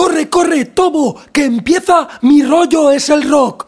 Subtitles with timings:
[0.00, 3.66] corre, corre, Tobo, que empieza mi rollo es el rock.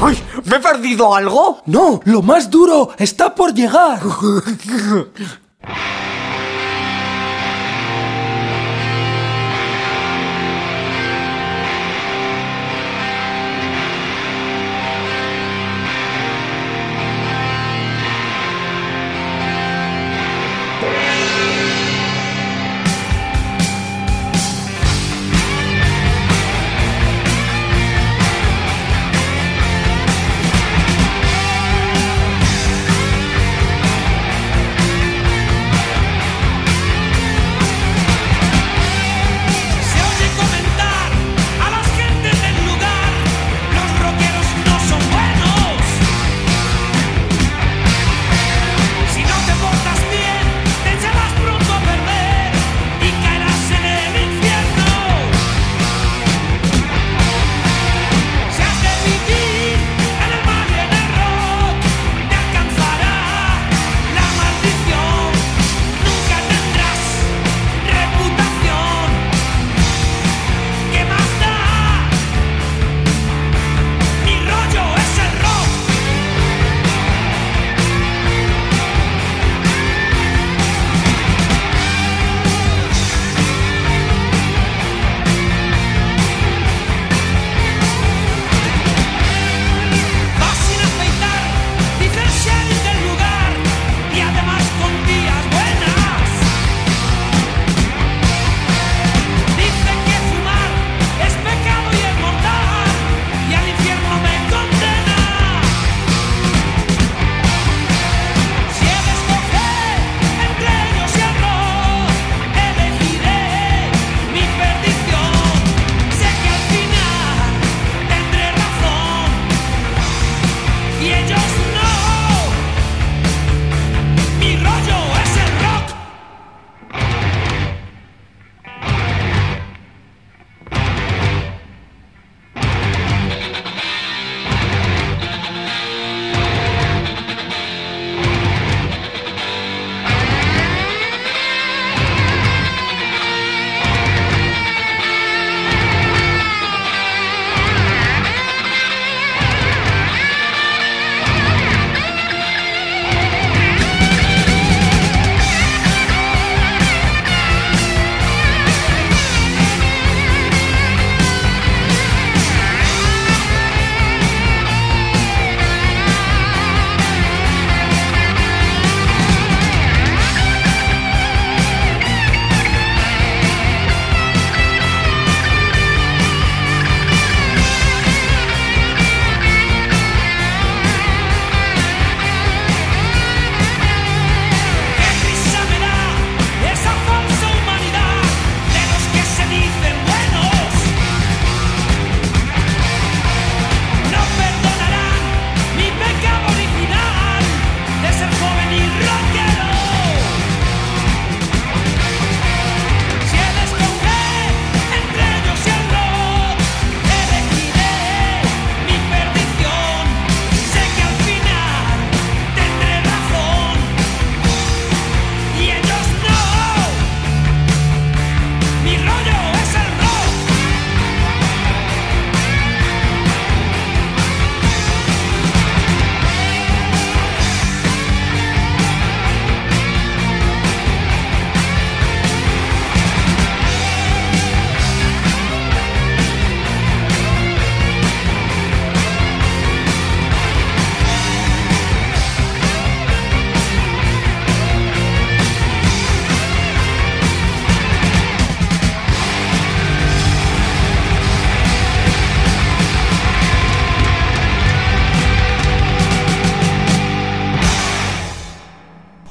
[0.00, 0.18] ¡Ay!
[0.44, 1.60] ¿Me he perdido algo?
[1.66, 4.00] No, lo más duro está por llegar.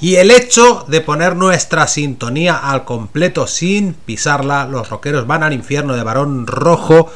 [0.07, 5.51] Y el hecho de poner nuestra sintonía al completo sin pisarla, los rockeros van al
[5.51, 7.12] infierno de varón rojo,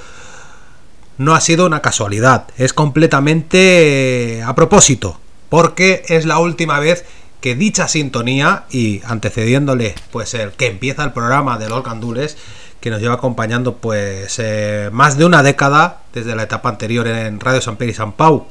[1.17, 7.05] no ha sido una casualidad, es completamente eh, a propósito, porque es la última vez
[7.39, 12.35] que dicha sintonía y antecediéndole pues el que empieza el programa de los gandules
[12.81, 17.39] que nos lleva acompañando pues eh, más de una década desde la etapa anterior en
[17.39, 18.47] Radio San Pedro y San Pau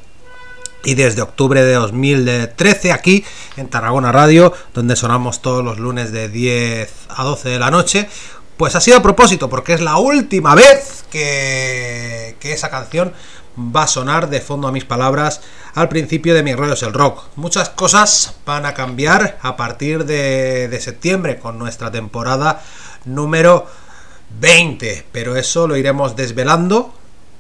[0.85, 3.25] y desde octubre de 2013 aquí
[3.57, 8.09] en Tarragona Radio, donde sonamos todos los lunes de 10 a 12 de la noche.
[8.57, 13.13] Pues ha sido a propósito, porque es la última vez que, que esa canción
[13.59, 15.41] va a sonar de fondo a mis palabras
[15.75, 17.25] al principio de mis rollos el rock.
[17.37, 22.63] Muchas cosas van a cambiar a partir de, de septiembre con nuestra temporada
[23.05, 23.67] número
[24.41, 26.95] 20, pero eso lo iremos desvelando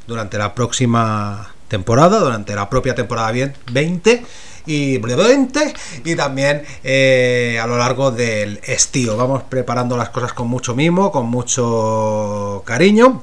[0.06, 3.32] durante la próxima temporada, durante la propia temporada
[3.72, 4.22] 20
[4.66, 5.74] y 20
[6.04, 9.16] y también eh, a lo largo del estío.
[9.16, 13.22] Vamos preparando las cosas con mucho mimo, con mucho cariño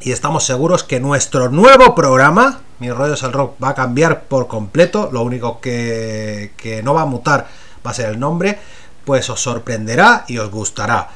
[0.00, 4.48] y estamos seguros que nuestro nuevo programa, Mi Rollos el Rock, va a cambiar por
[4.48, 5.08] completo.
[5.12, 7.46] Lo único que, que no va a mutar
[7.86, 8.58] va a ser el nombre,
[9.04, 11.08] pues os sorprenderá y os gustará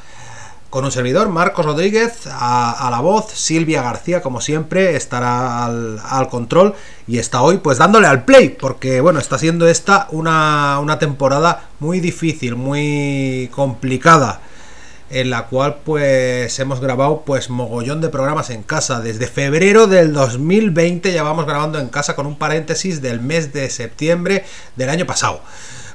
[0.70, 6.74] con un servidor, Marcos Rodríguez, a, la voz, Silvia García, como siempre, estará al, control
[7.06, 11.68] y está hoy pues dándole al play, porque bueno, está siendo esta una, una temporada
[11.78, 14.40] muy difícil, muy complicada
[15.08, 19.00] en la cual pues hemos grabado pues mogollón de programas en casa.
[19.00, 23.70] Desde febrero del 2020 ya vamos grabando en casa con un paréntesis del mes de
[23.70, 25.40] septiembre del año pasado.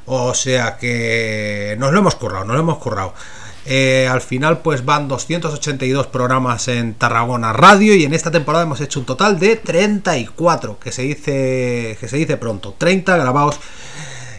[0.06, 3.14] O sea que nos lo hemos currado, nos lo hemos currado.
[3.66, 8.82] Eh, al final pues van 282 programas en Tarragona Radio y en esta temporada hemos
[8.82, 13.60] hecho un total de 34, que se dice, que se dice pronto, 30 grabados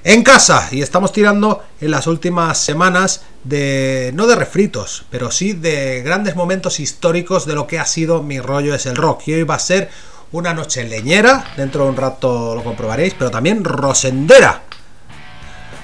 [0.05, 0.69] en casa.
[0.73, 6.35] Y estamos tirando en las últimas semanas de no de refritos, pero sí de grandes
[6.35, 9.29] momentos históricos de lo que ha sido mi rollo es el rock.
[9.29, 9.89] Y hoy va a ser
[10.33, 14.63] una noche leñera, dentro de un rato lo comprobaréis, pero también rosendera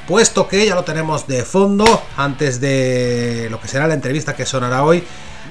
[0.08, 1.84] puesto que ya lo tenemos de fondo,
[2.16, 5.04] antes de lo que será la entrevista que sonará hoy,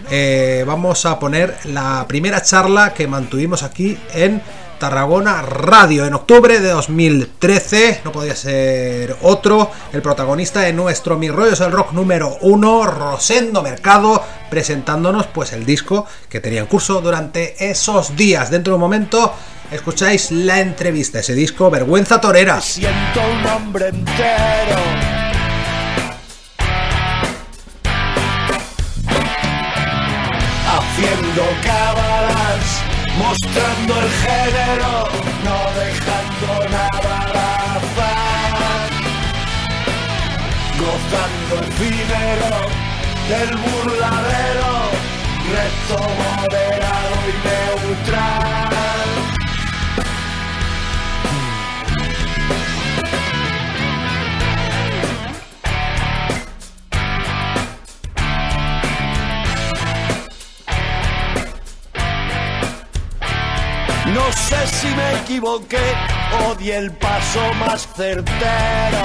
[0.09, 4.41] eh, vamos a poner la primera charla que mantuvimos aquí en
[4.77, 8.01] Tarragona Radio en octubre de 2013.
[8.05, 9.71] No podía ser otro.
[9.91, 15.53] El protagonista de nuestro Mi Rollo es el rock número uno, Rosendo Mercado, presentándonos pues
[15.53, 18.51] el disco que tenía en curso durante esos días.
[18.51, 19.33] Dentro de un momento
[19.71, 22.61] escucháis la entrevista, ese disco Vergüenza Torera.
[22.61, 25.26] Siento un hombre entero.
[33.27, 34.91] Mostrando el género,
[35.45, 37.35] no dejando nada al
[37.77, 38.89] azar.
[40.79, 42.51] Gozando efímero
[43.31, 44.71] del burladero,
[45.53, 48.76] reto moderado y neutral.
[64.17, 65.87] No sé si me equivoqué
[66.43, 69.03] o di el paso más certero.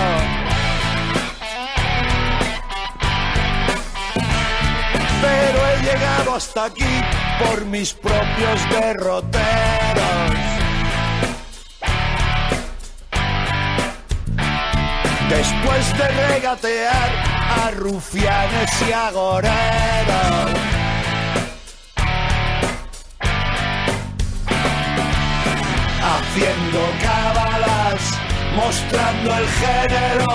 [5.20, 6.94] Pero he llegado hasta aquí
[7.40, 10.30] por mis propios derroteros.
[15.28, 17.10] Después de regatear
[17.64, 20.51] a rufianes y agoreros.
[26.32, 28.18] Haciendo cábalas,
[28.56, 30.26] mostrando el género,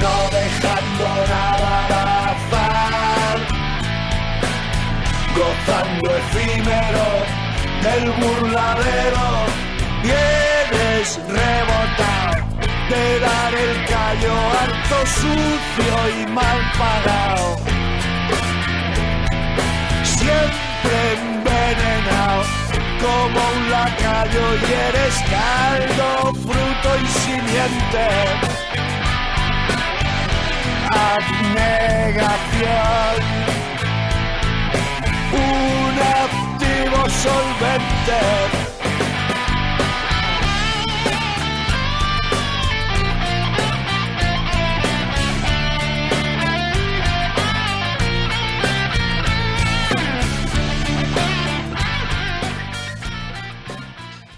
[0.00, 3.38] no dejando nada al azar,
[5.34, 7.08] gozando efímero
[7.82, 9.26] del burladero,
[10.04, 12.46] vienes rebotado
[12.90, 17.56] de dar el callo harto sucio y mal pagado,
[20.04, 22.59] siempre envenenado
[23.02, 28.04] como un lacayo y eres caldo, fruto y simiente.
[30.92, 31.92] Abnegación,
[35.32, 38.69] un activo solvente.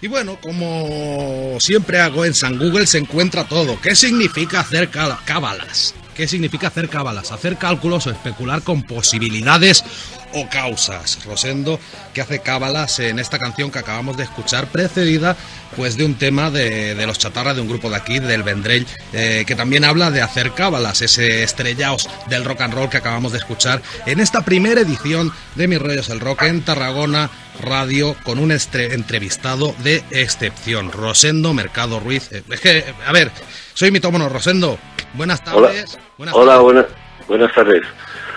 [0.02, 3.80] Y bueno, como siempre hago en San Google se encuentra todo.
[3.80, 5.94] ¿Qué significa hacer cábalas?
[6.16, 7.30] ¿Qué significa hacer cábalas?
[7.30, 9.84] Hacer cálculos o especular con posibilidades
[10.34, 11.18] o causas.
[11.24, 11.78] Rosendo,
[12.14, 15.36] que hace cábalas en esta canción que acabamos de escuchar, precedida
[15.76, 18.86] pues de un tema de, de los chatarras de un grupo de aquí, del Vendrell,
[19.14, 23.32] eh, que también habla de hacer cábalas, ese estrellaos del rock and roll que acabamos
[23.32, 27.30] de escuchar en esta primera edición de Mis Rollos el Rock en Tarragona
[27.62, 32.30] Radio con un entrevistado de excepción, Rosendo Mercado Ruiz.
[32.32, 33.30] Eh, Es que, a ver,
[33.74, 34.78] soy mitómono, Rosendo.
[35.14, 35.98] Buenas Hola, tardes.
[36.18, 36.62] Buenas hola tardes.
[36.64, 36.86] buenas,
[37.28, 37.82] buenas tardes.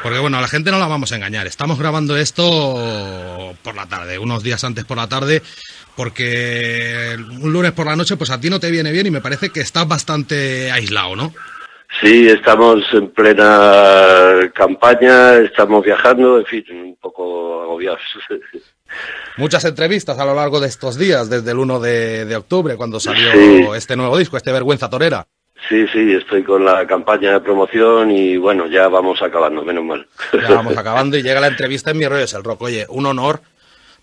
[0.06, 1.48] Porque bueno, a la gente no la vamos a engañar.
[1.48, 5.42] Estamos grabando esto por la tarde, unos días antes por la tarde,
[5.96, 9.20] porque un lunes por la noche, pues a ti no te viene bien y me
[9.22, 11.34] parece que estás bastante aislado, ¿no?
[12.02, 18.02] Sí, estamos en plena campaña, estamos viajando, en fin, un poco agobiados.
[19.38, 23.00] Muchas entrevistas a lo largo de estos días, desde el 1 de, de octubre, cuando
[23.00, 23.66] salió Sí.
[23.76, 25.26] este nuevo disco, este Vergüenza Torera.
[25.68, 30.08] Sí, sí, estoy con la campaña de promoción y bueno, ya vamos acabando, menos mal.
[30.34, 32.62] Ya vamos acabando y llega la entrevista en Mi Rollo es el Rock.
[32.64, 33.42] Oye, un honor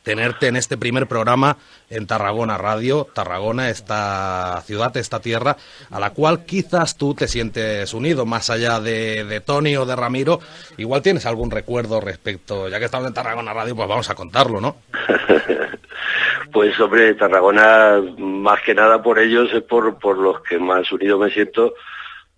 [0.02, 1.56] tenerte en este primer programa
[1.90, 3.06] en Tarragona Radio.
[3.12, 5.56] Tarragona, esta ciudad, esta tierra,
[5.90, 9.96] a la cual quizás tú te sientes unido, más allá de, de Tony o de
[9.96, 10.40] Ramiro.
[10.76, 14.60] Igual tienes algún recuerdo respecto, ya que estamos en Tarragona Radio, pues vamos a contarlo,
[14.60, 14.76] ¿no?
[16.52, 21.18] Pues hombre, Tarragona, más que nada por ellos es por, por los que más unido
[21.18, 21.72] me siento,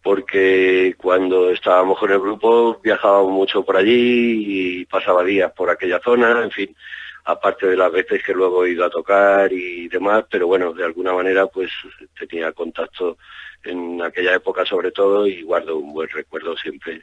[0.05, 5.99] porque cuando estábamos con el grupo viajábamos mucho por allí y pasaba días por aquella
[5.99, 6.77] zona, en fin,
[7.25, 10.85] aparte de las veces que luego he ido a tocar y demás, pero bueno, de
[10.85, 11.71] alguna manera pues
[12.19, 13.17] tenía contacto
[13.65, 17.03] en aquella época sobre todo y guardo un buen recuerdo siempre.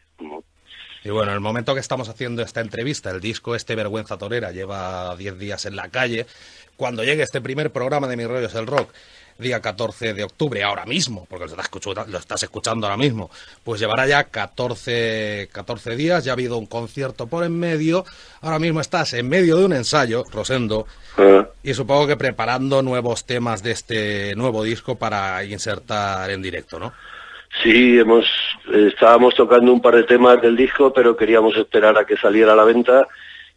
[1.04, 4.52] Y bueno, en el momento que estamos haciendo esta entrevista, el disco este Vergüenza Torera
[4.52, 6.28] lleva 10 días en la calle.
[6.78, 8.94] Cuando llegue este primer programa de Mi Rollo es el Rock,
[9.38, 13.30] día 14 de octubre, ahora mismo, porque lo estás, escuchu- lo estás escuchando ahora mismo,
[13.64, 18.06] pues llevará ya 14, 14 días, ya ha habido un concierto por en medio,
[18.42, 20.86] ahora mismo estás en medio de un ensayo, Rosendo,
[21.18, 26.80] Ah, y supongo que preparando nuevos temas de este nuevo disco para insertar en directo,
[26.80, 26.94] ¿no?
[27.62, 28.26] Sí, hemos,
[28.74, 32.54] eh, estábamos tocando un par de temas del disco, pero queríamos esperar a que saliera
[32.54, 33.08] a la venta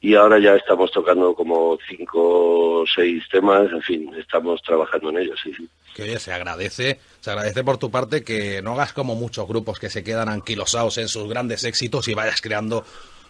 [0.05, 5.21] y ahora ya estamos tocando como cinco o seis temas, en fin, estamos trabajando en
[5.21, 5.67] ellos, sí, sí.
[5.95, 9.79] Que oye, se agradece, se agradece por tu parte que no hagas como muchos grupos
[9.79, 12.85] que se quedan anquilosados en sus grandes éxitos y vayas creando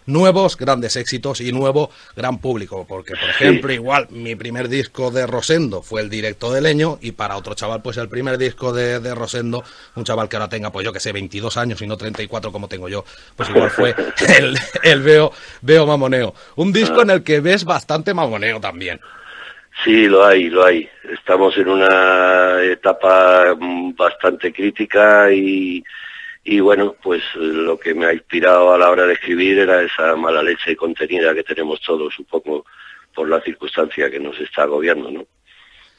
[0.06, 2.84] nuevos grandes éxitos y nuevo gran público.
[2.88, 7.12] Porque, por ejemplo, igual mi primer disco de Rosendo fue el directo de Leño y
[7.12, 9.64] para otro chaval, pues el primer disco de, de Rosendo,
[9.96, 12.68] un chaval que ahora tenga, pues yo que sé, 22 años y no 34 como
[12.68, 13.04] tengo yo,
[13.36, 13.94] pues igual fue
[14.38, 15.32] el, el Veo,
[15.62, 16.34] Veo Mamoneo.
[16.56, 19.00] Un disco en el que ves bastante mamoneo también.
[19.82, 20.88] Sí, lo hay, lo hay.
[21.12, 25.82] Estamos en una etapa mm, bastante crítica y,
[26.44, 29.82] y bueno, pues eh, lo que me ha inspirado a la hora de escribir era
[29.82, 32.66] esa mala leche contenida que tenemos todos, un poco
[33.14, 35.26] por la circunstancia que nos está agobiando, ¿no?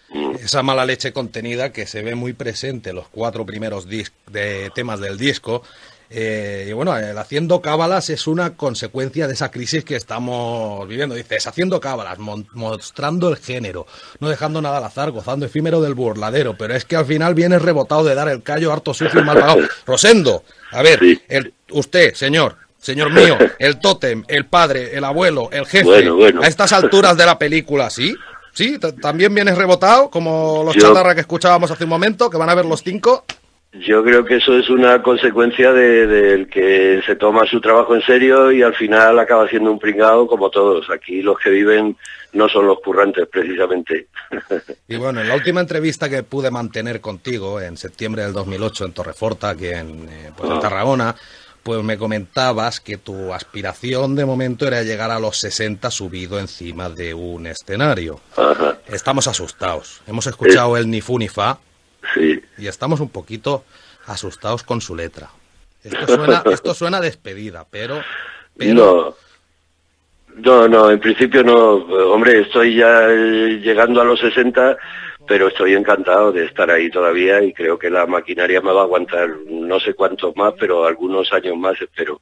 [0.08, 0.36] Mm.
[0.36, 5.00] esa mala leche contenida que se ve muy presente en los cuatro primeros de temas
[5.00, 5.64] del disco.
[6.10, 11.16] Eh, y bueno, el haciendo cábalas es una consecuencia de esa crisis que estamos viviendo.
[11.16, 13.86] Dices, haciendo cábalas, mostrando el género,
[14.20, 17.62] no dejando nada al azar, gozando efímero del burladero, pero es que al final vienes
[17.62, 19.62] rebotado de dar el callo harto sucio y mal pagado.
[19.86, 21.20] Rosendo, a ver, Sí.
[21.28, 26.42] el- usted, señor, señor mío, el tótem, el padre, el abuelo, el jefe, Bueno, bueno.
[26.44, 28.16] a estas alturas de la película, ¿sí?
[28.54, 28.78] ¿Sí?
[28.80, 32.50] ¿T- ¿También vienes rebotado, como los Yo- chatarra que escuchábamos hace un momento, que van
[32.50, 33.26] a ver los cinco?
[33.80, 38.02] Yo creo que eso es una consecuencia de- del que se toma su trabajo en
[38.04, 40.90] serio y al final acaba siendo un pringado como todos.
[40.90, 41.98] Aquí los que viven
[42.34, 44.08] no son los currantes precisamente.
[44.88, 48.92] Y bueno, en la última entrevista que pude mantener contigo en septiembre del 2008 en
[48.94, 50.60] Torreforta, aquí en, eh, pues en Ah.
[50.62, 51.16] Tarragona,
[51.64, 56.90] pues me comentabas que tu aspiración de momento era llegar a los 60 subido encima
[56.90, 58.20] de un escenario.
[58.38, 60.02] Ajá, Estamos asustados.
[60.08, 61.58] Hemos escuchado el ni fu ni fa
[62.14, 62.42] sí.
[62.58, 63.64] y estamos un poquito
[64.06, 65.30] asustados con su letra.
[65.84, 68.02] Esto suena, esto suena a despedida, pero,
[68.58, 69.16] pero No.
[70.38, 71.76] No, no, en principio no.
[72.12, 74.78] Hombre, estoy ya eh, llegando a los 60,
[75.26, 78.84] pero estoy encantado de estar ahí todavía y creo que la maquinaria me va a
[78.84, 82.22] aguantar no sé cuántos más, pero algunos años más espero.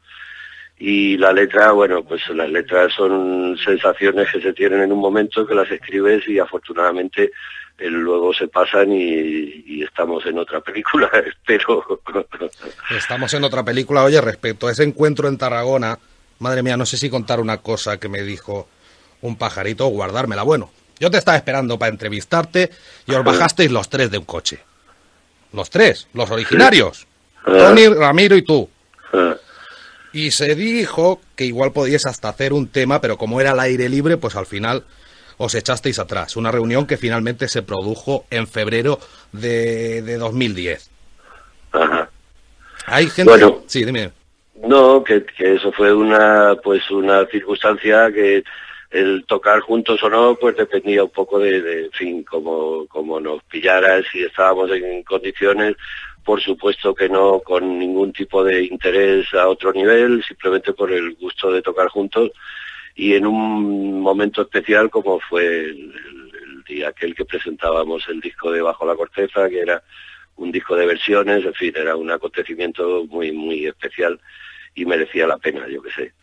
[0.78, 5.46] Y la letra, bueno, pues las letras son sensaciones que se tienen en un momento
[5.46, 7.32] que las escribes y afortunadamente
[7.80, 11.84] luego se pasan y, y estamos en otra película, espero.
[12.96, 14.03] Estamos en otra película.
[14.03, 15.98] Oye, respecto a ese encuentro en Tarragona,
[16.39, 18.68] madre mía, no sé si contar una cosa que me dijo
[19.22, 20.44] un pajarito o guardármela.
[20.44, 22.70] Bueno, yo te estaba esperando para entrevistarte
[23.08, 24.60] y os bajasteis los tres de un coche.
[25.51, 27.08] Los tres, los originarios.
[27.46, 27.51] Ah.
[27.58, 28.70] Tony, Ramiro y tú.
[29.12, 29.36] Ah,
[30.13, 33.89] Y se dijo que igual podíais hasta hacer un tema, pero como era al aire
[33.89, 34.86] libre, pues al final
[35.45, 36.35] os echasteis atrás.
[36.35, 39.00] Una reunión que finalmente se produjo en febrero
[39.31, 40.89] de, de 2010.
[41.71, 42.09] ajá.
[42.85, 43.31] Hay gente...
[43.31, 43.63] Bueno.
[43.67, 44.12] Sí, dime.
[44.62, 48.43] No, que, que eso fue una pues una circunstancia que
[48.91, 53.19] el tocar juntos o no pues dependía un poco de, de en fin, como, como
[53.19, 55.75] nos pillara, si estábamos en condiciones,
[56.23, 61.15] por supuesto que no con ningún tipo de interés a otro nivel, simplemente por el
[61.15, 62.31] gusto de tocar juntos
[62.95, 68.21] y en un momento especial como fue el, el- el día aquel que presentábamos el
[68.21, 69.83] disco de Bajo la Corteza, que era
[70.38, 74.19] un disco de versiones, en fin, era un acontecimiento muy, muy especial
[74.75, 76.13] y merecía la pena, yo qué sé.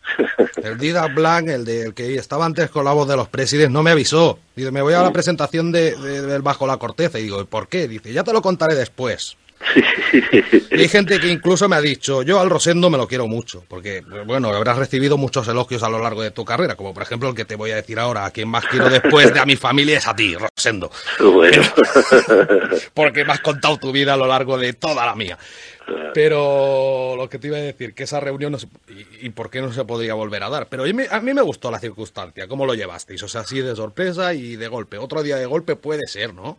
[0.69, 3.71] El Dida Blanc, el, de, el que estaba antes con la voz de los presidentes,
[3.73, 4.39] no me avisó.
[4.57, 7.19] Dice, me voy a la presentación de, de- del Bajo la Corteza.
[7.21, 7.87] Y digo, ¿por qué?
[7.87, 9.37] Dice, ya te lo contaré después.
[10.73, 13.65] Y hay gente que incluso me ha dicho, yo al Rosendo me lo quiero mucho,
[13.69, 17.29] porque, bueno, habrás recibido muchos elogios a lo largo de tu carrera, como por ejemplo
[17.29, 19.57] el que te voy a decir ahora, a quien más quiero después de a mi
[19.57, 20.91] familia es a ti, Rosendo,
[21.21, 21.63] bueno,
[22.95, 25.37] porque me has contado tu vida a lo largo de toda la mía.
[26.15, 29.51] Pero lo que te iba a decir, que esa reunión, no se- y, y por
[29.51, 30.67] qué no se podría volver a dar?
[30.69, 33.23] Pero a mí, a mí me gustó la circunstancia, ¿cómo lo llevasteis?
[33.23, 34.99] O sea, así de sorpresa y de golpe.
[34.99, 36.59] Otro día de golpe puede ser, ¿no?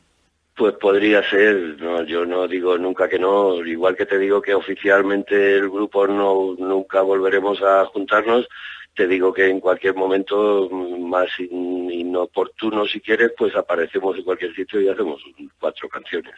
[0.55, 4.53] Pues podría ser, no, yo no digo nunca que no, igual que te digo que
[4.53, 8.47] oficialmente el grupo no nunca volveremos a juntarnos,
[8.93, 14.53] te digo que en cualquier momento más in- inoportuno si quieres, pues aparecemos en cualquier
[14.53, 15.21] sitio y hacemos
[15.59, 16.33] cuatro canciones.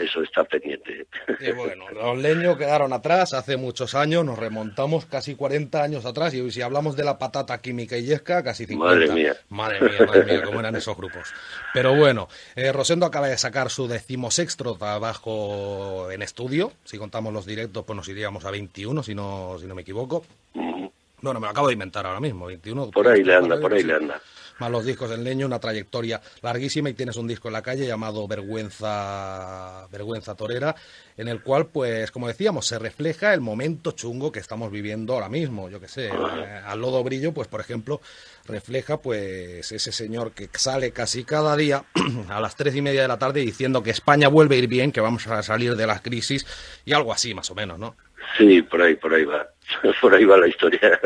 [0.00, 1.06] Eso está pendiente.
[1.40, 6.32] Y bueno, los leños quedaron atrás hace muchos años, nos remontamos casi 40 años atrás
[6.32, 8.94] y si hablamos de la patata química y yesca, casi 50.
[8.94, 9.36] Madre mía.
[9.50, 11.34] Madre mía, madre mía, cómo eran esos grupos.
[11.74, 16.72] Pero bueno, eh, Rosendo acaba de sacar su decimosexto trabajo en estudio.
[16.84, 20.24] Si contamos los directos, pues nos iríamos a 21, si no, si no me equivoco.
[20.54, 22.92] Bueno, me lo acabo de inventar ahora mismo, 21.
[22.92, 24.20] Por ahí le anda, por ahí le anda.
[24.60, 27.86] Más los discos en leño, una trayectoria larguísima y tienes un disco en la calle
[27.86, 30.76] llamado Vergüenza, Vergüenza Torera,
[31.16, 35.30] en el cual, pues, como decíamos, se refleja el momento chungo que estamos viviendo ahora
[35.30, 35.70] mismo.
[35.70, 38.02] Yo qué sé, eh, al lodo brillo, pues, por ejemplo,
[38.44, 41.84] refleja, pues, ese señor que sale casi cada día
[42.28, 44.92] a las tres y media de la tarde diciendo que España vuelve a ir bien,
[44.92, 46.46] que vamos a salir de la crisis
[46.84, 47.96] y algo así, más o menos, ¿no?
[48.36, 49.48] Sí, por ahí, por ahí va.
[50.00, 51.00] Por ahí va la historia.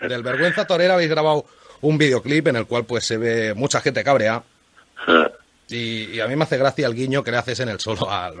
[0.00, 1.44] Del Vergüenza Torera habéis grabado
[1.82, 4.42] un videoclip en el cual, pues, se ve mucha gente cabrea.
[5.72, 8.10] Y, y a mí me hace gracia el guiño que le haces en el solo
[8.10, 8.34] al,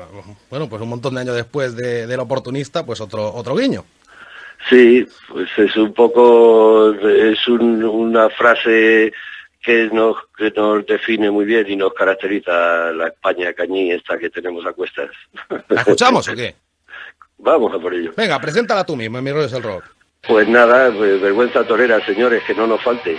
[0.50, 3.84] bueno, pues un montón de años después de, del oportunista, pues otro, otro guiño.
[4.68, 9.12] Sí, pues es un poco, es un- una frase
[9.62, 14.28] que nos, que nos define muy bien y nos caracteriza la España cañí esta que
[14.28, 15.10] tenemos a cuestas.
[15.68, 16.56] ¿La escuchamos o qué?
[17.38, 18.12] Vamos a por ello.
[18.16, 19.84] Venga, preséntala tú mismo en Mi Rollo es el Rock.
[20.26, 23.18] Pues nada, pues vergüenza torera, señores, que no nos falte.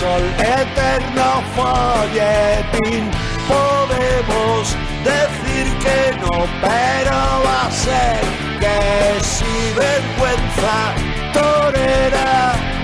[0.00, 3.04] Sol, eterno folletín.
[3.48, 4.62] Podemos
[5.04, 8.20] decir que no, pero va a ser
[8.60, 10.76] que si vergüenza
[11.34, 12.79] torera.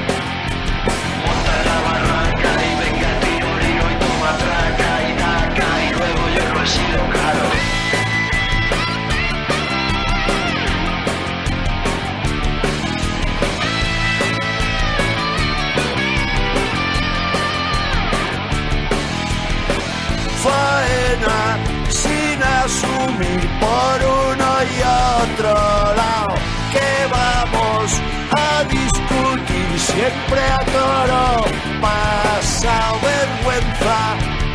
[21.89, 24.77] Sin asumir por uno y
[25.23, 25.55] otro
[26.01, 26.35] lado.
[26.73, 27.93] Que vamos
[28.37, 31.45] a discutir siempre a toro.
[31.81, 33.99] Pasa vergüenza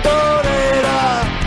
[0.04, 1.41] torera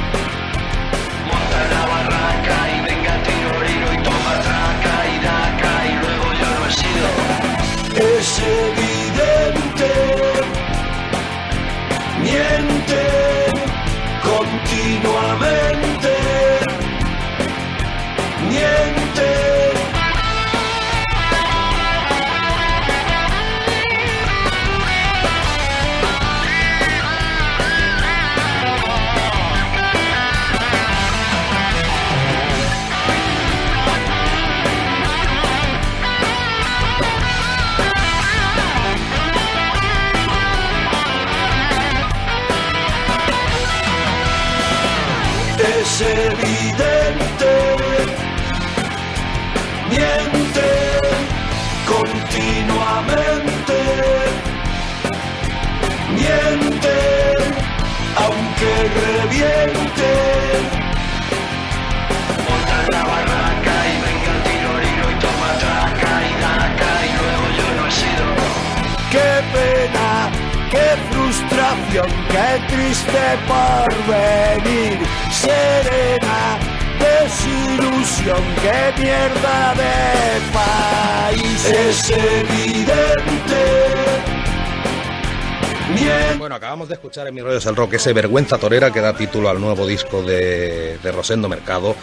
[87.14, 89.86] escuchar en Mi Rollo es el Rock ese Vergüenza Torera que da título al nuevo
[89.86, 91.94] disco de, Rosendo Mercado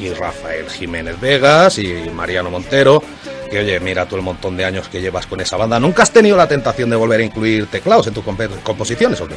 [0.00, 3.00] y Rafael Jiménez Vegas y Mariano Montero.
[3.48, 5.78] Que oye, mira tú el montón de años que llevas con esa banda.
[5.78, 9.28] ¿Nunca has tenido la tentación de volver a incluir teclados en tus comp- composiciones o
[9.28, 9.36] qué?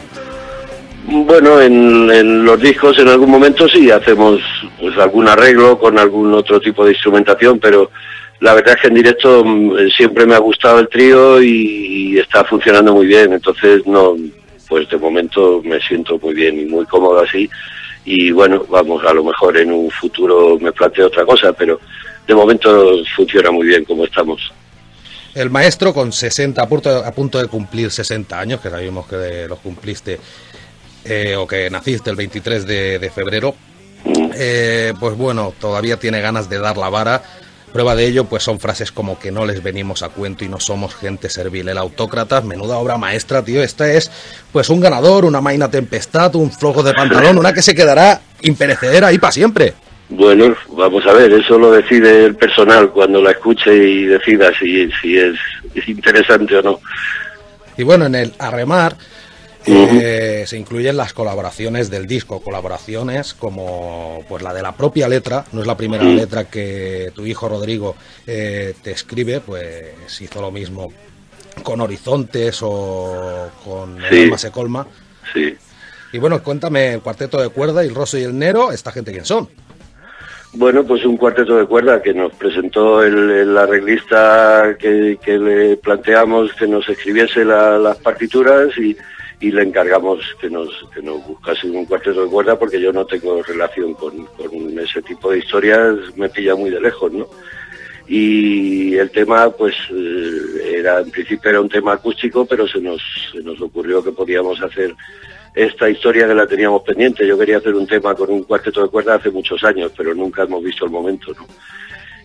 [1.06, 4.42] Bueno, en, los discos en algún momento sí hacemos
[4.80, 7.92] pues algún arreglo con algún otro tipo de instrumentación, pero
[8.40, 12.44] la verdad es que en directo mm, siempre me ha gustado el trío y está
[12.46, 14.16] funcionando muy bien, entonces no,
[14.68, 17.50] pues de momento me siento muy bien y muy cómodo así
[18.10, 21.78] y bueno, vamos, a lo mejor en un futuro me planteo otra cosa, pero
[22.26, 24.40] de momento funciona muy bien como estamos.
[25.36, 29.46] El maestro con 60, a punto, a punto de cumplir 60 años, que sabemos que
[29.50, 30.20] los cumpliste,
[31.04, 33.54] eh, o que naciste el 23 de, de febrero,
[34.36, 37.22] eh, pues bueno, todavía tiene ganas de dar la vara.
[37.78, 40.60] Prueba de ello, pues son frases como que no les venimos a cuento y no
[40.60, 41.70] somos gente servil.
[41.70, 43.62] El autócrata, menuda obra maestra, tío.
[43.62, 44.10] Esta es,
[44.52, 49.10] pues, un ganador, una maina tempestad, un flojo de pantalón, una que se quedará imperecedera
[49.10, 49.76] ahí para siempre.
[50.10, 54.90] Bueno, vamos a ver, eso lo decide el personal cuando la escuche y decida si,
[55.00, 55.36] si es,
[55.76, 56.80] es interesante o no.
[57.78, 58.98] Y bueno, en el Arremar
[59.66, 65.46] eh, se incluyen las colaboraciones del disco, colaboraciones como pues la de la propia letra,
[65.52, 70.52] no es la primera letra que tu hijo Rodrigo eh, te escribe, pues hizo lo
[70.52, 70.92] mismo
[71.64, 74.24] con Horizontes o con El Sí.
[74.24, 74.88] alma se colma.
[75.34, 75.56] Sí.
[76.14, 79.26] Y bueno, cuéntame el cuarteto de cuerda, el Rosso y el Nero, esta gente quién
[79.26, 79.50] son.
[80.54, 85.76] Bueno, pues un cuarteto de cuerda que nos presentó el, el arreglista que, que le
[85.78, 88.96] planteamos que nos escribiese la- las partituras y,
[89.40, 93.06] y le encargamos que nos, que nos buscase un cuarteto de cuerda porque yo no
[93.06, 97.28] tengo relación con, con ese tipo de historias, me pilla muy de lejos, ¿no?
[98.08, 103.02] Y el tema, pues, eh, era en principio era un tema acústico, pero se nos,
[103.32, 104.96] se nos ocurrió que podíamos hacer
[105.54, 107.28] esta historia que la teníamos pendiente.
[107.28, 110.44] Yo quería hacer un tema con un cuarteto de cuerda hace muchos años, pero nunca
[110.44, 111.46] hemos visto el momento, ¿no?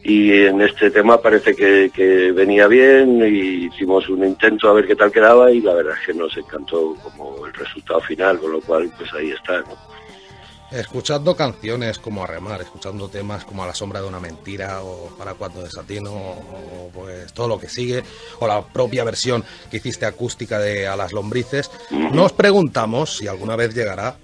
[0.04, 4.86] Y en este tema parece que, que venía bien y hicimos un intento a ver
[4.86, 8.52] qué tal quedaba y la verdad es que nos encantó como el resultado final, con
[8.52, 9.92] lo cual pues ahí está, ¿no?
[10.72, 15.34] Escuchando canciones como Arremar, escuchando temas como A la sombra de una mentira o Para
[15.34, 18.02] cuando desatino o pues todo lo que sigue
[18.40, 23.54] o la propia versión que hiciste acústica de A las lombrices, nos preguntamos si alguna
[23.54, 24.16] vez llegará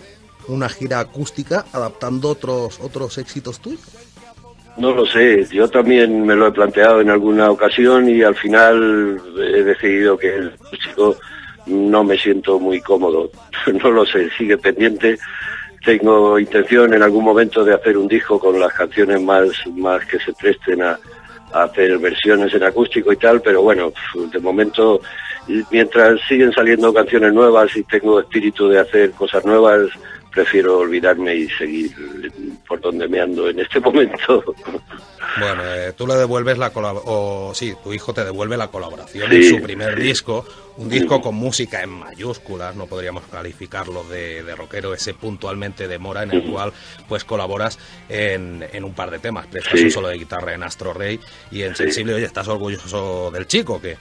[0.46, 4.07] una gira acústica adaptando otros otros éxitos tuyos.
[4.78, 9.20] No lo sé, yo también me lo he planteado en alguna ocasión y al final
[9.36, 11.16] he decidido que el chico
[11.66, 13.30] no me siento muy cómodo.
[13.82, 15.18] No lo sé, sigue pendiente.
[15.84, 20.18] Tengo intención en algún momento de hacer un disco con las canciones más, más que
[20.20, 20.98] se presten a,
[21.52, 23.92] a hacer versiones en acústico y tal, pero bueno,
[24.32, 25.00] de momento,
[25.70, 29.88] mientras siguen saliendo canciones nuevas y tengo espíritu de hacer cosas nuevas,
[30.30, 31.90] prefiero olvidarme y seguir
[32.66, 34.44] por donde me ando en este momento.
[35.38, 39.36] Bueno, eh, tú le devuelves la o sí, tu hijo te devuelve la colaboración Sí,
[39.36, 40.02] en su primer sí.
[40.02, 40.44] disco,
[40.78, 45.98] un disco con música en mayúsculas, no podríamos calificarlo de, de rockero, ese puntualmente de
[45.98, 46.72] Mora, en el cual
[47.08, 49.84] pues colaboras en, en un par de temas, prestas Sí.
[49.86, 53.80] un solo de guitarra en Astro Rey y en Sensible, oye, ¿estás orgulloso del chico
[53.80, 53.96] que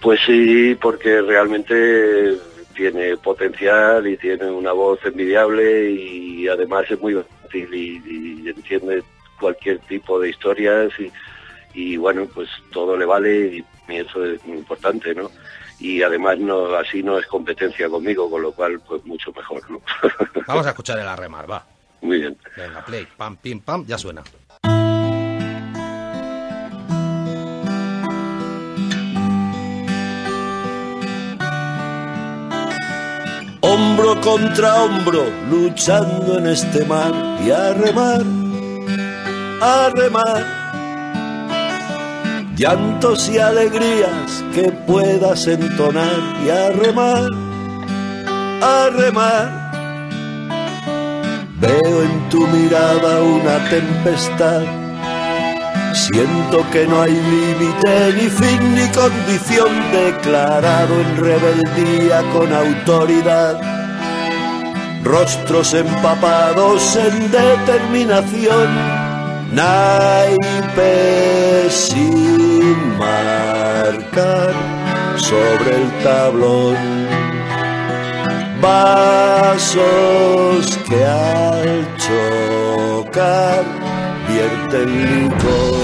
[0.00, 2.36] Pues sí, porque realmente
[2.72, 8.02] tiene potencial y tiene una voz envidiable y además es muy fácil y,
[8.44, 9.02] y entiende
[9.38, 11.10] cualquier tipo de historias y,
[11.74, 15.30] y bueno, pues todo le vale y, y eso es muy importante, ¿no?
[15.78, 19.80] Y además no así no es competencia conmigo, con lo cual pues mucho mejor, ¿no?
[20.46, 21.66] Vamos a escuchar el arremar, va.
[22.00, 22.36] muy bien.
[22.56, 24.22] Venga, play, pam, pim, pam, ya suena.
[33.62, 37.12] Hombro contra hombro, luchando en este mar
[37.44, 38.22] y a remar,
[39.60, 40.62] a remar.
[42.56, 47.28] Llantos y alegrías que puedas entonar y a remar,
[48.62, 49.62] a remar.
[51.60, 54.62] Veo en tu mirada una tempestad.
[55.92, 63.60] Siento que no hay límite, ni fin, ni condición declarado en rebeldía con autoridad.
[65.04, 68.68] Rostros empapados en determinación,
[69.52, 70.30] naipes
[71.72, 74.52] sin marcar
[75.16, 76.76] sobre el tablón
[78.62, 79.84] vasos
[80.88, 83.64] que al chocar
[84.28, 84.88] vierten
[85.24, 85.81] licor.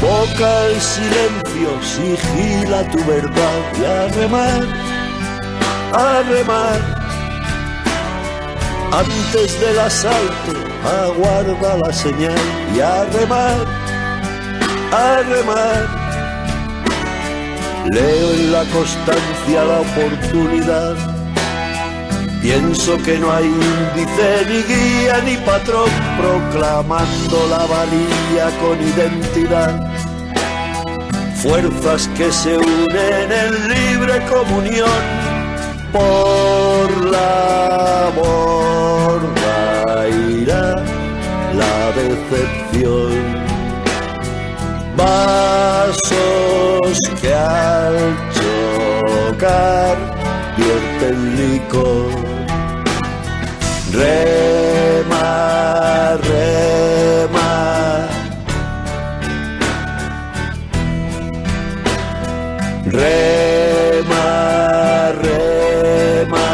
[0.00, 4.62] Boca el silencio, sigila tu verdad y a remar,
[5.92, 6.98] a remar.
[8.92, 10.52] Antes del asalto
[11.04, 12.38] aguarda la señal
[12.74, 13.66] y a remar,
[14.92, 15.98] a remar.
[17.90, 21.17] Leo en la constancia la oportunidad.
[22.40, 29.72] Pienso que no hay índice, ni guía, ni patrón proclamando la valía con identidad.
[31.42, 35.28] Fuerzas que se unen en libre comunión
[35.92, 40.74] por la borda irá
[41.54, 43.12] la decepción.
[44.96, 46.08] Vasos
[47.20, 49.96] que al chocar
[50.56, 52.27] vierten licor.
[53.98, 55.26] Rema,
[56.22, 57.48] rema.
[62.98, 66.48] Rema, rema.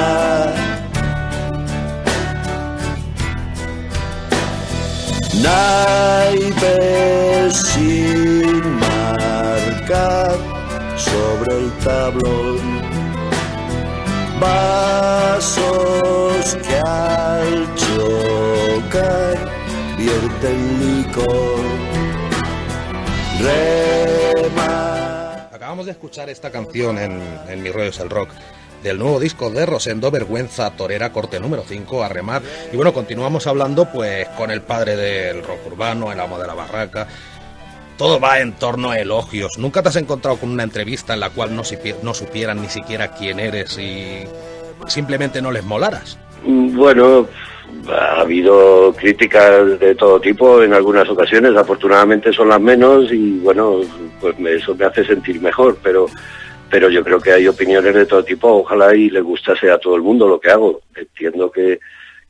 [5.42, 10.36] Naipes sin marcar
[10.96, 12.43] sobre el tablón.
[23.40, 25.48] Rema.
[25.52, 28.30] Acabamos de escuchar esta canción en, en Mi rollo es el rock
[28.82, 32.42] del nuevo disco de Rosendo, Vergüenza Torera, corte número 5, a remar.
[32.72, 36.54] Y bueno, continuamos hablando pues con el padre del rock urbano, el amo de la
[36.54, 37.06] barraca.
[37.96, 39.56] Todo va en torno a elogios.
[39.56, 41.62] ¿Nunca te has encontrado con una entrevista en la cual no,
[42.02, 44.24] no supieran ni siquiera quién eres y
[44.88, 46.18] simplemente no les molaras?
[46.44, 47.28] Bueno,
[47.90, 53.80] ha habido críticas de todo tipo en algunas ocasiones, afortunadamente son las menos y bueno,
[54.20, 56.06] pues eso me hace sentir mejor, pero
[56.70, 59.94] pero yo creo que hay opiniones de todo tipo, ojalá y le gustase a todo
[59.94, 60.80] el mundo lo que hago.
[60.96, 61.78] Entiendo que,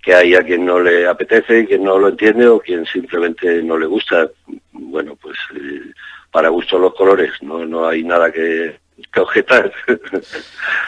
[0.03, 3.79] que hay a quien no le apetece, quien no lo entiende o quien simplemente no
[3.79, 4.29] le gusta.
[4.73, 5.81] Bueno, pues eh,
[6.31, 8.77] para gusto los colores, no, no hay nada que,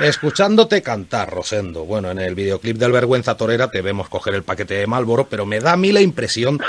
[0.00, 1.84] Escuchándote cantar, Rosendo.
[1.84, 5.46] Bueno, en el videoclip del Vergüenza Torera te vemos coger el paquete de Malboro, pero
[5.46, 6.60] me da a mí la impresión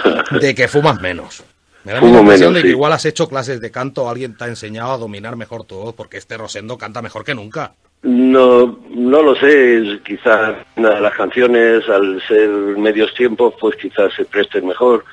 [0.42, 1.44] de que fumas menos.
[1.84, 2.74] Me da mí la Fumo impresión menos, de que sí.
[2.74, 5.76] igual has hecho clases de canto o alguien te ha enseñado a dominar mejor tu
[5.76, 7.74] voz, porque este Rosendo canta mejor que nunca.
[8.04, 14.68] No, no lo sé, quizás las canciones, al ser medios tiempos, pues quizás se presten
[14.68, 15.04] mejor.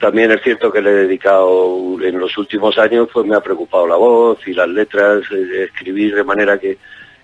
[0.00, 3.86] También es cierto que le he dedicado en los últimos años, pues me ha preocupado
[3.86, 6.78] la voz y las letras, eh, escribir de manera que,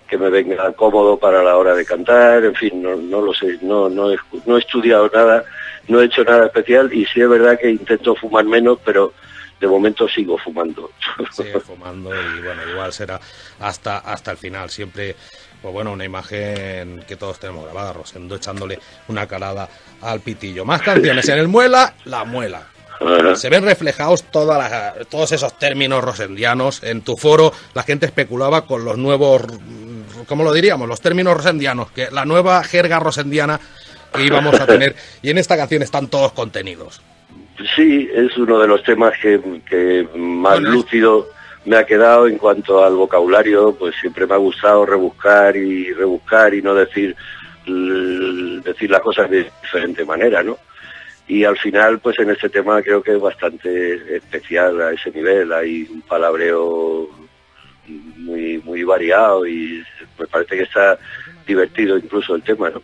[0.07, 3.57] que me venga cómodo para la hora de cantar, en fin, no, no lo sé,
[3.63, 5.43] no, no, he, no he estudiado nada,
[5.87, 9.11] no he hecho nada especial y sí es verdad que intento fumar menos, pero
[9.59, 10.91] de momento sigo fumando.
[11.31, 13.19] Sigue fumando y bueno, igual será
[13.59, 14.69] hasta, hasta el final.
[14.69, 15.15] Siempre,
[15.61, 19.67] pues bueno, una imagen que todos tenemos grabada, Rosendo echándole una calada
[20.01, 20.65] al pitillo.
[20.65, 22.67] Más canciones en el muela, la muela.
[23.35, 26.81] Se ven reflejados todas las- todos esos términos rosendianos.
[26.83, 29.43] En tu foro la gente especulaba con los nuevos,
[30.27, 30.87] ¿cómo lo diríamos?
[30.87, 33.59] Los términos rosendianos, que la nueva jerga rosendiana
[34.13, 34.95] que íbamos a tener.
[35.21, 37.01] Y en esta canción están todos contenidos.
[37.75, 39.39] Sí, es uno de los temas que,
[39.69, 41.29] que más Bueno, lúcido
[41.67, 46.53] me ha quedado en cuanto al vocabulario, pues siempre me ha gustado rebuscar y rebuscar
[46.53, 47.13] y no decir
[48.63, 50.57] decir las cosas de diferente manera, ¿no?
[51.27, 55.51] Y al final, pues en este tema creo que es bastante especial a ese nivel,
[55.51, 57.09] hay un palabreo
[57.87, 59.83] muy muy variado y
[60.17, 60.97] me parece que está
[61.45, 62.81] divertido incluso el tema, ¿no?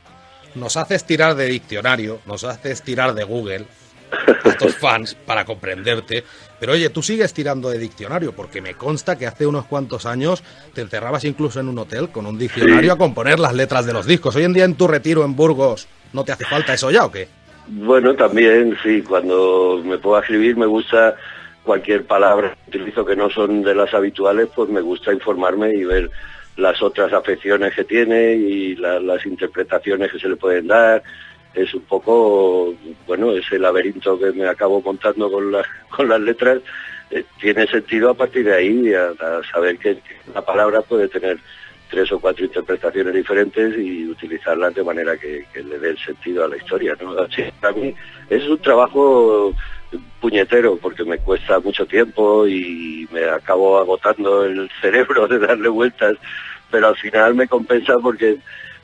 [0.56, 3.66] Nos haces tirar de diccionario, nos haces tirar de Google
[4.44, 6.24] a tus fans para comprenderte.
[6.60, 10.44] Pero oye, tú sigues tirando de diccionario porque me consta que hace unos cuantos años
[10.74, 12.96] te encerrabas incluso en un hotel con un diccionario Sí.
[12.96, 14.36] a componer las letras de los discos.
[14.36, 17.12] Hoy en día en tu retiro en Burgos, ¿no te hace falta eso ya o
[17.12, 17.28] qué?
[17.68, 21.16] Bueno, también, sí, cuando me puedo escribir me gusta
[21.64, 25.84] cualquier palabra que utilizo que no son de las habituales, pues me gusta informarme y
[25.86, 26.10] ver
[26.58, 31.02] las otras afecciones que tiene y la- las interpretaciones que se le pueden dar.
[31.54, 32.74] Es un poco,
[33.06, 36.60] bueno, ese laberinto que me acabo montando con, las con las letras,
[37.12, 39.98] eh, tiene sentido a partir de ahí, a, a saber que
[40.34, 41.40] la palabra puede tener
[41.94, 46.48] tres o cuatro interpretaciones diferentes y utilizarlas de manera que, le dé el sentido a
[46.48, 46.98] la historia.
[47.00, 47.20] ¿no?
[47.20, 47.94] Así, para mí
[48.32, 49.54] es un trabajo
[50.20, 56.18] puñetero porque me cuesta mucho tiempo y me acabo agotando el cerebro de darle vueltas,
[56.72, 58.38] pero al final me compensa porque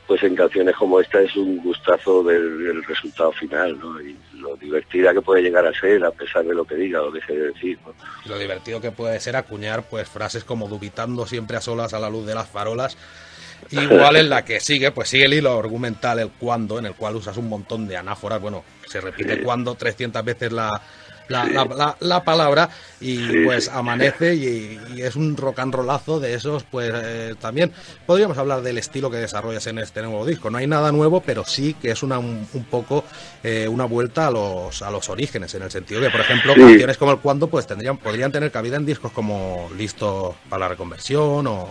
[0.10, 4.02] pues en canciones como esta es un gustazo del, del resultado final, ¿no?
[4.02, 7.12] Y lo divertida que puede llegar a ser a pesar de lo que diga o
[7.12, 7.78] deje de decir.
[7.86, 7.94] ¿no?
[8.26, 12.10] Lo divertido que puede ser acuñar pues frases como dubitando siempre a solas a la
[12.10, 12.98] luz de las farolas.
[13.70, 17.16] Igual en la que sigue, pues sigue el hilo argumental, el cuando, en el cual
[17.18, 18.42] usas un montón de anáforas.
[18.42, 19.42] Bueno, se repite Sí.
[19.44, 20.82] cuando 300 veces la,
[21.30, 23.72] la, la- la- la palabra y Sí, pues sí.
[23.74, 26.64] amanece y, y es un rock and rollazo de esos.
[26.64, 27.72] Pues eh, también
[28.06, 30.50] podríamos hablar del estilo que desarrollas en este nuevo disco.
[30.50, 33.06] No hay nada nuevo, pero sí que es una, un, un poco
[33.44, 36.60] eh, una vuelta a los, a los orígenes, en el sentido de, por ejemplo, Sí.
[36.62, 40.68] canciones como el cuando pues tendrían podrían tener cabida en discos como Listo para la
[40.70, 41.70] reconversión o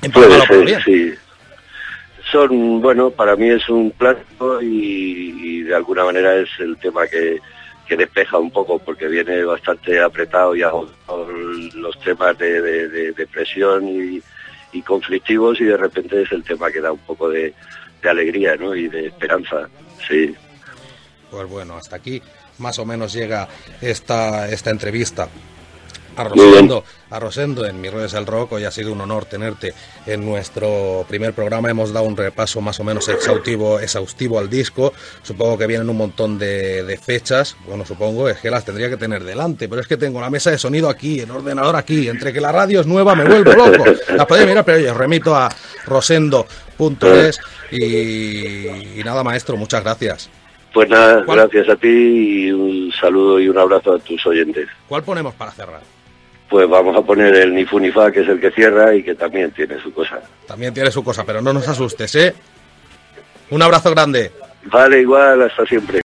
[0.00, 0.80] en Puede ser, bien.
[0.84, 1.14] sí.
[2.30, 4.66] Son, bueno, para mí es un clásico y,
[5.42, 7.38] y de alguna manera es el tema que,
[7.86, 11.26] que despeja un poco porque viene bastante apretado y agotado
[11.74, 14.20] los temas de, de- de depresión y,
[14.72, 17.54] y conflictivos y de repente es el tema que da un poco de,
[18.04, 18.72] alegría ¿no?
[18.74, 19.68] y de esperanza.
[20.08, 20.32] Sí.
[21.30, 22.22] Pues bueno, hasta aquí
[22.58, 23.48] más o menos llega
[23.80, 25.28] esta, esta entrevista.
[26.16, 26.50] A Muy bien.
[26.52, 29.74] Rosendo, a Rosendo en Mi Rollo es el Rock, hoy ha sido un honor tenerte
[30.06, 31.70] en nuestro primer programa.
[31.70, 34.92] Hemos dado un repaso más o menos exhaustivo, exhaustivo al disco.
[35.22, 37.56] Supongo que vienen un montón de, de fechas.
[37.66, 40.50] Bueno, supongo es que las tendría que tener delante, pero es que tengo la mesa
[40.50, 42.08] de sonido aquí, el ordenador aquí.
[42.08, 43.84] Entre que la radio es nueva, me vuelvo loco.
[44.16, 45.48] Las podéis mirar, pero oye, os remito a
[45.86, 47.38] rosendo.es
[47.70, 50.28] y, y nada, maestro, muchas gracias.
[50.72, 51.38] Pues nada, ¿Cuál?
[51.38, 54.68] gracias a ti y un saludo y un abrazo a tus oyentes.
[54.88, 55.95] ¿Cuál ponemos para cerrar?
[56.48, 59.02] Pues vamos a poner el ni fu ni fa, que es el que cierra y
[59.02, 60.20] que también tiene su cosa.
[60.46, 62.34] También tiene su cosa, pero no nos asustes, ¿eh?
[63.50, 64.32] Un abrazo grande.
[64.64, 66.00] Vale, igual, hasta siempre.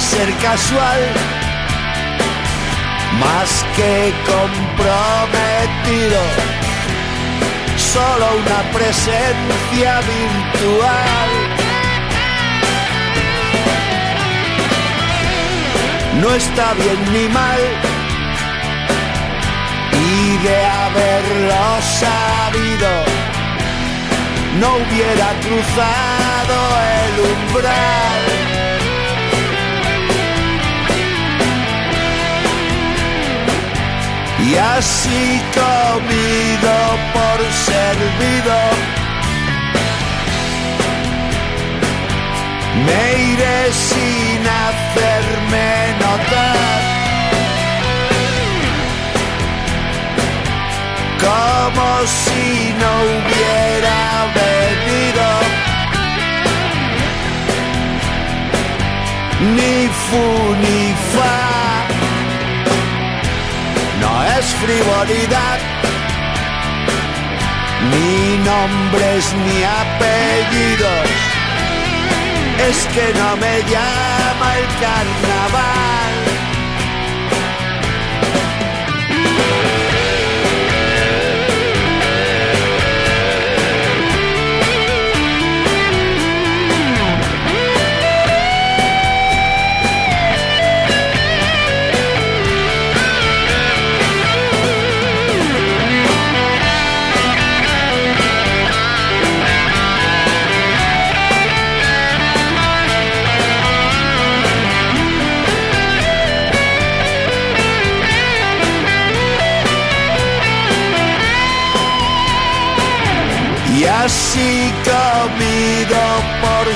[0.00, 1.00] Ser casual,
[3.18, 6.20] más que comprometido,
[7.76, 11.30] solo una presencia virtual.
[16.20, 17.60] No está bien ni mal,
[19.92, 22.90] y de haberlo sabido,
[24.60, 26.56] no hubiera cruzado
[27.02, 28.77] el umbral.
[34.50, 36.74] Y así comido
[37.12, 38.58] por servido.
[42.86, 45.70] Me iré sin hacerme
[46.02, 46.80] notar.
[51.26, 54.00] Como si no hubiera
[54.38, 55.28] venido.
[59.56, 61.57] Ni fu ni fa
[64.38, 65.58] es frivolidad,
[67.90, 71.08] ni nombres ni apellidos,
[72.68, 76.47] es que no me llama el carnaval.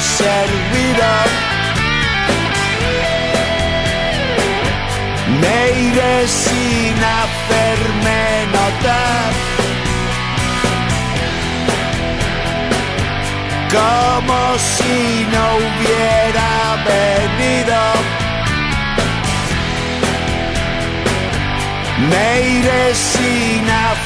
[0.02, 1.10] Servido.
[5.40, 8.22] Me iré sin hacerme
[8.56, 9.30] notar.
[13.76, 16.50] Como si no hubiera
[16.90, 17.80] venido.
[22.10, 22.26] Me
[22.58, 24.01] iré sin notar.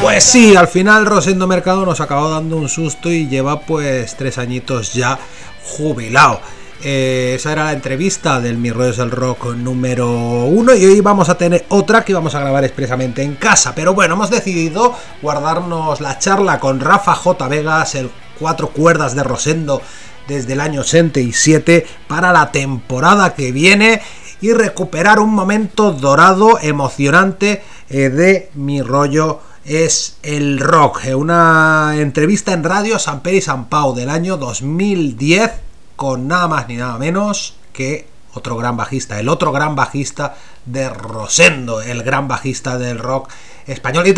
[0.00, 4.38] Pues sí, al final Rosendo Mercado nos acabó dando un susto y lleva pues tres
[4.38, 5.18] añitos ya
[5.64, 6.40] jubilado.
[6.82, 10.10] Eh, esa era la entrevista del Mi Rollos del Rock número
[10.44, 13.74] uno y hoy vamos a tener otra que vamos a grabar expresamente en casa.
[13.74, 17.48] Pero bueno, hemos decidido guardarnos la charla con Rafa J.
[17.48, 19.80] Vegas, el cuatro cuerdas de Rosendo
[20.28, 24.02] desde el año 87 para la temporada que viene
[24.42, 31.04] y recuperar un momento dorado, emocionante eh, de Mi Rollo es el rock.
[31.04, 35.52] Eh, Una entrevista en radio San Pedro y San Pau del año 2010
[35.96, 40.34] con nada más ni nada menos que otro gran bajista, el otro gran bajista
[40.66, 43.30] de Rosendo, el gran bajista del rock
[43.66, 44.14] español y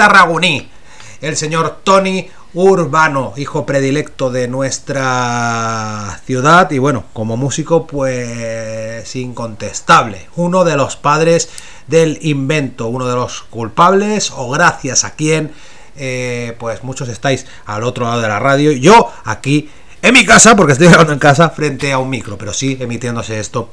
[1.20, 2.28] el señor Tony
[2.58, 6.70] Urbano, hijo predilecto de nuestra ciudad.
[6.70, 11.50] Y bueno, como músico pues incontestable, uno de los padres
[11.86, 15.52] del invento, uno de los culpables o gracias a quien
[15.96, 19.68] eh, pues muchos estáis al otro lado de la radio, yo aquí
[20.00, 23.38] en mi casa, porque estoy grabando en casa frente a un micro, pero sí emitiéndose
[23.38, 23.70] esto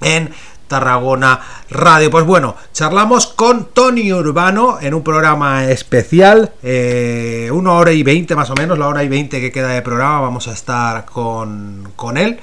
[0.00, 0.30] en
[0.68, 1.40] Tarragona
[1.70, 2.10] Radio.
[2.10, 8.36] Pues bueno, charlamos con Tony Urbano en un programa especial, eh, una hora y veinte
[8.36, 11.92] más o menos, la hora y veinte que queda de programa, vamos a estar con,
[11.96, 12.38] con él.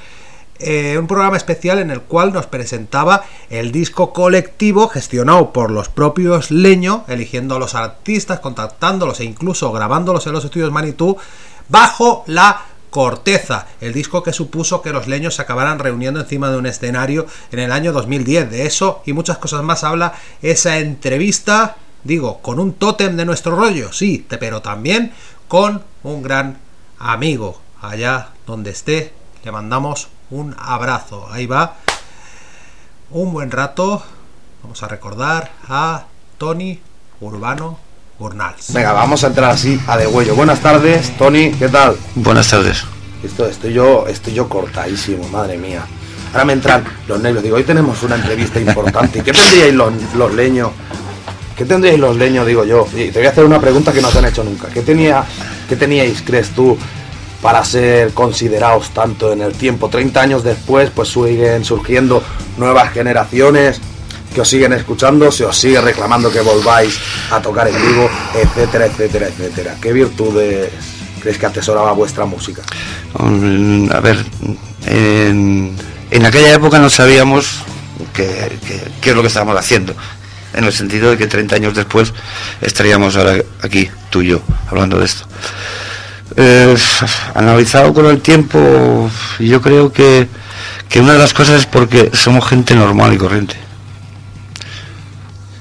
[0.57, 5.89] Eh, un programa especial en el cual nos presentaba el disco colectivo gestionado por los
[5.89, 11.17] propios Leño, eligiendo a los artistas, contactándolos e incluso grabándolos en los estudios Manitou,
[11.67, 12.61] bajo la
[12.95, 17.27] Corteza, el disco que supuso que los leños se acabaran reuniendo encima de un escenario
[17.51, 18.49] en el año 2010.
[18.49, 21.75] De eso y muchas cosas más habla esa entrevista,
[22.05, 25.11] digo, con un tótem de nuestro rollo, sí, pero también
[25.49, 26.59] con un gran
[26.97, 27.59] amigo.
[27.81, 29.11] Allá donde esté,
[29.43, 31.27] le mandamos un abrazo.
[31.29, 31.75] Ahí va.
[33.09, 34.03] Un buen rato.
[34.63, 36.05] Vamos a recordar a
[36.37, 36.79] Tony
[37.19, 37.77] Urbano
[38.73, 40.35] Venga, vamos a entrar así a de huello.
[40.35, 41.97] Buenas tardes, Tony, ¿qué tal?
[42.15, 42.85] Buenas tardes.
[43.21, 45.85] Esto, estoy yo, estoy yo cortadísimo, madre mía.
[46.31, 47.43] Ahora me entran los nervios.
[47.43, 49.19] Digo, hoy tenemos una entrevista importante.
[49.19, 50.71] ¿Y qué tendríais los, los leños?
[51.57, 52.87] ¿Qué tendríais los leños, digo yo?
[52.93, 54.69] Y te voy a hacer una pregunta que no te han hecho nunca.
[54.69, 55.25] ¿Qué, tenía,
[55.67, 56.77] qué teníais, crees tú,
[57.41, 59.89] para ser considerados tanto en el tiempo?
[59.89, 62.23] 30 años después, pues siguen surgiendo
[62.57, 63.81] nuevas generaciones
[64.35, 66.99] que os siguen escuchando, se os sigue reclamando que volváis
[67.31, 69.75] a tocar en vivo, etcétera, etcétera, etcétera.
[69.81, 70.69] ¿Qué virtudes
[71.21, 72.61] crees que atesoraba vuestra música?
[73.17, 74.23] A ver,
[74.85, 75.75] en,
[76.25, 77.63] aquella época no sabíamos
[78.13, 78.59] qué
[79.01, 79.95] es lo que estábamos haciendo,
[80.53, 82.13] en el sentido de que 30 años después
[82.61, 85.25] estaríamos ahora aquí, tú y yo, hablando de esto.
[86.35, 86.75] Eh,
[87.35, 89.09] analizado con el tiempo,
[89.39, 90.27] yo creo que,
[90.89, 93.64] que una de las cosas es porque somos gente normal y corriente.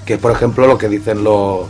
[0.05, 1.69] Que es por ejemplo lo que dicen los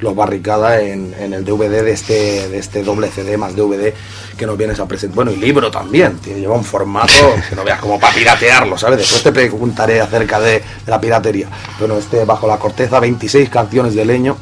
[0.00, 3.94] los barricada en, en el DVD de este de este doble CD más DVD
[4.36, 5.14] que nos vienes a presentar.
[5.14, 7.12] Bueno y libro también tío, lleva un formato
[7.48, 11.48] que no veas como para piratearlo sabes después te preguntaré acerca de, de la piratería.
[11.78, 14.36] Bueno este bajo la corteza 26 canciones de leño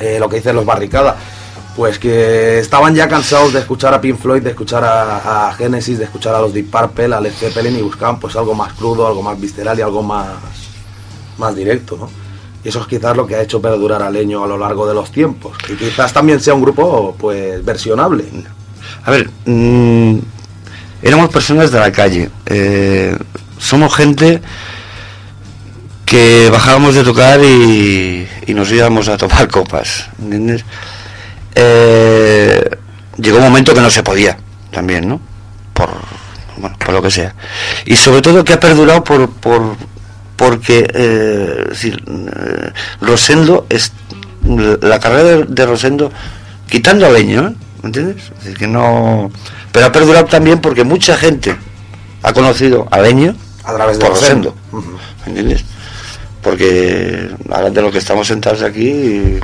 [0.00, 1.16] eh, lo que dicen los barricada
[1.74, 5.98] pues que estaban ya cansados de escuchar a Pink Floyd, de escuchar a, a Genesis,
[5.98, 9.06] de escuchar a los Deep Purple, a Led Zeppelin y buscaban pues algo más crudo,
[9.06, 10.28] algo más visceral y algo más,
[11.36, 12.25] más directo, ¿no?
[12.66, 15.12] Eso es quizás lo que ha hecho perdurar a Leño a lo largo de los
[15.12, 15.56] tiempos.
[15.68, 18.24] Y quizás también sea un grupo pues versionable.
[19.04, 20.18] A ver, mm,
[21.00, 22.28] éramos personas de la calle.
[22.46, 23.16] eh,
[23.58, 24.42] somos gente
[26.04, 30.08] que bajábamos de tocar y, nos íbamos a tomar copas.
[30.20, 30.64] ¿Entiendes?
[31.54, 32.68] Eh,
[33.16, 34.36] llegó un momento que no se podía
[34.72, 35.20] también, ¿no?
[35.72, 35.90] Por,
[36.56, 37.32] bueno, por lo que sea.
[37.84, 39.30] Y sobre todo que ha perdurado por
[40.36, 43.92] porque eh, eh, Rosendo es
[44.80, 46.12] la carrera de, de Rosendo
[46.68, 47.54] quitando a Leño, ¿eh?
[47.82, 48.16] ¿me entiendes?
[48.38, 49.30] Es decir, que no
[49.76, 51.54] pero ha perdurado también porque mucha gente
[52.22, 54.56] ha conocido a Leño A través de por Rosendo.
[54.72, 55.64] Rosendo, ¿me entiendes?
[56.40, 59.38] Porque ahora de lo que estamos sentados aquí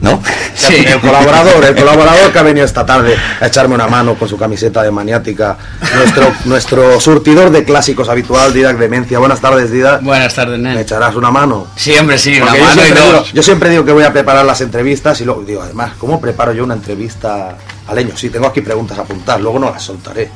[0.00, 0.22] ¿no?
[0.70, 4.36] El colaborador, el colaborador que ha venido esta tarde a echarme una mano con su
[4.36, 5.56] camiseta de maniática,
[5.94, 9.18] nuestro, nuestro surtidor de clásicos habitual, Didac Demencia.
[9.18, 10.02] Buenas tardes, Didac.
[10.02, 11.68] Buenas tardes, ¿Me echarás una mano?
[11.76, 13.32] Sí, hombre, sí, una Porque mano y siempre, digo, dos.
[13.32, 16.52] yo siempre digo que voy a preparar las entrevistas y luego digo, además, ¿cómo preparo
[16.52, 18.16] yo una entrevista a Leño?
[18.16, 20.30] Sí, tengo aquí preguntas a apuntar, luego no las soltaré.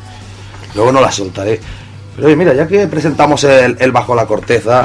[0.75, 1.61] Luego no las soltaré.
[2.15, 4.85] Pero oye, mira, ya que presentamos el, el Bajo la Corteza,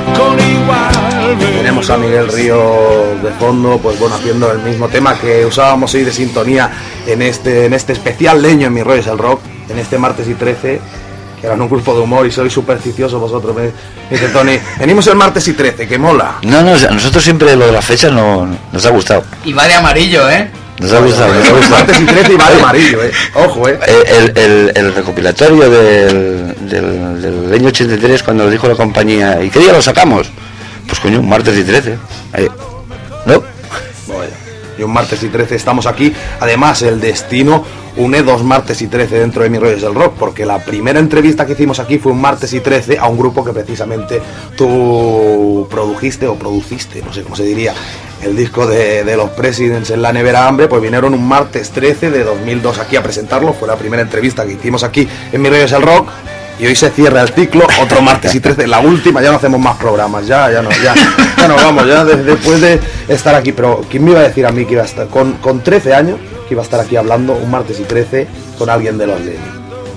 [1.57, 6.03] tenemos a Miguel Río de fondo, pues bueno, haciendo el mismo tema que usábamos hoy
[6.03, 6.69] de sintonía
[7.05, 10.27] en este, en este especial leño en mi rollo es el rock, en este martes
[10.29, 10.79] y 13,
[11.41, 13.53] que eran un grupo de humor y soy supersticioso vosotros.
[13.55, 13.71] Me, me
[14.09, 16.35] dice Tony, venimos el martes y 13, que mola.
[16.43, 19.23] No, no, a nosotros siempre lo de las fechas no, nos ha gustado.
[19.43, 20.49] Y va de amarillo, ¿eh?
[20.79, 21.75] Nos ha gustado, nos ha gustado.
[21.77, 23.11] Martes y 13 y va de amarillo, eh.
[23.33, 23.79] Ojo, eh.
[24.07, 29.49] El, el- el recopilatorio del, del, del año 83 cuando lo dijo la compañía ¿y
[29.49, 30.29] qué día lo sacamos?
[30.87, 31.97] pues coño un martes y 13
[32.33, 32.47] Ahí.
[33.25, 33.41] ¿no?
[34.77, 36.13] Y un martes y 13 estamos aquí.
[36.39, 37.63] Además, el destino
[37.95, 41.47] une dos martes y 13 dentro de Mi Rollos del Rock, porque la primera entrevista
[41.47, 44.21] que hicimos aquí fue un martes y 13 a un grupo que precisamente
[44.55, 47.73] tú produjiste o produciste, no sé cómo se diría,
[48.21, 52.11] el disco de, de los Presidents en la nevera hambre, pues vinieron un martes 13
[52.11, 53.53] de 2002 aquí a presentarlo.
[53.53, 56.09] Fue la primera entrevista que hicimos aquí en Mi Rollos del Rock.
[56.59, 59.59] Y hoy se cierra el ciclo, otro martes y 13, la última, ya no hacemos
[59.59, 60.95] más programas, ya, ya no, ya,
[61.37, 64.45] ya no vamos, ya de- después de estar aquí, pero ¿quién me iba a decir
[64.45, 66.95] a mí que iba a estar con, con 13 años, que iba a estar aquí
[66.95, 68.27] hablando un martes y 13
[68.57, 69.39] con alguien de los Lenin?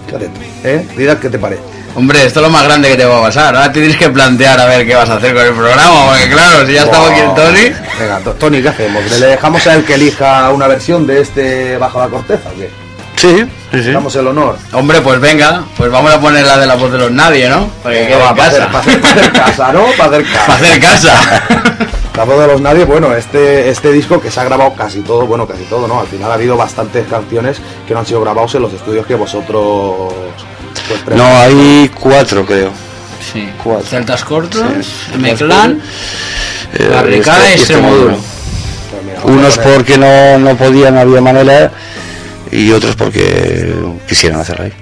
[0.06, 1.16] Fíjate tú, ¿eh?
[1.20, 1.62] ¿qué te parece?
[1.96, 3.56] Hombre, esto es lo más grande que te va a pasar.
[3.56, 6.66] Ahora tienes que plantear a ver qué vas a hacer con el programa, porque claro,
[6.66, 7.72] si ya estaba aquí el Tony.
[7.98, 9.18] Venga, To- Tony, ¿qué hacemos?
[9.18, 12.68] ¿Le dejamos a él que elija una versión de este Bajo la Corteza o qué?
[13.21, 13.93] Sí, sí, sí.
[13.93, 14.57] Damos el honor.
[14.73, 17.66] Hombre, pues venga, pues vamos a poner la de la voz de los nadie, ¿no?
[17.83, 18.66] Para que quede casa.
[18.68, 19.85] para hacer- para hacer casa, ¿no?
[19.99, 20.47] Para hacer casa.
[20.47, 21.43] Para hacer casa.
[22.16, 25.27] La voz de los nadie, bueno, este, este disco que se ha grabado casi todo,
[25.27, 26.01] bueno, casi todo, ¿no?
[26.01, 29.14] Al final ha habido bastantes canciones que no han sido grabados en los estudios que
[29.14, 30.12] vosotros...
[31.05, 32.71] pues, No, hay cuatro creo.
[33.33, 33.49] Sí.
[33.62, 33.87] Cuatro.
[33.87, 34.62] Celtas cortos,
[35.12, 35.18] Sí.
[35.18, 35.81] Meclán,
[36.75, 38.16] Eh, Barricada este- y este Extremoduro.
[39.23, 41.71] Pues Unos porque no, no podían, no había manera,
[42.53, 43.74] y otros porque
[44.09, 44.72] quisieran hacerlo ahí.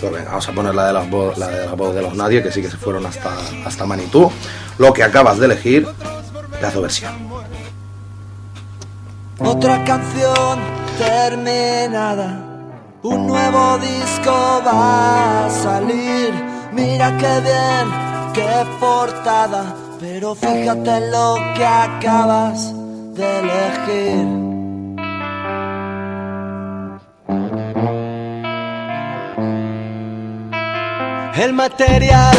[0.00, 2.14] Pues venga, vamos a poner la de, la, voz, la de la voz de los
[2.14, 4.30] nadie, que sí que se fueron hasta, hasta Manitú.
[4.78, 5.88] Lo que acabas de elegir,
[6.52, 7.12] pedazo versión.
[9.40, 10.58] Otra canción
[10.98, 12.44] terminada,
[13.02, 16.32] un nuevo disco va a salir.
[16.72, 22.72] Mira qué bien, qué portada, pero fíjate en lo que acabas
[23.14, 24.47] de elegir.
[31.38, 32.36] El material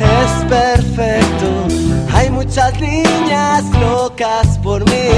[0.00, 1.68] es perfecto.
[2.12, 5.08] Hay muchas niñas locas por mí.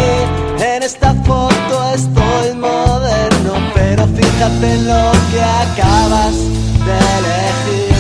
[0.59, 6.35] En esta foto estoy moderno, pero fíjate en lo que acabas
[6.87, 7.95] de elegir.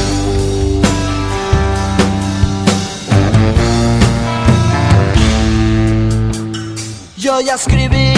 [7.16, 8.12] Yo ya escribí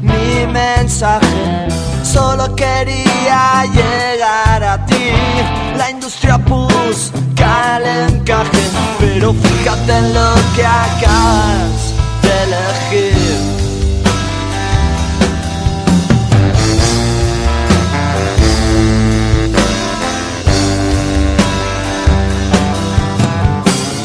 [0.00, 1.68] mi mensaje,
[2.12, 5.12] solo quería llegar a ti.
[5.76, 8.64] La industria busca el encaje,
[8.98, 11.80] pero fíjate en lo que acabas
[12.22, 13.58] de elegir.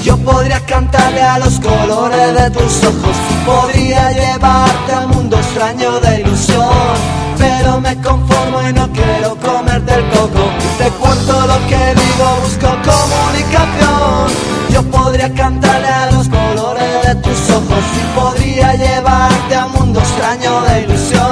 [0.03, 5.99] Yo podría cantarle a los colores de tus ojos Podría llevarte a un mundo extraño
[6.01, 10.43] de ilusión Pero me conformo y no quiero comerte el coco.
[10.77, 14.31] Te cuento lo que digo, busco comunicación.
[14.69, 19.99] Yo podría cantarle a los colores de tus ojos Y podría llevarte a un mundo
[19.99, 21.27] extraño de ilusión.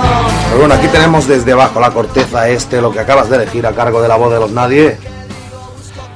[0.49, 3.71] Pues bueno, aquí tenemos desde abajo la corteza este, lo que acabas de elegir a
[3.71, 4.97] cargo de la voz de los nadie.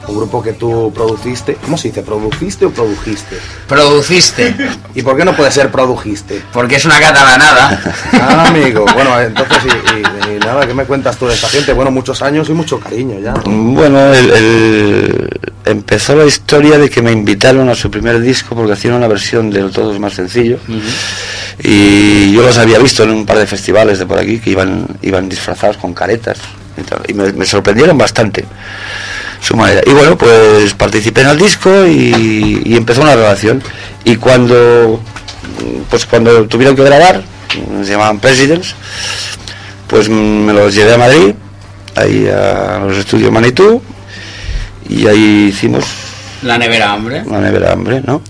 [0.07, 1.55] Un grupo que tú produciste.
[1.63, 2.01] ¿Cómo se dice?
[2.03, 3.37] ¿Produciste o produjiste?
[3.67, 4.55] Produciste,
[4.93, 6.41] ¿Y por qué no puede ser produjiste?
[6.53, 7.81] porque es una catalanada.
[8.13, 8.85] Ah, amigo.
[8.93, 9.97] Bueno, entonces, y,
[10.31, 11.73] y- y nada, ¿qué me cuentas tú de esta gente?
[11.73, 13.33] Bueno, muchos años y mucho cariño ya.
[13.45, 15.29] Bueno, el- el-
[15.65, 19.49] empezó la historia de que me invitaron a su primer disco porque hacían una versión
[19.49, 20.57] del Todo es más sencillo.
[21.63, 24.85] Y yo los había visto en un par de festivales de por aquí que iban,
[25.01, 26.37] iban disfrazados con caretas
[26.77, 28.45] y, tal, y me, me sorprendieron bastante
[29.45, 29.81] su manera.
[29.85, 33.61] Y bueno, pues participé en el disco y, y empezó una relación.
[34.03, 34.99] Y cuando,
[35.89, 37.21] pues cuando tuvieron que grabar,
[37.83, 38.73] se llamaban Presidents,
[39.87, 41.33] pues me los llevé a Madrid,
[41.95, 43.81] ahí a los estudios Manitou,
[44.89, 45.85] y ahí hicimos
[46.41, 47.21] La nevera hambre.
[47.25, 48.21] una nevera hambre, ¿no?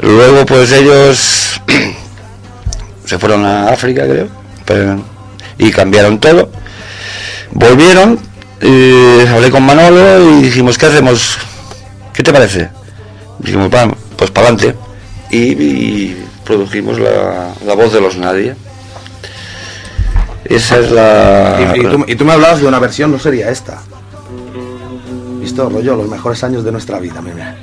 [0.00, 1.60] Luego pues ellos
[3.06, 4.28] se fueron a África, creo,
[4.64, 5.02] pero-
[5.58, 6.50] y cambiaron todo.
[7.52, 8.18] Volvieron,
[8.60, 11.38] eh, hablé con Manolo y dijimos, ¿qué hacemos?
[12.12, 12.70] ¿Qué te parece?
[13.38, 14.76] Dijimos, "Va, pues para adelante.
[15.30, 18.54] Y, produjimos la, la voz de los nadie.
[20.44, 21.72] Esa es la...
[21.74, 23.82] Y, y tú, y tú me hablabas de una versión, no sería esta.
[25.40, 27.56] Visto, rollo, los mejores años de nuestra vida, mira.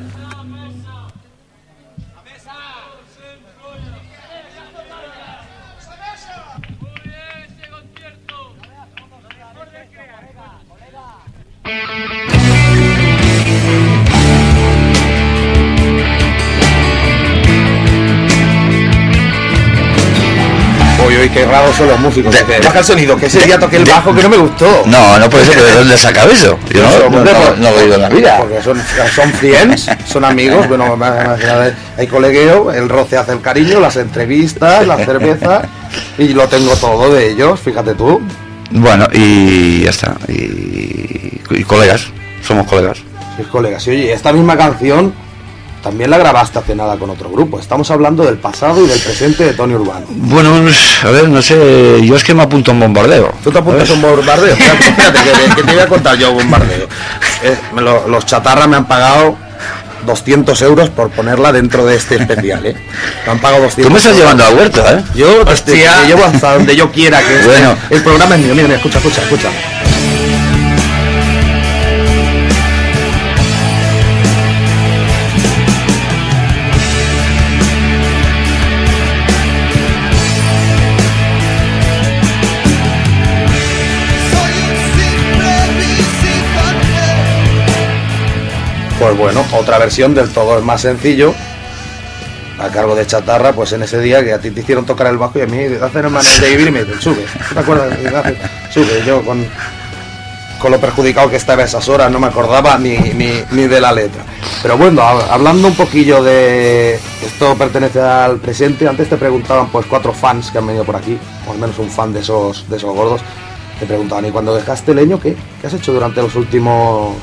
[21.24, 22.36] Uy, qué raros son los músicos.
[22.63, 24.84] Baja el sonido, que ese día toqué el bajo que no me gustó.
[24.86, 26.59] No, no puede ser, pero ¿de dónde saca eso?
[26.74, 28.38] Yo no, no, no- no lo he oído en la vida.
[28.39, 28.82] Porque son,
[29.15, 30.97] son friends, son amigos, bueno,
[31.97, 35.61] hay colegueo, el roce hace el cariño, las entrevistas, la cerveza,
[36.17, 38.21] y lo tengo todo de ellos, fíjate tú.
[38.71, 40.15] Bueno, y ya está.
[40.28, 42.07] Y, y colegas,
[42.45, 42.97] somos colegas.
[43.38, 45.13] Mis colegas, y oye, esta misma canción
[45.84, 47.60] también la grabaste hace nada con otro grupo.
[47.60, 50.06] Estamos hablando del pasado y del presente de Tony Urbano.
[50.10, 50.52] Bueno,
[51.04, 53.34] a ver, no sé, yo es que me apunto a un bombardeo.
[53.44, 54.54] ¿Tú te apuntas a un bombardeo?
[54.56, 55.20] Espérate, espérate,
[55.50, 56.88] que, que te voy a contar yo un bombardeo.
[57.44, 59.36] Eh, me lo- los chatarra me han pagado
[60.06, 62.76] 200 euros por ponerla dentro de este especial, ¿eh?
[63.26, 64.20] Me han pagado 200 Tú me estás euros.
[64.22, 65.04] llevando al huerto, ¿eh?
[65.16, 67.76] Yo te, te llevo hasta donde yo quiera, que este- Bueno.
[67.90, 68.54] el programa es mío.
[68.56, 69.50] Mira, mira, escucha, escucha, escucha.
[89.04, 91.34] Pues bueno, otra versión del todo es más sencillo.
[92.60, 95.18] A cargo de Chatarra, pues en ese día que a ti te hicieron tocar el
[95.18, 97.26] bajo y a mí hacen hermanos de vivir y me dicen, sube.
[97.49, 97.97] ¿Tú ¿Te acuerdas?
[98.72, 99.04] Sube.
[99.06, 99.45] Yo con,
[100.62, 103.82] con lo perjudicado que estaba a esas horas no me acordaba ni, ni, ni de
[103.82, 104.24] la letra.
[104.62, 106.97] Pero bueno, hab- hablando un poquillo de...
[107.26, 108.88] Esto pertenece al presente.
[108.88, 111.89] Antes te preguntaban pues cuatro fans que han venido por aquí, o al menos un
[111.89, 113.20] fan de esos, de esos gordos.
[113.80, 115.36] Te preguntaban, ¿y cuando dejaste leño qué?
[115.60, 117.16] ¿Qué has hecho durante los últimos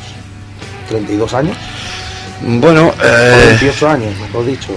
[0.90, 1.56] 32 años?
[2.42, 4.68] Bueno, eh, 28 años, mejor dicho.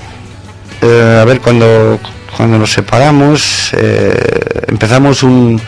[0.81, 1.99] eh, a ver, cuando,
[2.37, 4.13] cuando nos separamos, eh,
[4.67, 5.61] empezamos un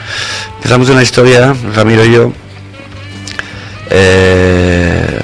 [0.58, 2.32] empezamos una historia, Ramiro y yo.
[3.90, 5.20] eh,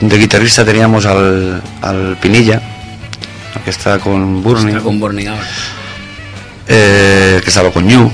[0.00, 2.60] de guitarrista teníamos al, al Pinilla,
[3.64, 4.68] que está con Burning.
[4.68, 5.46] Está con Burning ahora.
[6.68, 8.10] eh, que estaba con Ñu.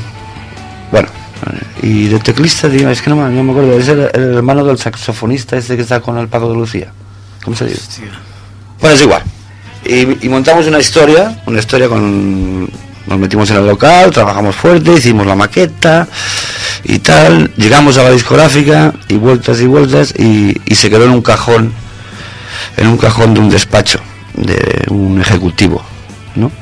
[0.90, 1.08] Bueno,
[1.82, 4.64] y de teclista, tío, es que no me, no me acuerdo, es el, el hermano
[4.64, 6.92] del saxofonista este que está con el Paco de Lucía.
[7.44, 8.02] ¿Cómo se dice?
[8.80, 9.22] Bueno, es igual.
[9.84, 12.70] Y, y montamos una historia, una historia con...
[13.04, 16.06] Nos metimos en el local, trabajamos fuerte, hicimos la maqueta
[16.84, 17.52] y tal.
[17.56, 21.72] Llegamos a la discográfica y vueltas y vueltas y, y se quedó en un cajón,
[22.76, 23.98] en un cajón de un despacho,
[24.34, 25.82] de un ejecutivo,
[26.36, 26.52] ¿no?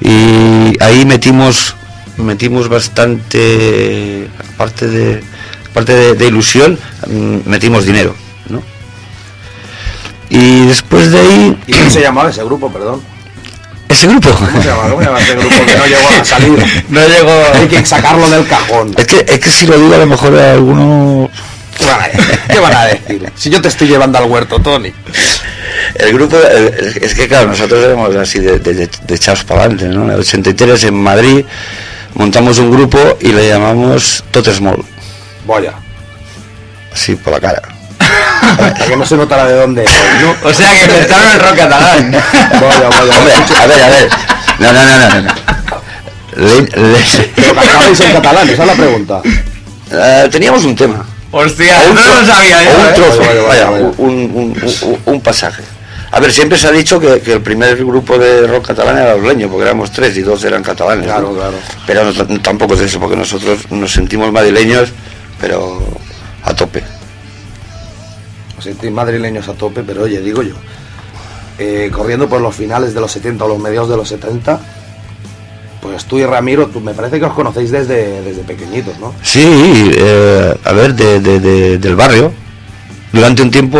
[0.00, 1.76] Y ahí metimos,
[2.16, 5.22] metimos bastante, aparte de,
[5.70, 8.14] aparte de, de ilusión, mm, metimos dinero,
[8.48, 8.62] ¿no?
[10.30, 13.14] Y después de ahí, ¿Y cómo se llamaba ese grupo, perdón?
[13.88, 14.30] ese grupo.
[14.30, 14.82] ¿Cómo se llama?
[14.90, 16.64] ¿Cómo se llama ese grupo que no llegó a salir?
[16.88, 17.42] No llegó.
[17.54, 18.94] Hay que sacarlo del cajón.
[18.96, 21.30] Es que, es que si lo digo a lo mejor a alguno...
[21.78, 22.40] ¿Qué van a decir?
[22.48, 23.32] ¿Qué van a decir?
[23.34, 24.92] Si yo te estoy llevando al huerto, Tony.
[25.96, 28.88] El grupo, es que claro, nosotros éramos así de, de, de,
[29.46, 30.04] para adelante, ¿no?
[30.04, 31.44] En el 83 en Madrid
[32.14, 34.82] montamos un grupo y le llamamos Tot Small,
[35.46, 35.72] Vaya.
[36.92, 37.62] así por la cara.
[38.58, 39.84] Para que no se notara de dónde.
[40.42, 42.10] O sea que inventaron el rock catalán.
[42.12, 43.18] Vaya, vaya.
[43.18, 44.08] Hombre, a ver, a ver.
[44.58, 45.20] No, no, no, no.
[45.22, 45.34] no.
[46.36, 49.20] Le- le- Pero cantabais en catalán, esa es la pregunta.
[49.90, 51.06] Eh, teníamos un tema.
[51.30, 52.70] Hostia, un no lo sabía yo.
[52.78, 52.92] un ¿eh?
[52.94, 53.84] trozo, Vaya, vaya, vaya, vaya.
[53.98, 55.62] Un, un- un- un pasaje.
[56.10, 59.16] A ver, siempre se ha dicho que, que el primer grupo de rock catalán era
[59.16, 61.06] los leños, porque éramos tres y dos eran catalanes.
[61.06, 61.34] Claro, ¿no?
[61.34, 61.56] claro.
[61.86, 64.90] Pero no- tampoco es eso, porque nosotros nos sentimos madrileños,
[65.40, 65.82] pero
[66.44, 66.82] a tope.
[68.56, 70.54] Os sentís madrileños a tope, pero oye, digo yo,
[71.58, 74.60] eh, corriendo por los finales de los 70 o los mediados de los 70,
[75.82, 79.14] pues tú y Ramiro, tú, me parece que os conocéis desde, desde pequeñitos, ¿no?
[79.22, 82.32] Sí, eh, a ver, de, de- de- del barrio.
[83.12, 83.78] Durante un tiempo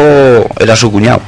[0.58, 1.20] era su cuñado.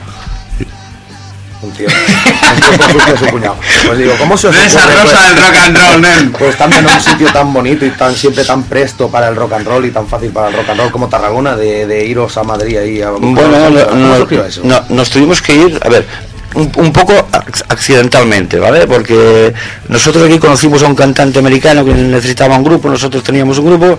[1.63, 1.87] Un tío.
[2.55, 3.57] Un tío con su tío, su cuñado.
[3.87, 6.33] Pues digo, ¿cómo se os Esa ocurre, rosa pues, del rock and roll, nen.
[6.33, 9.55] pues estando en un sitio tan bonito y tan siempre tan presto para el rock
[9.55, 12.37] and roll y tan fácil para el rock and roll como Tarragona, de, de iros
[12.37, 14.61] a Madrid ahí a Bueno, no, ¿Cómo no- surgió eso?
[14.65, 16.07] no, nos tuvimos que ir, a ver,
[16.55, 18.87] un, un poco ac- accidentalmente, ¿vale?
[18.87, 19.53] Porque
[19.89, 23.99] nosotros aquí conocimos a un cantante americano que necesitaba un grupo, nosotros teníamos un grupo,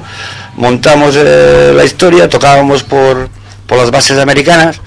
[0.56, 3.30] montamos eh, la historia, tocábamos por,
[3.66, 4.80] por las bases americanas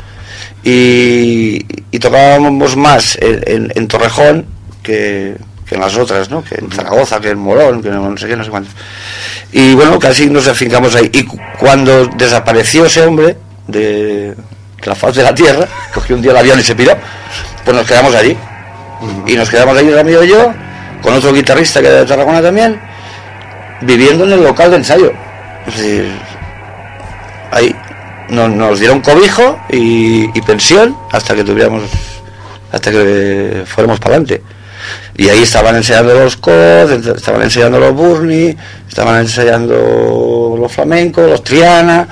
[0.63, 4.47] y, y tocábamos más en, en- en Torrejón
[4.83, 5.37] que,
[5.67, 6.43] que en las otras, ¿no?
[6.45, 8.75] Que en Zaragoza, que en Morón, que no sé qué, no sé cuántos.
[9.53, 11.11] Y bueno, casi nos afincamos ahí.
[11.13, 13.37] Y cu- cuando desapareció ese hombre
[13.67, 14.37] de, de
[14.85, 16.97] la faz de la tierra, cogió un día el avión y se piró,
[17.65, 18.37] pues nos quedamos allí.
[19.27, 20.53] Y nos quedamos allí, Ramiro y yo,
[21.01, 22.79] con otro guitarrista que era de Tarragona también,
[23.81, 25.13] viviendo en el local de ensayo.
[25.67, 26.13] Es decir,
[27.51, 27.75] ahí
[28.31, 31.83] nos, nos dieron cobijo y, y pensión hasta que tuviéramos,
[32.72, 34.43] hasta que fuéramos para adelante.
[35.16, 38.57] Y ahí estaban ensayando los COD, estaban ensayando los Burni,
[38.89, 42.09] estaban ensayando los flamencos, los Triana,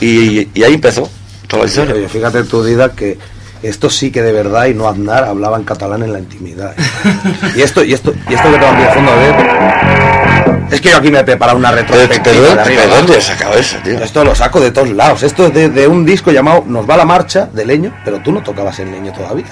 [0.00, 1.10] y, y ahí empezó
[1.46, 1.94] toda la historia.
[1.94, 3.18] Oye, fíjate tú, Dida, que
[3.62, 6.74] esto sí que de verdad y no Aznar hablaba en catalán en la intimidad.
[6.78, 6.82] ¿eh?
[7.56, 10.21] Y esto, y esto, y esto que te van fondo a ver.
[10.70, 12.22] Es que yo aquí me he preparado una retrospectiva.
[12.24, 12.96] pero- de arriba pero abajo.
[13.06, 13.98] ¿dónde has sacado eso, tío?
[14.02, 15.22] Esto lo saco de todos lados.
[15.22, 18.32] Esto es de, de un disco llamado Nos va la marcha de leño, pero tú
[18.32, 19.44] no tocabas el leño todavía.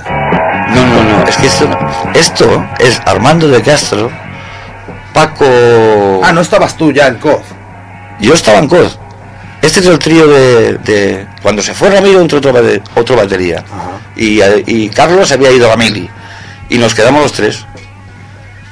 [0.75, 1.69] No, no, no, es que esto,
[2.15, 4.11] esto es Armando de Castro,
[5.13, 5.45] Paco...
[6.25, 7.41] Ah, no estabas tú ya en COD.
[8.21, 8.87] Yo estaba en COD.
[9.63, 12.55] Este es el trío de, de- Cuando se fue Ramiro entró otro,
[12.95, 13.63] otro batería.
[14.17, 16.09] Y, eh, y Carlos había ido a Mili.
[16.71, 17.67] Y nos quedamos los tres.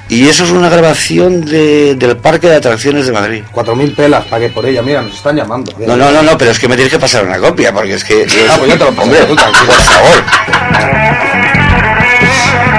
[0.09, 3.43] Y eso es una grabación de- del Parque de Atracciones de Madrid.
[3.51, 4.81] Cuatro mil pelas, pagué por ella.
[4.81, 5.71] Mira, nos están llamando.
[5.79, 8.03] No, no, no, no, pero es que me tienes que pasar una copia, porque es
[8.03, 8.25] que...
[8.49, 9.65] Ah, pues yo te lo paso, Hombre, tú tranquilo.
[9.67, 10.23] por favor.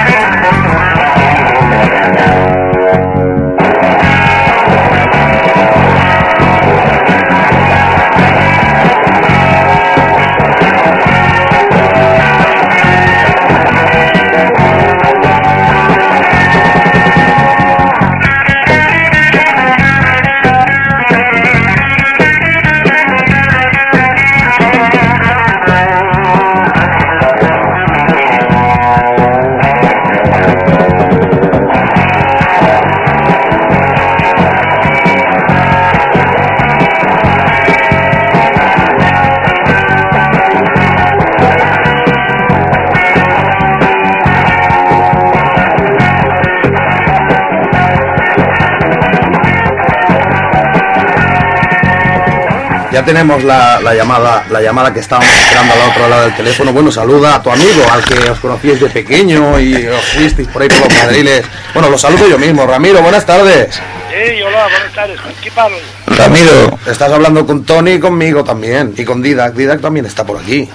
[52.92, 56.72] Ya tenemos la, la llamada la llamada que estábamos esperando al otro lado del teléfono.
[56.72, 60.62] Bueno, saluda a tu amigo, al que os conocíais de pequeño y os fuisteis por
[60.62, 61.44] ahí por los madriles.
[61.72, 62.66] Bueno, lo saludo yo mismo.
[62.66, 63.76] Ramiro, buenas tardes.
[63.76, 65.20] Sí, hola, buenas tardes.
[65.20, 65.76] ¿Con quién hablo?
[66.08, 68.92] Ramiro, Estás hablando con Tony y conmigo también.
[68.96, 69.54] Y con Didac.
[69.54, 70.68] Didac también está por aquí.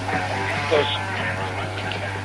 [0.70, 0.86] Pues,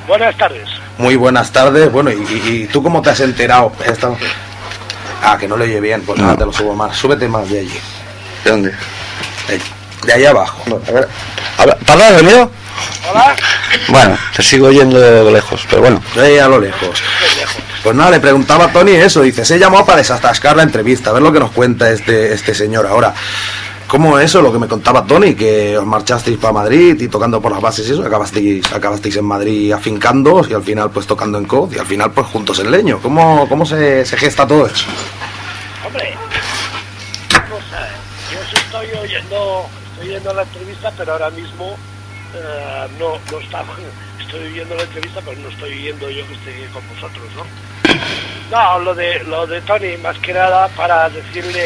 [0.07, 0.69] buenas tardes.
[0.99, 1.91] Muy buenas tardes.
[1.91, 3.73] Bueno, ¿y, y- y tú cómo te has enterado?
[3.85, 4.11] Esta-
[5.23, 6.01] Ah, que no le oye bien.
[6.03, 6.95] Pues nada, te lo subo más.
[6.95, 7.79] Súbete más de allí.
[8.45, 8.71] ¿de dónde?
[10.05, 10.63] De, ahí abajo.
[10.87, 11.07] A ver.
[13.09, 13.35] Hola.
[13.87, 16.01] Bueno, te sigo oyendo de lejos, pero bueno.
[16.15, 17.01] De ahí a lo lejos.
[17.83, 19.21] Pues nada, le preguntaba a Tony eso.
[19.21, 21.09] Dice, se llamó para desatascar la entrevista.
[21.09, 23.13] A ver lo que nos cuenta este, este señor ahora.
[23.91, 27.51] ¿Cómo eso, lo que me contaba Tony, que os marchasteis para Madrid y tocando por
[27.51, 31.43] las bases y eso, acabasteis, acabasteis en Madrid afincándoos y al final pues tocando en
[31.43, 32.99] COD y al final pues juntos en Leño?
[33.01, 34.85] ¿Cómo, cómo se, se gesta todo eso?
[35.85, 36.15] Hombre,
[38.31, 39.65] yo sí estoy oyendo,
[40.01, 41.77] estoy oyendo la entrevista, pero ahora mismo
[42.33, 43.63] eh, no, no está,
[44.19, 47.45] estoy oyendo la entrevista, pero no estoy oyendo yo que estoy con vosotros, ¿no?
[48.49, 51.65] No, lo de, lo de Tony, más que nada para decirle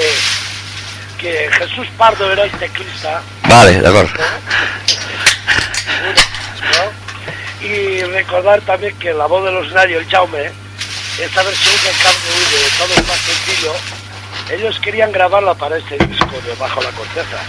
[1.17, 4.11] que Jesús Pardo era el teclista, Vale, de acuerdo.
[6.61, 7.65] ¿no?
[7.65, 10.51] Y recordar también que la voz de los Nadio, el Jaume,
[11.19, 13.73] esta versión del cambio de todo es más sencillo,
[14.51, 17.39] ellos querían grabarla para este disco de Bajo la Corteza.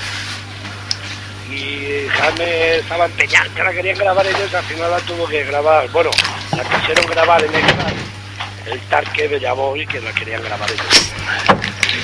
[1.51, 5.89] Y Jaime estaba empeñado, que la querían grabar ellos, al final la tuvo que grabar,
[5.91, 6.11] bueno,
[6.57, 7.93] la quisieron grabar en Exar,
[8.67, 11.13] el Tarque me llamó y que la querían grabar ellos.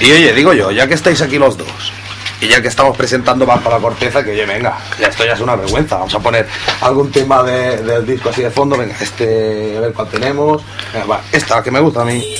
[0.00, 1.92] Y oye, digo yo, ya que estáis aquí los dos,
[2.40, 5.56] y ya que estamos presentando Bajo la Corteza, que oye, venga, esto ya es una
[5.56, 5.96] vergüenza.
[5.96, 6.46] Vamos a poner
[6.80, 8.76] algún tema de- del disco así de fondo.
[8.76, 10.60] Venga, este, a ver cuál tenemos.
[10.92, 12.34] Venga, va, esta, que me gusta a mí.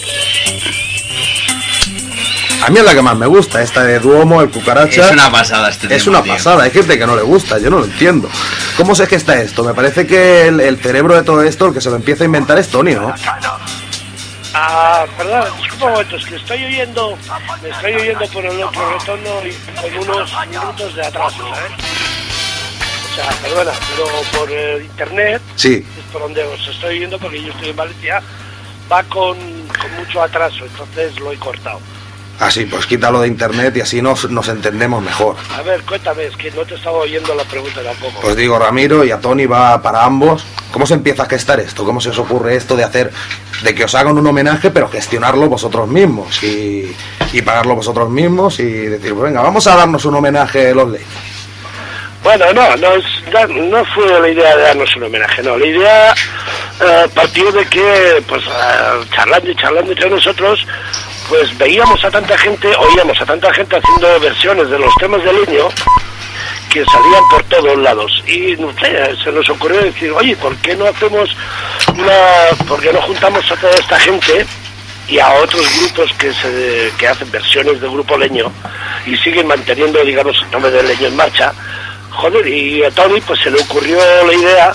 [2.64, 5.06] A mí es la que más me gusta, esta de Duomo, el cucaracha.
[5.06, 6.34] Es una pasada este Es tema, una tío.
[6.34, 8.28] pasada, hay gente que no le gusta, yo no lo entiendo.
[8.76, 9.64] ¿Cómo se gesta esto?
[9.64, 12.26] Me parece que el, el cerebro de todo esto, el que se lo empieza a
[12.26, 13.12] inventar es Tony, ¿no?
[14.54, 17.18] Ah, perdón, disculpa un momento, es que estoy oyendo,
[17.62, 21.72] me estoy oyendo por el otro retorno y con unos minutos de atraso, ¿sabes?
[23.10, 24.06] O sea, perdona, pero
[24.38, 25.84] por eh, internet Sí.
[25.98, 28.22] es por donde os estoy oyendo porque yo estoy en Valencia,
[28.90, 31.80] va con, con mucho atraso, entonces lo he cortado.
[32.41, 35.37] Así, pues quítalo de internet y así nos, nos entendemos mejor.
[35.57, 38.20] A ver, cuéntame, es que no te estaba oyendo la pregunta tampoco.
[38.20, 40.45] Pues digo, Ramiro y a Tony va para ambos.
[40.72, 41.85] ¿Cómo se empieza a gestar esto?
[41.85, 43.12] ¿Cómo se os ocurre esto de hacer,
[43.62, 46.97] de que os hagan un homenaje, pero gestionarlo vosotros mismos y,
[47.33, 51.07] y pagarlo vosotros mismos y decir, pues venga, vamos a darnos un homenaje los leyes?
[52.22, 52.89] Bueno, no, no,
[53.49, 55.59] no fue la idea de darnos un homenaje, no.
[55.59, 56.14] La idea
[56.80, 60.64] eh, partió de que, pues, eh, charlando y charlando entre nosotros,
[61.29, 65.33] pues veíamos a tanta gente, oíamos a tanta gente haciendo versiones de los temas de
[65.33, 65.68] leño
[66.70, 68.23] que salían por todos lados.
[68.27, 71.31] Y no sé, se nos ocurrió decir, oye, ¿por qué no hacemos
[71.95, 74.47] una, por qué no juntamos a toda esta gente
[75.09, 78.51] y a otros grupos que se que hacen versiones de grupo leño
[79.07, 81.53] y siguen manteniendo, digamos, el nombre del leño en marcha?
[82.11, 84.73] Joder, y a Tony pues se le ocurrió la idea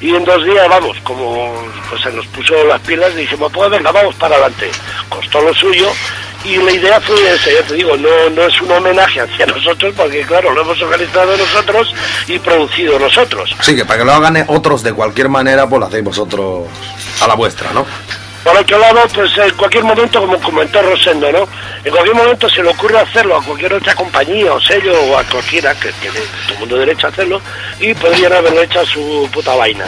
[0.00, 1.52] y en dos días, vamos, como
[1.90, 4.70] pues se nos puso las pilas, dijimos, pues venga, vamos para adelante.
[5.08, 5.88] Costó lo suyo
[6.44, 9.94] y la idea fue esa, ya te digo, no, no es un homenaje hacia nosotros,
[9.96, 11.92] porque claro, lo hemos organizado nosotros
[12.26, 13.54] y producido nosotros.
[13.60, 16.66] Sí, que para que lo hagan otros de cualquier manera, pues lo hacéis vosotros
[17.20, 17.84] a la vuestra, ¿no?
[18.44, 21.48] Por otro lado, pues en cualquier momento, como comentó Rosendo, ¿no?
[21.84, 25.24] En cualquier momento se le ocurre hacerlo a cualquier otra compañía o sello o a
[25.24, 27.40] cualquiera que tiene todo el mundo derecho a hacerlo
[27.80, 29.86] y podrían haberlo hecho a su puta vaina.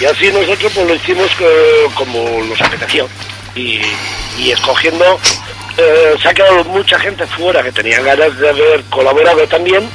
[0.00, 3.08] Y así nosotros pues lo hicimos eh, como nos apeteció
[3.54, 3.80] y,
[4.38, 5.18] y escogiendo,
[5.76, 9.88] eh, se ha quedado mucha gente fuera que tenía ganas de haber colaborado también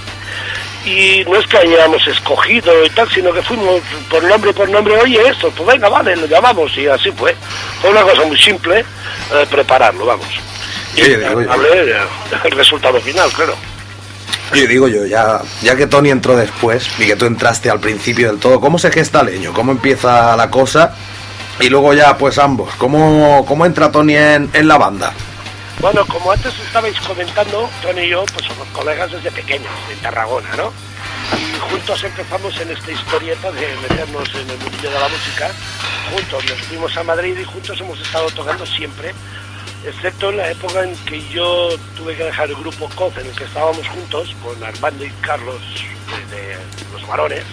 [0.86, 4.96] y no es que hayamos escogido y tal, sino que fuimos por nombre por nombre,
[4.98, 7.36] oye esto, pues venga, vale, lo llamamos y así fue.
[7.82, 10.28] Fue una cosa muy simple eh, prepararlo, vamos.
[10.96, 13.56] Y digo yo, Hablé del resultado final, claro.
[14.54, 18.28] oye, digo yo, ya, ya que Tony entró después y que tú entraste al principio
[18.28, 19.54] del todo, ¿cómo se gesta Leño?
[19.54, 20.96] ¿Cómo empieza la cosa?
[21.60, 25.14] Y luego ya, pues ambos, ¿cómo, cómo entra Tony en, en la banda?
[25.82, 30.56] Bueno, como antes estabais comentando, Tony y yo pues somos colegas desde pequeños, en Tarragona,
[30.56, 30.72] ¿no?
[31.38, 35.52] Y juntos empezamos en esta historieta de meternos en el mundillo de la música.
[36.12, 39.14] Juntos nos fuimos a Madrid y juntos hemos estado tocando siempre,
[39.86, 43.36] excepto en la época en que yo tuve que dejar el grupo COF en el
[43.36, 45.62] que estábamos juntos, con Armando y Carlos
[46.32, 46.58] de,
[46.94, 47.44] Los Varones.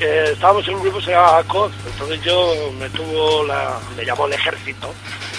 [0.00, 4.04] Eh, estábamos en un grupo que se llamaba COF, entonces yo me tuvo la, me
[4.04, 4.92] llamó el ejército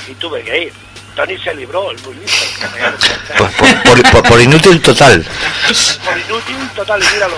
[0.07, 0.90] y tuve que ir.
[1.15, 2.97] Tony se libró, el llama.
[3.37, 3.51] Por,
[4.11, 5.25] por- por- inútil total.
[6.05, 7.35] Por inútil total, y míralo.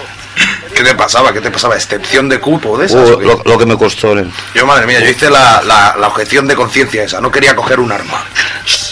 [0.76, 1.34] ¿Qué te pasaba?
[1.34, 1.76] ¿Qué te pasaba?
[1.76, 3.10] ¿Excepción de cupo de esas?
[3.10, 4.16] Uh, lo, lo que me costó.
[4.16, 4.32] Nen.
[4.54, 7.80] Yo, madre mía, yo hice la, la, la objeción de conciencia esa, no quería coger
[7.80, 8.24] un arma.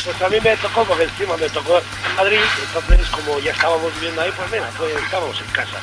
[0.04, 3.94] Pues a mí me tocó, porque encima me tocó en Madrid, entonces como ya estábamos
[3.96, 5.78] viviendo ahí, pues mira, pues estábamos en casa.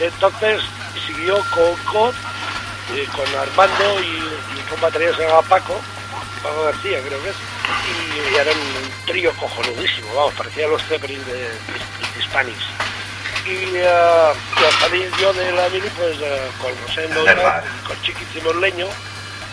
[0.00, 0.60] Entonces
[1.06, 2.14] siguió con COD,
[2.94, 5.80] eh, con Armando y, y con batería se llamaba Paco,
[6.44, 7.36] Paco García creo que es,
[7.88, 12.66] y, eran un trío cojonudísimo, vamos, parecían los Zeppelin de, de, de Hispanics.
[13.46, 18.56] Y, y al salir yo de la mini, pues eh, con tal, con Chiqui hicimos
[18.56, 18.86] leño,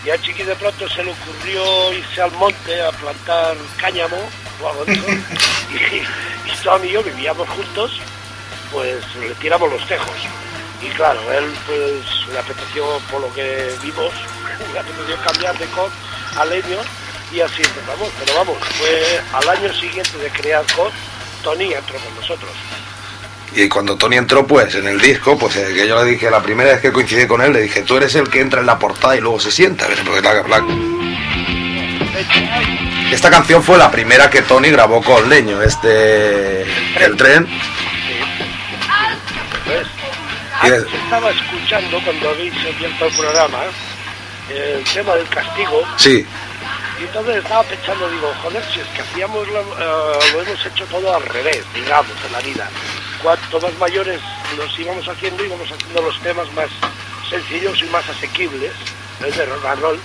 [0.04, 4.18] y a Chiqui de pronto se le ocurrió irse al monte a plantar cáñamo
[4.62, 5.08] o algo de eso.
[5.74, 8.02] y, y Tom y yo vivíamos juntos,
[8.70, 10.18] pues le tiramos los tejos.
[10.82, 14.12] Y claro, él pues le apeteció, por lo que vimos,
[14.74, 15.92] le apeteció cambiar de COD
[16.38, 16.78] a leño
[17.32, 18.10] y así empezamos.
[18.20, 20.92] Pero vamos, fue al año siguiente de crear COD,
[21.44, 22.52] Tony entró con nosotros.
[23.54, 26.42] Y cuando Tony entró, pues, en el disco, pues, eh, que yo le dije, la
[26.42, 28.80] primera vez que coincidí con él, le dije, tú eres el que entra en la
[28.80, 29.88] portada y luego se sienta.
[30.06, 30.64] Porque la- la-
[33.12, 36.62] Esta canción fue la primera que Tony grabó con Leño, este...
[37.04, 37.46] El tren.
[39.66, 39.88] Pues,
[40.64, 43.60] Y es- estaba escuchando cuando habéis abierto el programa
[44.58, 45.82] el tema del castigo.
[45.98, 46.26] Sí,
[47.02, 50.86] y entonces estaba pensando, digo, joder, si es que hacíamos lo, eh, lo hemos hecho
[50.86, 52.70] todo al revés, digamos, en la vida.
[53.24, 54.22] Cuanto más mayores
[54.56, 56.70] nos íbamos haciendo, íbamos haciendo los temas más
[57.28, 58.72] sencillos y más asequibles,
[59.26, 60.00] es de rock and roll,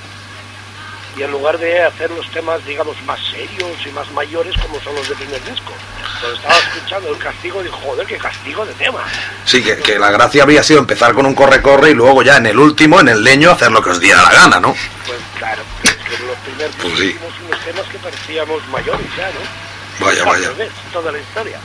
[1.16, 4.94] y en lugar de hacer los temas, digamos, más serios y más mayores como son
[4.94, 5.72] los del primer disco.
[6.20, 9.00] Pero estaba escuchando el castigo y digo, joder, qué castigo de tema.
[9.44, 12.46] sí, que, que la gracia habría sido empezar con un corre-corre y luego ya en
[12.46, 14.74] el último, en el Leño, hacer lo que os diera la gana, ¿no?
[15.06, 17.16] Pues claro, es que en los primeros Pues sí.
[17.46, 20.06] unos temas que parecíamos mayores ya, ¿no?
[20.06, 20.50] Vaya, vaya.
[20.92, 21.58] toda la historia.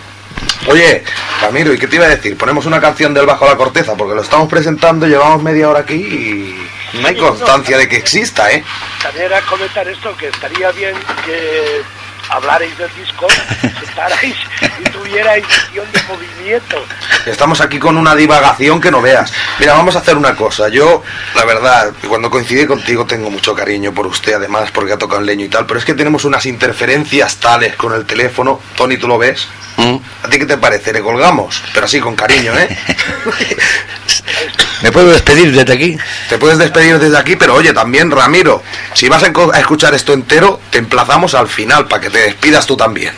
[0.67, 1.03] Oye,
[1.41, 2.37] Ramiro, ¿y qué te iba a decir?
[2.37, 5.95] Ponemos una canción del Bajo la Corteza, porque lo estamos presentando, llevamos media hora aquí
[5.95, 8.63] y no hay constancia de que exista, ¿eh?
[9.01, 11.81] También era comentar esto, que estaría bien que
[12.29, 13.27] hablarais del disco,
[13.85, 14.35] sentarais
[14.79, 16.85] y tuvierais visión de movimiento.
[17.25, 19.31] Estamos aquí con una divagación que no veas.
[19.59, 20.69] Mira, vamos a hacer una cosa.
[20.69, 21.03] Yo,
[21.35, 25.27] la verdad, cuando coincidí contigo tengo mucho cariño por usted, además, porque ha tocado en
[25.27, 28.59] leño y tal, pero es que tenemos unas interferencias tales con el teléfono.
[28.75, 29.47] Tony, ¿tú lo ves?
[29.77, 29.97] ¿Mm?
[30.23, 30.93] ¿A ti qué te parece?
[30.93, 32.77] Le colgamos, pero así con cariño, ¿eh?
[34.82, 35.97] ¿Me puedo despedir desde aquí?
[36.29, 38.63] Te puedes despedir desde aquí, pero oye, también, Ramiro,
[38.93, 42.75] si vas a escuchar esto entero, te emplazamos al final para que te despidas tú
[42.75, 43.13] también.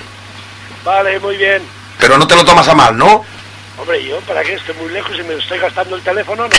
[0.83, 1.61] Vale, muy bien.
[1.99, 3.25] Pero no te lo tomas a mal, ¿no?
[3.77, 4.53] Hombre, yo, ¿para qué?
[4.53, 6.49] Estoy muy lejos y me estoy gastando el teléfono, no.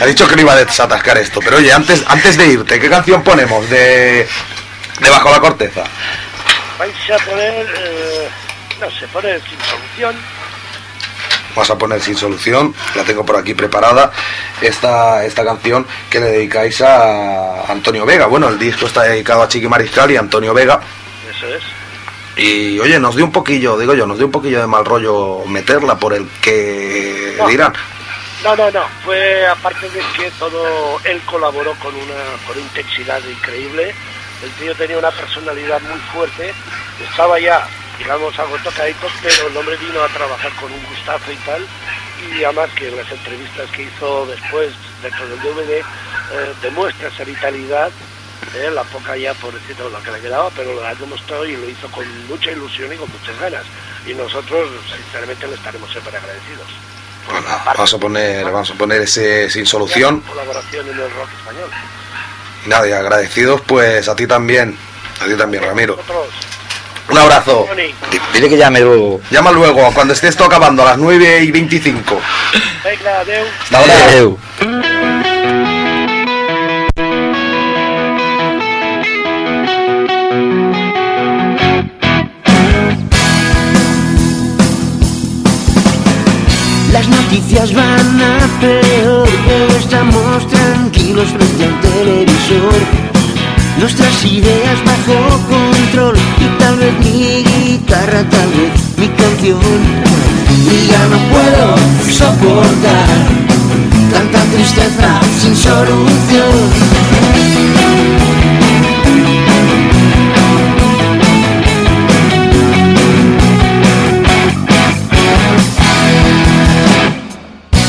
[0.00, 2.90] Ha dicho que no iba a desatascar esto, pero oye, antes, antes de irte, ¿qué
[2.90, 4.28] canción ponemos de,
[5.00, 5.84] de Bajo la Corteza?
[6.78, 8.28] Vais a poner, eh,
[8.80, 10.16] no sé, poner sin solución.
[11.56, 14.10] Vas a poner sin solución, la tengo por aquí preparada,
[14.60, 18.26] esta, esta canción que le dedicáis a Antonio Vega.
[18.26, 20.80] Bueno, el disco está dedicado a Chiqui Mariscal y a Antonio Vega.
[21.30, 21.62] Eso es.
[22.36, 25.44] Y oye, nos dio un poquillo, digo yo, nos dio un poquillo de mal rollo
[25.46, 27.46] meterla por el que No.
[27.46, 27.72] dirán.
[28.42, 28.82] No, no, no.
[29.04, 32.14] Fue aparte de que todo él colaboró con una
[32.46, 33.94] con intensidad increíble.
[34.42, 36.52] El tío tenía una personalidad muy fuerte.
[37.08, 37.66] Estaba ya,
[37.98, 41.66] digamos, algo tocadito, pero el hombre vino a trabajar con un gustazo y tal.
[42.30, 44.72] Y además que en las entrevistas que hizo después
[45.02, 45.82] dentro del DVD eh,
[46.62, 47.90] demuestra esa vitalidad.
[48.54, 51.68] eh, la poca ya, por decirlo, lo que le quedaba, pero la demostró y lo
[51.68, 53.64] hizo con mucha ilusión y con muchas ganas.
[54.06, 56.66] Y nosotros, sinceramente, le estaremos siempre agradecidos.
[57.30, 60.20] Bueno, vamos a poner, vamos a poner ese sin solución.
[60.20, 61.70] Colaboración en el rock español.
[62.64, 64.76] Y nada, y agradecidos pues a ti también,
[65.20, 65.96] a ti también, Ramiro.
[65.96, 66.28] Nosotros,
[67.14, 67.64] Un abrazo.
[68.32, 69.20] Dile que llame luego.
[69.30, 72.20] Llama luego, cuando esté esto acabando, a las 9 y 25.
[72.82, 73.44] venga, adeu.
[73.62, 73.94] Hasta ahora.
[74.08, 74.38] Adeu.
[86.92, 93.03] Las noticias van a peor, pero estamos tranquilos frente al televisor.
[93.78, 95.14] Nuestras ideas bajo
[95.48, 99.60] control y tal vez mi guitarra, tal vez mi canción.
[100.70, 101.76] Y ya no puedo
[102.10, 103.44] soportar
[104.10, 106.54] tanta tristeza sin solución.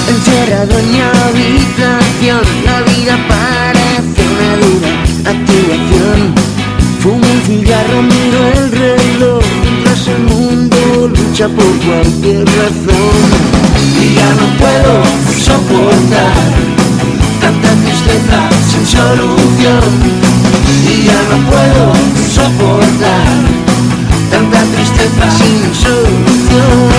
[0.08, 2.42] Encerrado en mi habitación,
[5.36, 6.20] activación.
[7.02, 10.78] Fumo un cigarro, miro el reloj, mientras el mundo
[11.10, 13.28] lucha por cualquier razón.
[14.02, 14.94] Y ya no puedo
[15.48, 16.36] soportar
[17.42, 19.92] tanta tristeza sin solución.
[20.92, 21.86] Y ya no puedo
[22.38, 23.28] soportar
[24.32, 26.95] tanta tristeza sin solución.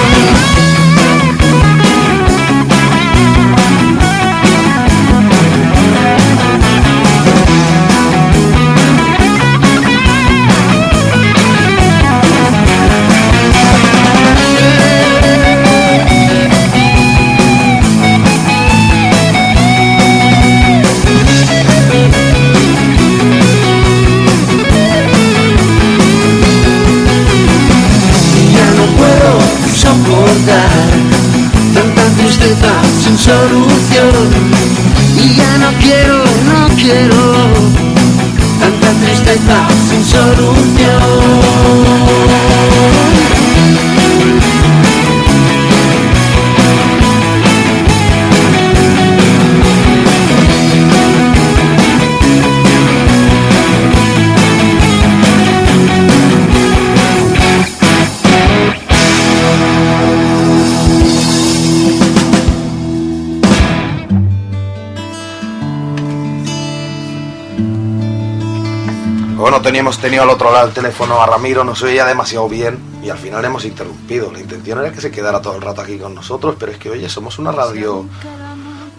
[69.87, 73.19] Teníamos tenido al otro lado el teléfono a Ramiro, nos oía demasiado bien y al
[73.19, 74.33] final hemos interrumpido.
[74.33, 76.91] La intención era que se quedara todo el rato aquí con nosotros, pero es que,
[76.91, 78.05] oye, somos una radio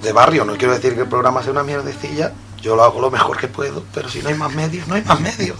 [0.02, 0.46] de barrio.
[0.46, 2.32] No quiero decir que el programa sea una mierdecilla,
[2.62, 5.02] yo lo hago lo mejor que puedo, pero si no hay más medios, no hay
[5.02, 5.58] más medios.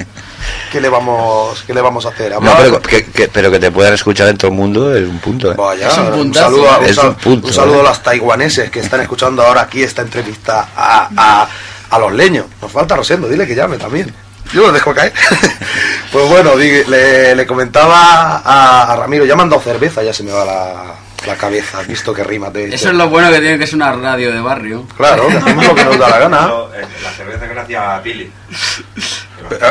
[0.72, 2.32] ¿Qué le vamos, qué le vamos a hacer?
[2.42, 5.20] No, pero que, que- pero que te puedan escuchar en todo el mundo es un
[5.20, 5.52] punto.
[5.52, 5.56] ¿eh?
[5.58, 7.82] Vaya, Es un saludo, a, un, Es sal- un punto, un saludo ¿eh?
[7.82, 11.48] a los taiwaneses que están escuchando ahora aquí esta entrevista a, a-
[11.90, 12.46] a los leños.
[12.62, 14.14] Nos falta Rosendo, dile que llame también.
[14.54, 15.14] Yo lo dejo caer.
[16.12, 20.24] pues bueno, le, le comentaba a, a Ramiro, ya me han dado cerveza, ya se
[20.24, 20.94] me va la,
[21.26, 23.66] la cabeza, has visto que rima te he Eso es lo bueno que tiene que
[23.66, 24.86] es una radio de barrio.
[24.96, 26.48] Claro, hacemos lo que nos da la gana.
[27.04, 28.32] La cerveza gracias a Pili.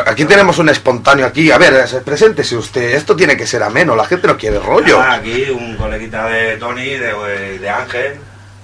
[0.05, 1.51] Aquí tenemos un espontáneo aquí.
[1.51, 2.95] A ver, se- preséntese usted.
[2.95, 3.95] Esto tiene que ser ameno.
[3.95, 5.01] La gente no quiere rollo.
[5.01, 8.15] Aquí un coleguita de Tony, de, de Ángel,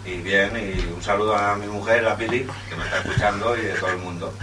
[0.06, 3.62] y bien, y un saludo a mi mujer, la Pili, que me está escuchando, y
[3.62, 4.34] de todo el mundo.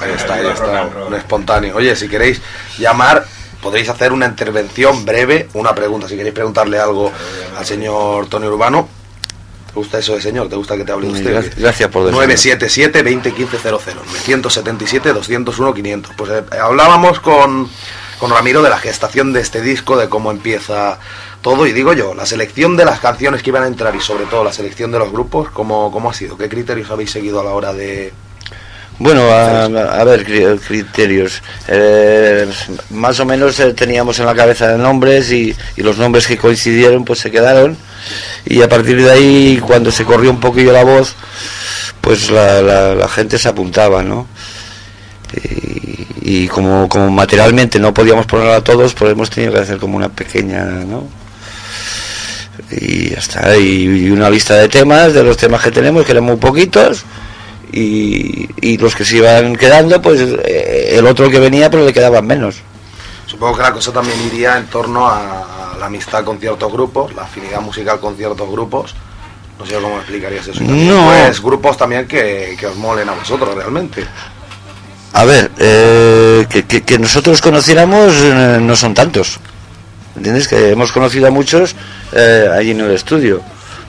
[0.00, 1.76] Ahí está, ahí está, un espontáneo.
[1.76, 2.40] Oye, si queréis
[2.78, 3.24] llamar,
[3.62, 6.08] podréis hacer una intervención breve, una pregunta.
[6.08, 7.12] Si queréis preguntarle algo
[7.56, 8.88] al señor Tony Urbano.
[9.68, 10.48] ¿Te gusta eso de señor?
[10.48, 11.30] ¿Te gusta que te hable usted?
[11.32, 12.26] Gracias- gracias por decirlo.
[12.26, 13.80] 977-201500,
[14.24, 16.06] 977-201-500.
[16.16, 17.68] Pues eh, hablábamos con,
[18.18, 20.98] con Ramiro de la gestación de este disco, de cómo empieza
[21.42, 21.66] todo.
[21.66, 24.42] Y digo yo, la selección de las canciones que iban a entrar y sobre todo
[24.44, 26.36] la selección de los grupos, ¿cómo, cómo ha sido?
[26.36, 28.12] ¿Qué criterios habéis seguido a la hora de,
[29.00, 31.42] Bueno, a, a ver, cri- criterios.
[31.68, 32.46] Eh,
[32.90, 37.04] más o menos eh, teníamos en la cabeza nombres y, y los nombres que coincidieron
[37.06, 37.76] pues se quedaron.
[38.44, 41.14] Y a partir de ahí, cuando se corrió un poquillo la voz,
[42.02, 44.26] pues la, la- gente se apuntaba, ¿no?
[46.22, 49.96] Y, como, como materialmente no podíamos poner a todos, pues hemos tenido que hacer como
[49.96, 51.08] una pequeña, ¿no?
[52.70, 56.12] Y ya está, y, y una lista de temas, de los temas que tenemos, que
[56.12, 57.04] eran muy poquitos,
[57.72, 61.92] y, y los que se iban quedando, pues eh, el otro que venía, pero le
[61.92, 62.56] quedaban menos.
[63.26, 67.22] Supongo que la cosa también iría en torno a la amistad con ciertos grupos, la
[67.22, 68.94] afinidad musical con ciertos grupos.
[69.58, 70.58] No sé cómo explicarías eso.
[70.58, 71.06] También, No.
[71.06, 74.04] Pues grupos también que, que os molen a vosotros realmente.
[75.12, 79.38] A ver, eh, que, que- que nosotros conociéramos eh, no son tantos.
[80.16, 80.48] ¿Entiendes?
[80.48, 81.74] Que hemos conocido a muchos
[82.12, 83.40] eh, allí en el estudio.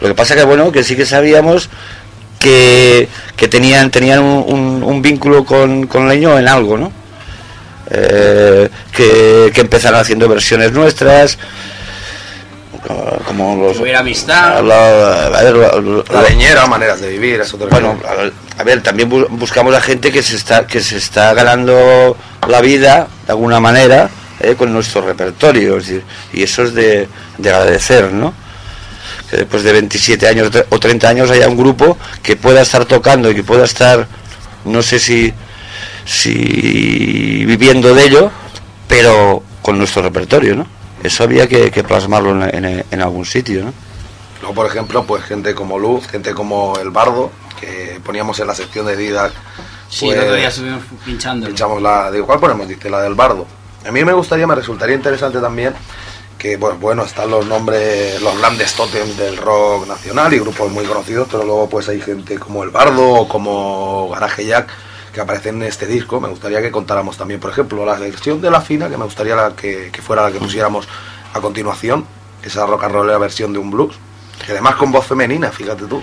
[0.01, 1.69] Lo que pasa que, bueno, que sí que sabíamos
[2.41, 6.91] que, que tenían, tenían un, un- un vínculo con, con Leño en algo, ¿no?
[7.89, 11.37] Eh, que, que empezaron haciendo versiones nuestras,
[13.25, 13.79] como los...
[13.79, 14.63] Hubiera amistad.
[14.63, 18.63] la- a ver, la- la- La leñera, maneras de vivir, eso bueno, a ver, a
[18.63, 22.17] ver, también bu- buscamos a gente que se está que se está ganando
[22.47, 27.07] la vida de alguna manera eh, con nuestro repertorio, es decir, y eso es de,
[27.37, 28.33] de agradecer, ¿no?
[29.31, 33.31] Que después de 27 años o 30 años haya un grupo que pueda estar tocando
[33.31, 34.05] y que pueda estar,
[34.65, 35.33] no sé si,
[36.05, 38.31] si viviendo de ello,
[38.87, 40.67] pero con nuestro repertorio, ¿no?
[41.03, 43.73] Eso había que, que plasmarlo en, en- en algún sitio, ¿no?
[44.41, 48.55] Luego, por ejemplo, pues gente como Luz, gente como El Bardo, que poníamos en la
[48.55, 49.31] sección de Didac.
[49.89, 51.47] Sí, pues, el otro día estuvimos pinchando.
[51.47, 52.09] Pinchamos la.
[52.11, 52.67] ¿De cuál ponemos?
[52.67, 53.45] Dice, la del Bardo.
[53.85, 55.73] A mí me gustaría, me resultaría interesante también
[56.41, 60.83] que, pues, bueno, están los nombres, los grandes tótems del rock nacional y grupos muy
[60.85, 64.67] conocidos, pero luego, pues, hay gente como El Bardo o como Garaje Jack
[65.13, 66.19] que aparecen en este disco.
[66.19, 69.35] Me gustaría que contáramos también, por ejemplo, la versión de La Fina, que me gustaría
[69.35, 70.87] la que, que fuera la que pusiéramos
[71.31, 72.07] a continuación,
[72.41, 73.93] esa rock and rollera versión de un blues,
[74.43, 76.01] que además con voz femenina, fíjate tú.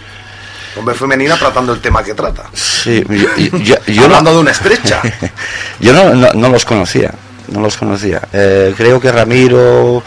[0.73, 2.49] Con voz femenina tratando el tema que trata.
[2.53, 5.03] Sí, yo, yo- yo Hablando no- de una estrecha.
[5.81, 7.13] yo no, no, no los conocía,
[7.53, 8.21] no los conocía.
[8.33, 10.03] Eh, creo que Ramiro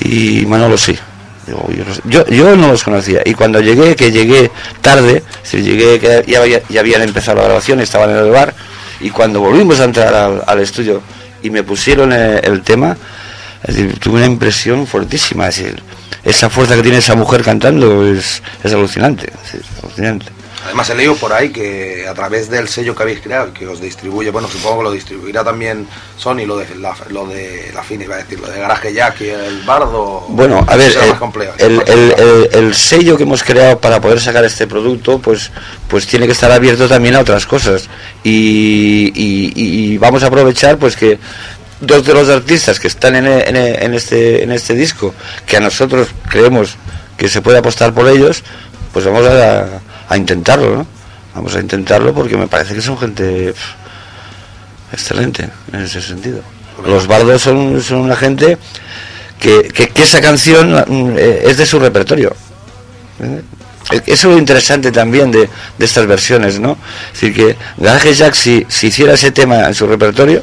[0.00, 0.98] y Manolo sí.
[1.46, 1.66] Yo,
[2.04, 3.22] yo, yo no los conocía.
[3.24, 7.44] Y cuando llegué, que llegué tarde, decir, llegué que ya, había- ya habían empezado la
[7.44, 8.54] grabación, estaban en el bar,
[9.00, 11.02] y cuando volvimos a entrar al, estudio
[11.42, 12.96] y me pusieron eh, el, tema,
[13.98, 15.48] tuve una impresión fuertísima.
[15.48, 15.82] Es decir,
[16.24, 19.32] esa fuerza que tiene esa mujer cantando es, es alucinante.
[19.52, 20.26] es alucinante.
[20.64, 23.80] Además he leído por ahí que a través del sello que habéis creado, que os
[23.80, 25.86] distribuye, bueno, supongo que lo distribuirá también
[26.16, 29.20] Sony, lo de la, lo de la Fina, iba a decir, lo de Garaje Jack
[29.22, 30.24] y el Bardo.
[30.28, 31.52] Bueno, a ver, será el, complejo.
[31.58, 35.50] el- el- el- el sello que hemos creado para poder sacar este producto, pues,
[35.88, 37.88] pues tiene que estar abierto también a otras cosas.
[38.22, 39.52] Y, y-
[39.94, 41.18] y vamos a aprovechar, pues que
[41.80, 45.12] dos de los artistas que están en, en en este, en este disco,
[45.46, 46.76] que a nosotros creemos
[47.16, 48.42] que se puede apostar por ellos,
[48.92, 49.66] pues vamos a,
[50.14, 50.86] a intentarlo, ¿no?
[51.34, 53.54] Vamos a intentarlo porque me parece que son gente
[54.92, 56.40] excelente en ese sentido.
[56.86, 58.58] Los bardos son, son una gente
[59.38, 62.34] que, que- esa canción mm, eh, es de su repertorio.
[63.20, 63.42] ¿eh?
[64.06, 65.48] Eso es lo interesante también de,
[65.78, 66.76] de estas versiones, ¿no?
[67.12, 70.42] Es decir, que Garage Jack, si, si hiciera ese tema en su repertorio,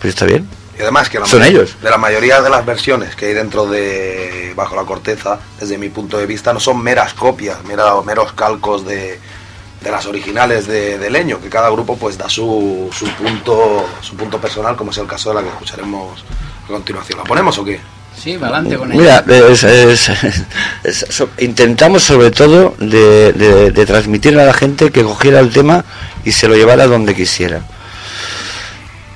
[0.00, 0.46] pues está bien.
[0.78, 1.76] Y además que la Son ma- ellos.
[1.82, 5.88] de la mayoría de las versiones que hay dentro de Bajo la Corteza, desde mi
[5.88, 9.18] punto de vista, no son meras copias, mera- meros calcos de,
[9.80, 14.16] de las originales de, de Leño, que cada grupo pues da su, su punto su
[14.16, 16.24] punto personal, como es el caso de la que escucharemos
[16.64, 17.18] a continuación.
[17.18, 17.80] ¿La ponemos o qué?
[18.16, 19.24] Sí, adelante con ella.
[19.26, 20.08] Mira, es- es-
[20.84, 25.50] es- so- intentamos sobre todo de, de- de transmitirle a la gente que cogiera el
[25.52, 25.84] tema
[26.24, 27.60] y se lo llevara donde quisiera.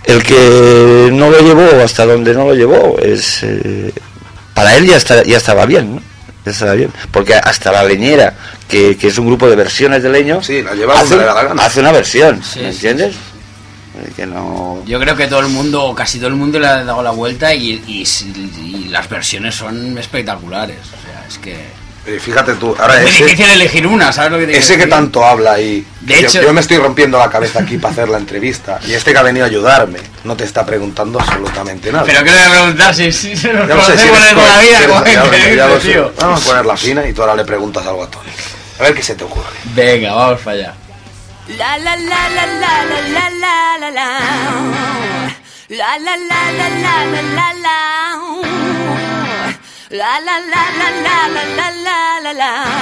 [0.08, 3.92] El que no lo llevó hasta donde no lo llevó, es eh,
[4.54, 6.02] para él ya, está, ya estaba bien, ¿no?
[6.46, 6.90] Ya estaba bien.
[7.12, 8.34] Porque hasta la leñera,
[8.66, 11.62] que, que es un grupo de versiones de leño, la lleva hace, la gana.
[11.76, 13.14] una versión, Sí, ¿me sí, entiendes?
[13.14, 14.82] Eh, Que no...
[14.86, 17.10] Yo creo que todo el mundo, o casi todo el mundo le ha dado la
[17.10, 20.78] vuelta y, y las versiones son espectaculares.
[20.86, 21.56] O sea, es que.
[22.08, 24.90] Eh, fíjate tú, ahora es difícil elegir una, ¿sabes lo que te ese que decir?
[24.90, 25.84] tanto habla ahí.
[26.00, 28.80] De yo, hecho- yo me estoy rompiendo la cabeza aquí para hacer la entrevista.
[28.86, 32.04] Y este que ha venido a ayudarme no te está preguntando absolutamente nada.
[32.06, 34.78] Pero que le voy a preguntar si, si se nos conocemos de toda la vida,
[34.78, 35.88] si eres- como ya lo sé, increíble, ya lo sé.
[35.92, 36.12] tío.
[36.18, 38.30] Vamos a poner la fina y tú ahora le preguntas algo a Tony.
[38.78, 39.50] A ver qué se te ocurre.
[39.74, 40.74] Venga, vamos para allá.
[41.58, 44.20] La la la la la la la la la la
[45.68, 48.87] La la la la la la la
[49.90, 50.20] la.
[50.20, 50.62] La la la
[51.04, 52.78] la la la la la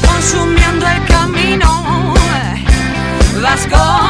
[0.00, 2.14] consumiendo el camino,
[3.40, 4.01] conociendo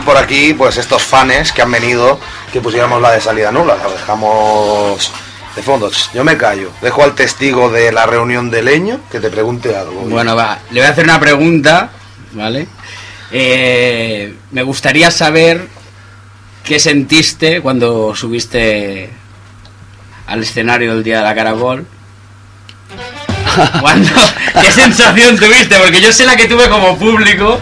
[0.00, 2.18] Por aquí, pues estos fans que han venido,
[2.52, 3.76] que pusiéramos la de salida nula.
[3.76, 5.12] La dejamos
[5.54, 5.90] de fondo.
[6.14, 6.70] Yo me callo.
[6.80, 10.00] Dejo al testigo de la reunión de leño que te pregunte algo.
[10.02, 11.90] Bueno, va, le voy a hacer una pregunta,
[12.32, 12.66] ¿vale?
[13.30, 15.68] Eh, me gustaría saber
[16.64, 19.10] qué sentiste cuando subiste
[20.26, 21.86] al escenario del día de la caracol.
[23.80, 24.10] Cuando-
[24.60, 25.76] ¿Qué sensación tuviste?
[25.78, 27.60] Porque yo sé la que tuve como público,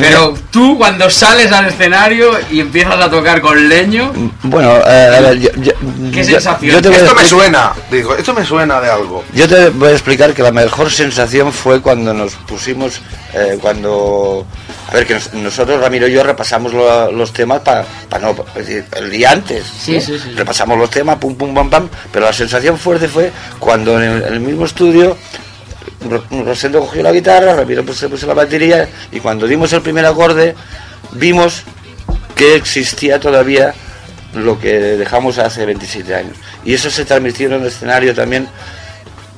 [0.00, 4.12] pero tú cuando sales al escenario y empiezas a tocar con leño,
[4.42, 5.72] Bueno, eh, a ver, yo, yo-
[6.12, 6.74] ¿Qué yo- sensación?
[6.76, 9.24] yo te voy a Esto me suena, digo, esto me suena de algo.
[9.32, 13.00] Yo te voy a explicar que la mejor sensación fue cuando nos pusimos,
[13.34, 14.46] eh, cuando,
[14.88, 17.84] a ver, que nos- nosotros, Ramiro y yo, repasamos lo- los temas para
[18.20, 19.64] no, es decir, el día antes.
[19.66, 20.00] Sí, ¿no?
[20.00, 20.30] sí, sí.
[20.34, 24.22] Repasamos los temas, pum, pum, pam, pam, pero la sensación fuerte fue cuando en el,
[24.24, 25.16] en el mismo estudio
[26.44, 30.54] Rosendo cogió la guitarra, Ramiro se puso la batería y cuando dimos el primer acorde
[31.12, 31.62] vimos
[32.34, 33.74] que existía todavía
[34.34, 36.36] lo que dejamos hace 27 años.
[36.64, 38.48] Y eso se transmitió en el escenario también,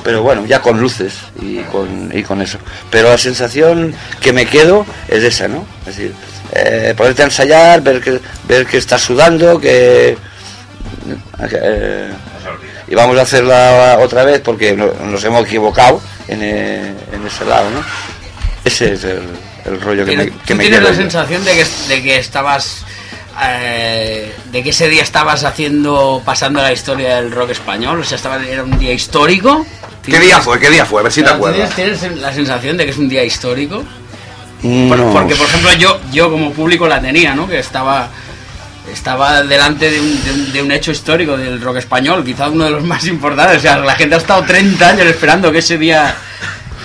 [0.05, 2.59] pero bueno, ya con luces y con, y con eso.
[2.90, 5.66] Pero la sensación que me quedo es esa, ¿no?
[5.80, 6.14] Es decir,
[6.52, 10.16] eh, ponerte a ensayar, ver que, ver que estás sudando, que...
[11.51, 12.10] eh,
[12.89, 17.44] y vamos a hacerla otra vez porque no- nos hemos equivocado en, eh, en ese
[17.44, 17.82] lado, ¿no?
[18.65, 19.23] Ese es el,
[19.65, 20.97] el rollo que me, ¿Tú que me tienes la yo.
[20.97, 22.85] sensación de que, de que estabas.
[23.43, 26.23] eh, de que ese día estabas haciendo.
[26.24, 28.01] pasando la historia del rock español?
[28.01, 29.66] O sea, estaba, era un día histórico.
[30.05, 30.59] ¿Qué día fue?
[30.59, 31.01] ¿Qué día fue?
[31.01, 31.74] A ver si te Claro, ¿tú acuerdas.
[31.74, 33.85] ¿Tienes, tienes la sensación de que es un día histórico?
[34.62, 35.12] Mm, No.
[35.12, 37.49] Porque, por ejemplo, yo, yo como público la tenía, ¿no?
[37.49, 38.09] Que estaba.
[38.91, 42.65] Estaba delante de un, de un- de un hecho histórico del rock español, quizá uno
[42.65, 43.59] de los más importantes.
[43.59, 46.15] O sea, la gente ha estado 30 años esperando que ese día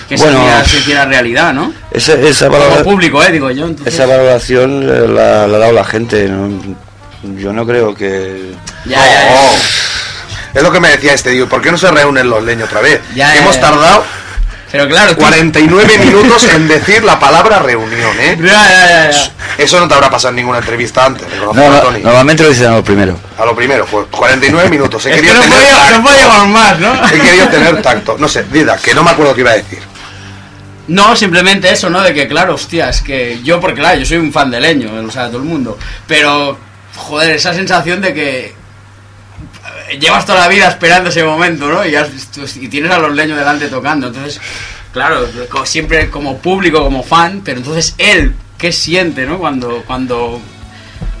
[0.08, 1.72] que Bueno, se, hiciera, se hiciera realidad, ¿no?
[1.90, 3.32] Esa, esa Como público, ¿eh?
[3.32, 3.66] Digo yo.
[3.66, 6.28] entonces- esa valoración eh, la, la ha dado la gente.
[6.28, 6.48] ¿no?
[7.36, 8.52] Yo no creo que.
[8.86, 9.50] Ya, ya, ya.
[10.54, 12.80] Es lo que me decía este, digo, ¿por qué no se reúnen los leños otra
[12.80, 13.00] vez?
[13.14, 13.60] Ya, hemos ya.
[13.60, 14.04] tardado
[14.70, 18.36] Pero claro, tú- 49 minutos en decir la palabra reunión, ¿eh?
[18.40, 19.32] Ya, ya, ya, ya.
[19.56, 22.00] Eso no te habrá pasado en ninguna entrevista antes, No, no, Tony.
[22.00, 23.18] normalmente lo dicen a lo primero.
[23.38, 25.04] A lo primero, pues 49 minutos.
[25.06, 25.98] He Es que querido no tener podía- tacto.
[25.98, 26.94] no podíamos más, ¿no?
[27.06, 28.16] He querido tener tacto.
[28.18, 29.78] No sé, Dida, que no me acuerdo qué iba a decir.
[30.88, 32.00] No, simplemente eso, ¿no?
[32.02, 34.90] De que, claro, hostia, es que yo, porque claro, yo soy un fan de leño,
[35.06, 35.78] o sea, todo el mundo.
[36.06, 36.58] Pero,
[36.96, 38.54] joder, esa sensación de que
[40.00, 41.84] llevas toda la vida esperando ese momento, ¿no?
[41.86, 42.08] Y, has-
[42.60, 44.08] y tienes a los leños delante tocando.
[44.08, 44.40] Entonces,
[44.92, 45.26] claro,
[45.64, 49.38] siempre como público, como fan, pero entonces él, ¿qué siente, ¿no?
[49.38, 50.40] Cuando, cuando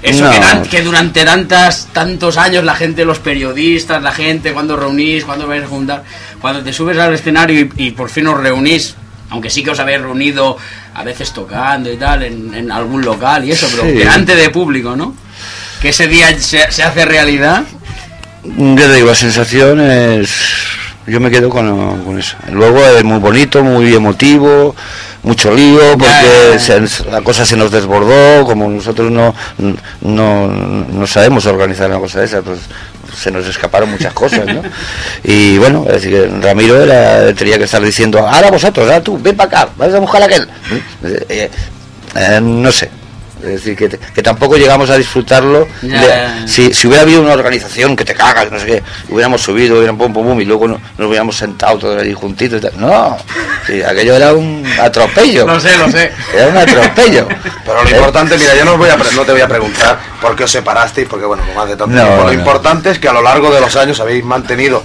[0.02, 0.62] eso No.
[0.62, 5.46] que, que durante tantas, tantos años la gente, los periodistas, la gente, cuando reunís, cuando
[5.46, 6.04] vais a juntar,
[6.40, 8.94] cuando te subes al escenario y, y por fin os reunís,
[9.30, 10.56] aunque sí que os habéis reunido
[10.94, 13.90] a veces tocando y tal, en, en algún local y eso, pero Sí.
[13.98, 15.14] delante de público, ¿no?
[15.82, 17.62] Que ese día se, se hace realidad.
[18.44, 20.30] Yo te digo, la sensación es.
[21.06, 22.36] Yo me quedo con, con eso.
[22.52, 24.76] Luego es muy bonito, muy emotivo,
[25.22, 29.34] mucho lío, porque se- la cosa se nos desbordó, como nosotros no,
[30.02, 32.58] no, no sabemos organizar una cosa de esa, pues
[33.16, 34.60] se nos escaparon muchas cosas, ¿no?
[35.24, 39.18] Y bueno, es decir, que Ramiro era, tenía que estar diciendo, ahora vosotros, ahora tú,
[39.18, 40.46] ven para acá, vas a buscar a aquel.
[41.04, 41.50] Eh, eh,
[42.16, 42.90] eh, no sé.
[43.40, 45.68] Es decir, que, que tampoco llegamos a disfrutarlo.
[45.82, 46.48] Ya, de- ya, ya.
[46.48, 49.96] si, si hubiera habido una organización que te cagas, no sé qué, hubiéramos subido, hubieran
[49.96, 52.72] pum pum pum y luego no- nos hubiéramos sentado todos allí juntitos y tal.
[52.80, 53.16] No,
[53.66, 55.46] sí, aquello era un atropello.
[55.46, 56.10] Lo sé, lo sé.
[56.34, 57.28] Era un atropello.
[57.64, 59.98] Pero lo Eh, importante, mira, yo no, os voy a, no te voy a preguntar
[60.20, 62.32] por qué os separasteis, porque bueno, como hace tanto No, tiempo, lo no.
[62.32, 64.82] importante es que a lo largo de los años habéis mantenido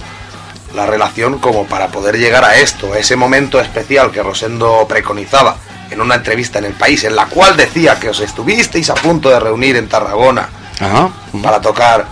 [0.74, 5.56] la relación como para poder llegar a esto, a ese momento especial que Rosendo preconizaba
[5.94, 9.30] en una entrevista en el país, en la cual decía que os estuvisteis a punto
[9.30, 10.48] de reunir en Tarragona
[10.78, 11.10] Ajá.
[11.42, 12.04] para tocar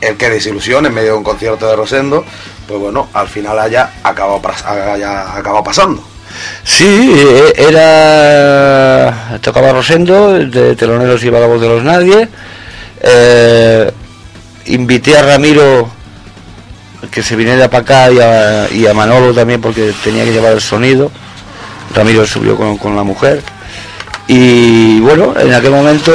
[0.00, 2.24] el que desilusión en medio de un concierto de Rosendo,
[2.66, 6.02] pues bueno, al final haya acabado, haya acabado pasando.
[6.64, 9.38] Sí, eh, era.
[9.40, 12.28] Tocaba Rosendo, de teloneros iba la voz de los nadie.
[13.00, 13.92] Eh,
[14.66, 15.90] invité a Ramiro
[17.10, 20.52] que se viniera para acá y a, y a Manolo también porque tenía que llevar
[20.52, 21.10] el sonido.
[21.94, 23.42] Ramiro subió con, con la mujer.
[24.28, 26.12] Y bueno, en aquel momento,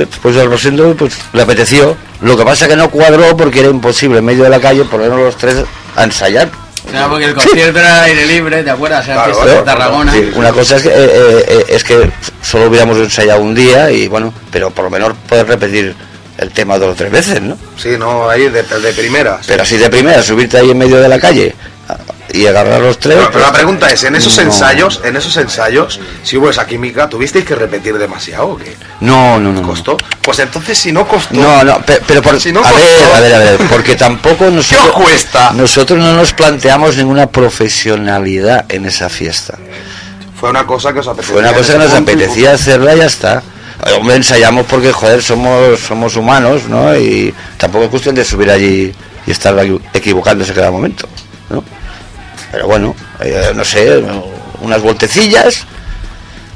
[0.00, 1.96] eh, pues al Rosendo pues, le apeteció.
[2.22, 5.18] Lo que pasa que no cuadró porque era imposible en medio de la calle ponernos
[5.20, 5.56] los tres
[5.96, 6.50] a ensayar.
[6.90, 9.06] Claro, porque el concierto era al aire libre, ¿te acuerdas?
[9.06, 10.12] Era Claro, de claro, Tarragona.
[10.12, 12.10] Sí, una cosa es que, eh, eh, eh, es que
[12.42, 15.94] solo hubiéramos ensayado un día y bueno, pero por lo menos poder repetir
[16.38, 17.56] el tema dos o tres veces, ¿no?
[17.76, 19.46] Sí, no, ahí de, de primeras.
[19.46, 21.54] Pero así de primera, subirte ahí en medio de la calle
[22.32, 23.16] y agarrar los tres.
[23.16, 24.42] Pero, pero la pues, pregunta es, en esos no.
[24.42, 28.76] ensayos, en esos ensayos, si hubo esa química, ¿tuvisteis que repetir demasiado o qué?
[29.00, 29.62] No, no, no.
[29.62, 29.96] ¿Costó?
[30.22, 31.34] Pues entonces si no costó.
[31.34, 33.96] No, no, pe- pero, por, Si no a costó- ver, a ver, a ver, porque
[33.96, 35.52] tampoco nosotros, cuesta?
[35.52, 39.58] nosotros no nos planteamos ninguna profesionalidad en esa fiesta.
[40.38, 41.32] Fue una cosa que os apetecía.
[41.34, 43.42] Fue una cosa que nos apetecía hacerla y ya está.
[43.86, 46.94] Eh, Hombre, ensayamos porque, joder, somos, somos humanos, ¿no?
[46.96, 48.92] Y tampoco es cuestión de subir allí
[49.26, 51.08] y estar equi- equivocándose cada momento,
[51.48, 51.62] ¿no?
[52.52, 54.02] Pero bueno, eh, no sé,
[54.60, 55.64] unas vueltecillas,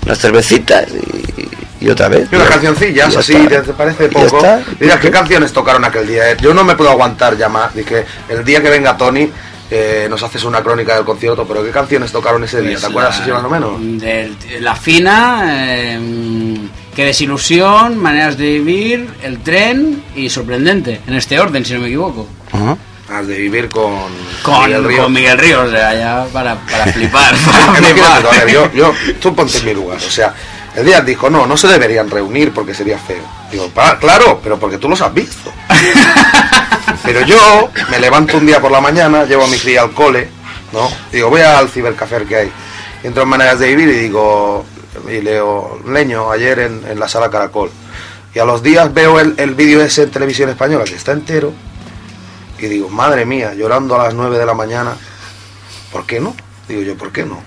[0.04, 2.28] unas cervecitas y, y otra vez.
[2.30, 3.62] Y unas cancioncillas, así, está.
[3.62, 4.42] ¿te parece poco?
[4.80, 6.30] Mira, ¿qué canciones tocaron aquel día?
[6.32, 6.36] eh?
[6.40, 7.74] Yo no me puedo aguantar ya más.
[7.74, 9.30] Dije, el día que venga Tony,
[9.70, 12.72] eh, nos haces una crónica del concierto, pero ¿qué canciones tocaron ese día?
[12.72, 13.80] Pues ¿Te acuerdas la- si más o menos?
[14.00, 15.42] de- la fina,
[15.74, 16.58] eh,
[16.94, 21.86] qué desilusión, maneras de vivir, el tren y sorprendente, en este orden, si no me
[21.86, 22.26] equivoco.
[22.52, 22.76] Ajá.
[23.08, 23.92] Has de vivir con,
[24.42, 25.02] Con Miguel Ríos.
[25.04, 27.34] con Miguel Ríos, o sea, ya para, para flipar.
[27.34, 27.90] Es para que flipar.
[27.96, 30.34] imagínate, a ver, yo, yo, tú ponte en mi lugar, o sea,
[30.74, 33.22] el día dijo, no, no se deberían reunir porque sería feo.
[33.52, 35.52] Digo, "Pa- claro, pero porque tú los has visto.
[37.04, 40.28] pero yo me levanto un día por la mañana, llevo a mi cría al cole,
[40.72, 40.88] ¿no?
[41.12, 42.52] Digo, voy al cibercafé que hay.
[43.02, 44.64] Entro en maneras de vivir y digo,
[45.08, 47.70] y leo, leño, ayer en, en la sala Caracol.
[48.34, 51.52] Y a los días veo el, el vídeo ese en televisión española que está entero.
[52.58, 54.96] Y digo, madre mía, llorando a las 9 de la mañana.
[55.92, 56.34] ¿Por qué no?
[56.68, 57.42] Digo yo, ¿por qué no?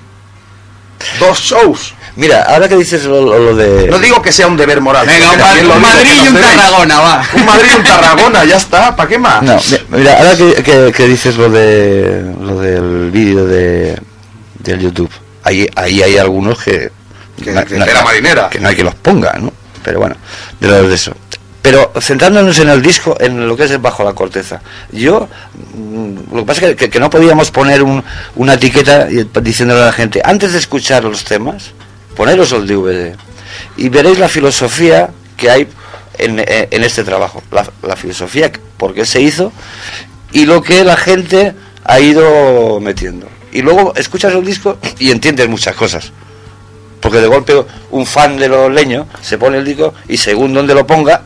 [1.20, 1.94] Dos shows.
[2.16, 3.88] Mira, ahora que dices lo, lo- lo de...
[3.88, 5.06] No digo que sea un deber moral.
[5.06, 5.32] Venga,
[5.62, 6.36] un, lo Madrid y un.
[6.42, 7.24] Tarragona, va.
[7.34, 8.96] Un Madrid y un Tarragona, ya está.
[8.96, 9.42] ¿Para qué más?
[9.44, 14.00] No, mi- mira, ahora que, que- que dices lo de lo del vídeo de
[14.60, 15.12] del YouTube,
[15.44, 16.92] ahí ahí hay algunos que
[17.44, 17.52] Que-
[18.04, 18.50] marinera.
[18.50, 19.54] que no hay que los ponga, ¿no?
[19.84, 20.16] Pero bueno,
[20.60, 21.14] de los de eso.
[21.68, 25.28] Pero centrándonos en el disco, en lo que es el bajo la corteza, yo
[25.76, 28.02] mm, lo que pasa es que, no podíamos poner un-
[28.38, 29.06] una etiqueta
[29.42, 31.72] diciéndole a la gente, antes de escuchar los temas,
[32.16, 33.18] poneros el DVD
[33.76, 35.68] y veréis la filosofía que hay
[36.18, 39.52] en- en este trabajo, la, la filosofía, por qué se hizo
[40.32, 41.54] y lo que la gente
[41.84, 43.28] ha ido metiendo.
[43.52, 46.14] Y luego escuchas el disco y entiendes muchas cosas.
[47.02, 47.62] Porque de golpe
[47.92, 51.24] un fan de los leños se pone el disco y según donde lo ponga,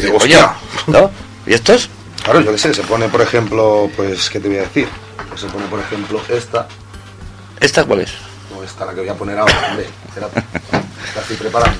[0.00, 0.54] pues coño, hostia.
[0.86, 1.10] ¿no?
[1.46, 1.88] ¿Y estos?
[2.24, 4.88] Claro, yo qué sé, se pone, por ejemplo, pues, ¿qué te voy a decir?
[5.28, 6.68] Pues se pone, por ejemplo, esta,
[7.60, 8.12] ¿Esta cuál es?
[8.56, 10.42] o esta la que voy a poner ahora, hombre, espérate,
[11.14, 11.78] la estoy preparando.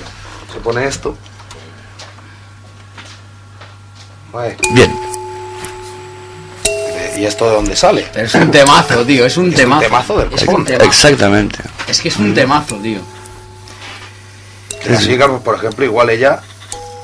[0.51, 1.17] Se pone esto.
[4.31, 4.57] Vale.
[4.71, 4.93] Bien.
[7.17, 8.07] ¿Y esto de dónde sale?
[8.11, 9.79] Pero es un temazo, tío, es un Es temazo.
[9.81, 10.85] un temazo del Es un temazo.
[10.85, 11.59] Exactamente.
[11.87, 12.99] Es que es un temazo, tío.
[14.81, 16.41] Que la chica, por ejemplo, igual ella,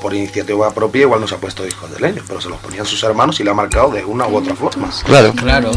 [0.00, 2.86] por iniciativa propia, igual no se ha puesto discos de leño, pero se los ponían
[2.86, 4.90] sus hermanos y le ha marcado de una u otra forma.
[5.04, 5.32] Claro.
[5.34, 5.70] Claro.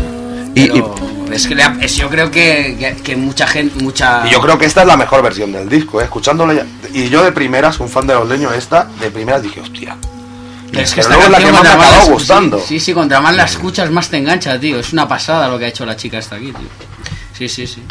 [0.55, 0.83] Y-
[1.31, 4.27] es que le ha- es- yo creo que, que, que mucha gente, mucha...
[4.27, 6.03] Y yo creo que esta es la mejor versión del disco, ¿eh?
[6.03, 6.65] escuchándolo ya.
[6.93, 9.97] Y yo de primeras, un fan de los leños, esta, de primeras dije, hostia.
[10.71, 11.69] Pero es que Pero esta luego es la que más me
[12.07, 12.59] la- gustando.
[12.59, 14.79] Sí, sí, contra más la escuchas, más te engancha, tío.
[14.79, 16.67] Es una pasada lo que ha hecho la chica esta aquí, tío.
[17.35, 17.81] Sí, sí, sí.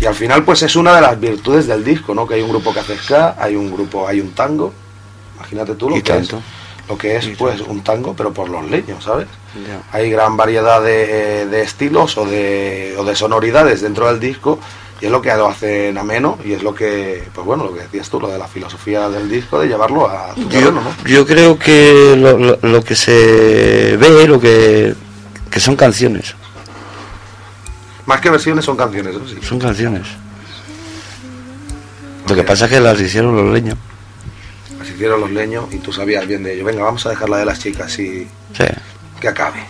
[0.00, 2.26] Y al final, pues es una de las virtudes del disco, ¿no?
[2.26, 4.72] Que hay un grupo que hace ska, hay un grupo, hay un tango.
[5.42, 6.38] Imagínate tú lo que tanto.
[6.38, 6.42] es.
[6.88, 9.26] Lo que es, pues, un tango, pero por los leños, ¿sabes?
[9.92, 14.58] Hay gran variedad de, de estilos o de, o de sonoridades dentro del disco
[15.00, 17.82] y es lo que lo hacen ameno y es lo que, pues bueno, lo que
[17.82, 21.08] decías tú, lo de la filosofía del disco, de llevarlo a tu Yo, terreno, ¿no?
[21.08, 24.94] yo creo que lo, lo- lo que se ve, lo que,
[25.50, 26.34] que son canciones.
[28.06, 29.38] Más que versiones son canciones, sí.
[29.40, 30.06] Son canciones.
[32.28, 33.76] Lo que pasa es que las hicieron los leños.
[34.94, 36.64] Hicieron los leños y tú sabías bien de ello.
[36.64, 38.64] Venga, vamos a dejarla de las chicas y Sí.
[39.20, 39.66] que acabe.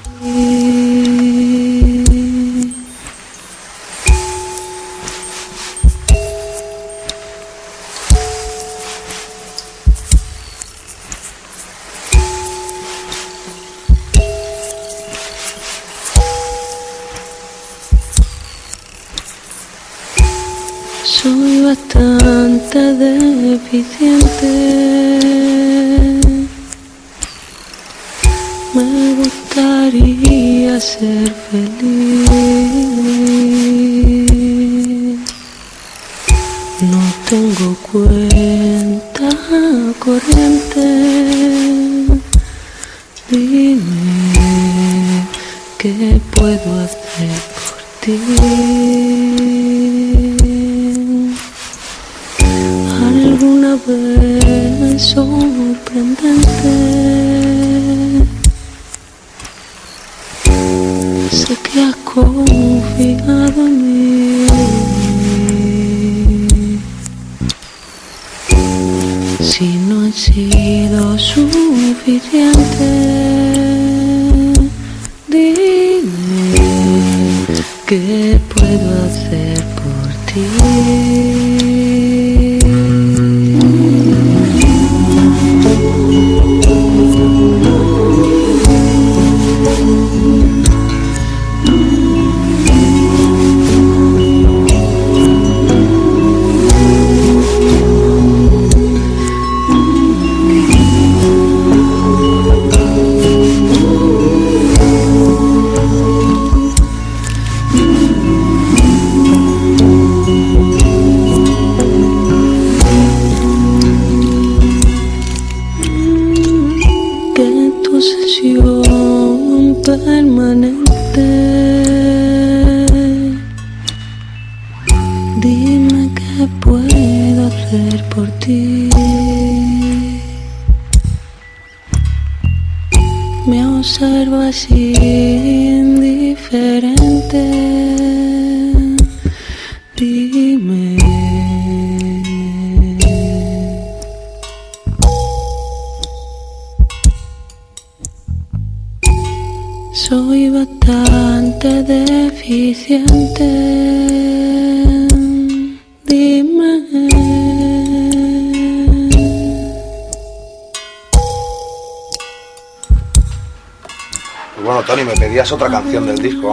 [21.04, 24.81] Soy bastante deficiente.
[30.82, 32.28] Ser feliz.
[36.90, 39.28] No tengo cuenta
[40.00, 40.86] corriente.
[43.30, 45.22] Dime
[45.78, 48.18] qué puedo hacer por ti.
[53.06, 57.61] Alguna vez sorprendente.
[61.72, 64.46] Sé que has confiado en mí.
[69.40, 72.52] Si no he sido suficiente,
[75.28, 76.12] dime
[77.86, 79.61] qué puedo hacer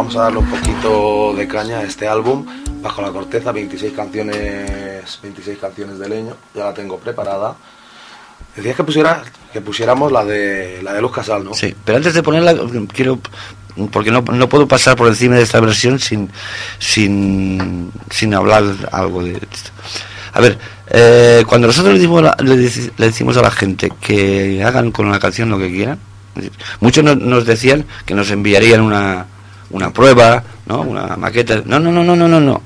[0.09, 2.43] Vamos a darle un poquito de caña a este álbum.
[2.81, 6.35] Bajo la corteza, 26 canciones, 26 canciones de leño.
[6.55, 7.55] Ya la tengo preparada.
[8.55, 9.21] Decías que, pusiera,
[9.53, 11.53] que pusiéramos la de, la de Luz Casal, ¿no?
[11.53, 12.55] Sí, pero antes de ponerla,
[12.91, 13.19] quiero.
[13.91, 16.31] Porque no, no puedo pasar por encima de esta versión sin,
[16.79, 19.69] sin, sin hablar algo de esto.
[20.33, 20.57] A ver,
[20.87, 25.11] eh, cuando nosotros le decimos, le deci- le decimos a la gente que hagan con
[25.11, 25.99] la canción lo que quieran,
[26.79, 29.27] muchos no- nos decían que nos enviarían una,
[29.71, 30.81] una prueba, ¿no?
[30.81, 31.61] Una maqueta.
[31.65, 32.63] No, no, no, no, no, no, no.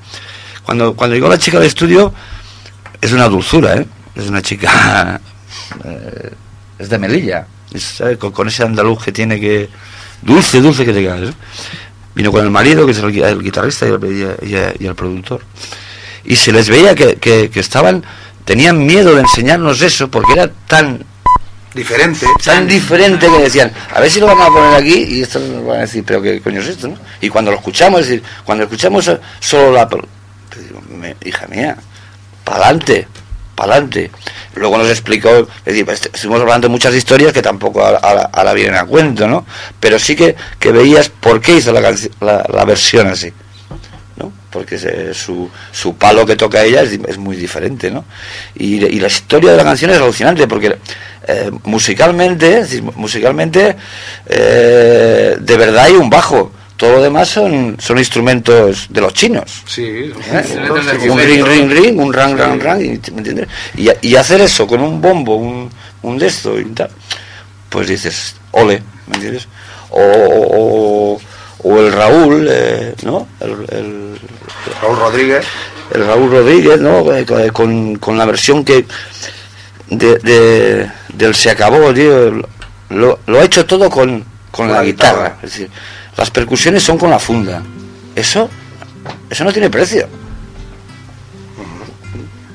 [0.62, 2.12] Cuando, cuando llegó la chica al estudio,
[3.00, 3.86] es una dulzura, ¿eh?
[4.14, 5.20] Es una chica.
[5.84, 6.30] eh,
[6.78, 7.46] es de Melilla.
[7.72, 8.02] es.
[8.18, 9.68] Con, ese andaluz que tiene que.
[10.22, 11.30] Dulce, dulce que te caes.
[11.30, 11.34] ¿eh?
[12.14, 14.94] Vino con el marido, que es el, gui- el guitarrista y el, y- y el
[14.94, 15.42] productor.
[16.24, 18.04] Y se les veía que, que- que estaban.
[18.44, 21.04] Tenían miedo de enseñarnos eso porque era tan.
[21.74, 22.26] Diferente.
[22.44, 25.64] Tan diferente que decían, a ver si lo vamos a poner aquí y esto nos
[25.66, 26.96] van a decir, pero qué coño es esto, ¿no?
[27.20, 29.10] Y cuando lo escuchamos, es decir, cuando escuchamos
[29.40, 29.88] solo la.
[31.24, 31.76] hija mía,
[32.44, 33.08] pa'lante,
[33.56, 34.10] pa'lante.
[34.54, 38.76] Luego nos explicó, es decir, est- estuvimos hablando de muchas historias que tampoco ahora, vienen
[38.76, 39.44] a cuento, ¿no?
[39.80, 41.80] Pero sí que, que veías por qué hizo la,
[42.20, 43.32] la, la versión así,
[44.16, 44.32] ¿no?
[44.50, 48.04] Porque se- su, su palo que toca ella es, es muy diferente, ¿no?
[48.54, 50.78] Y, y la historia de la canción es alucinante porque
[51.26, 53.76] eh, musicalmente, decir, musicalmente,
[54.26, 56.52] eh, de verdad hay un bajo.
[56.76, 59.62] Todo lo demás son, son instrumentos de los chinos.
[59.64, 60.12] Sí, ¿eh?
[61.08, 63.46] un ring, ring, ring, un rang, rang, rang, ¿me entiendes?
[63.76, 65.70] Y, y hacer eso con un bombo, un,
[66.02, 66.90] un de esto y tal,
[67.68, 69.46] pues dices, ole, ¿me entiendes?
[69.90, 71.20] O, o,
[71.62, 73.28] o el Raúl, eh, ¿no?
[73.40, 74.18] El, el-
[74.82, 75.44] Raúl Rodríguez.
[75.94, 77.04] El Raúl Rodríguez, ¿no?
[77.04, 78.84] Co- Con, con la versión que
[79.98, 82.42] de, de- del Se Acabó, tío,
[82.90, 85.36] lo, lo ha hecho todo con, con la, guitarra.
[85.42, 85.70] Es decir,
[86.16, 87.62] las percusiones son con la funda.
[88.14, 88.48] Eso,
[89.30, 90.06] eso no tiene precio.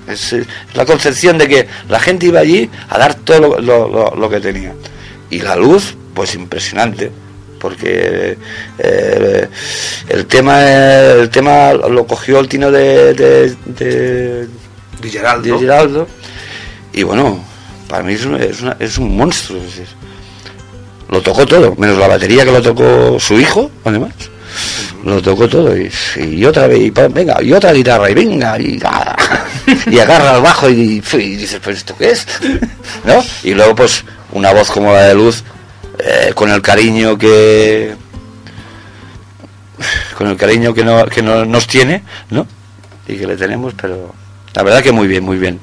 [0.08, 3.88] Es eh, la concepción de que la gente iba allí a dar todo lo, lo-
[3.90, 4.74] lo- lo que tenía.
[5.30, 7.12] Y la luz, pues impresionante.
[7.60, 8.38] Porque
[8.78, 9.48] eh,
[10.08, 14.48] el tema el tema lo cogió el tino de, de, de,
[15.02, 15.54] Di Geraldo.
[15.54, 16.08] de Geraldo.
[16.94, 17.44] Y bueno,
[17.88, 19.60] para mí es, un- es una- es un monstruo.
[21.10, 24.14] lo tocó todo, menos la batería que lo tocó su hijo, además.
[25.04, 28.80] Lo tocó todo y, otra vez, y venga, y otra guitarra, y venga, y,
[29.92, 32.28] y agarra al bajo y, y dices, pues esto qué es,
[33.06, 33.24] ¿no?
[33.44, 34.04] Y luego pues
[34.34, 35.44] una voz como la de Luz,
[36.00, 37.96] eh, con el cariño que
[40.18, 42.46] con el cariño que, no, que no, nos tiene, ¿no?
[43.08, 44.14] Y que le tenemos, pero
[44.54, 45.60] la verdad que muy bien, muy bien.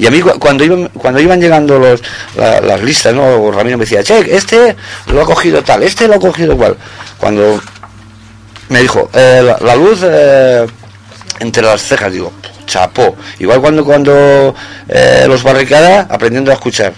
[0.00, 2.00] Y a mí cu- cuando iban, cuando iban llegando los,
[2.36, 3.50] la- las listas, ¿no?
[3.50, 4.74] Ramiro me decía, che, este
[5.08, 6.76] lo ha cogido tal, este lo ha cogido cual.
[7.18, 7.60] Cuando
[8.70, 10.66] me dijo, eh, la, la luz eh,
[11.40, 12.32] entre las cejas, digo,
[12.66, 13.14] chapó.
[13.40, 14.54] Igual cuando cuando
[14.88, 16.94] eh, los barricada aprendiendo a escuchar.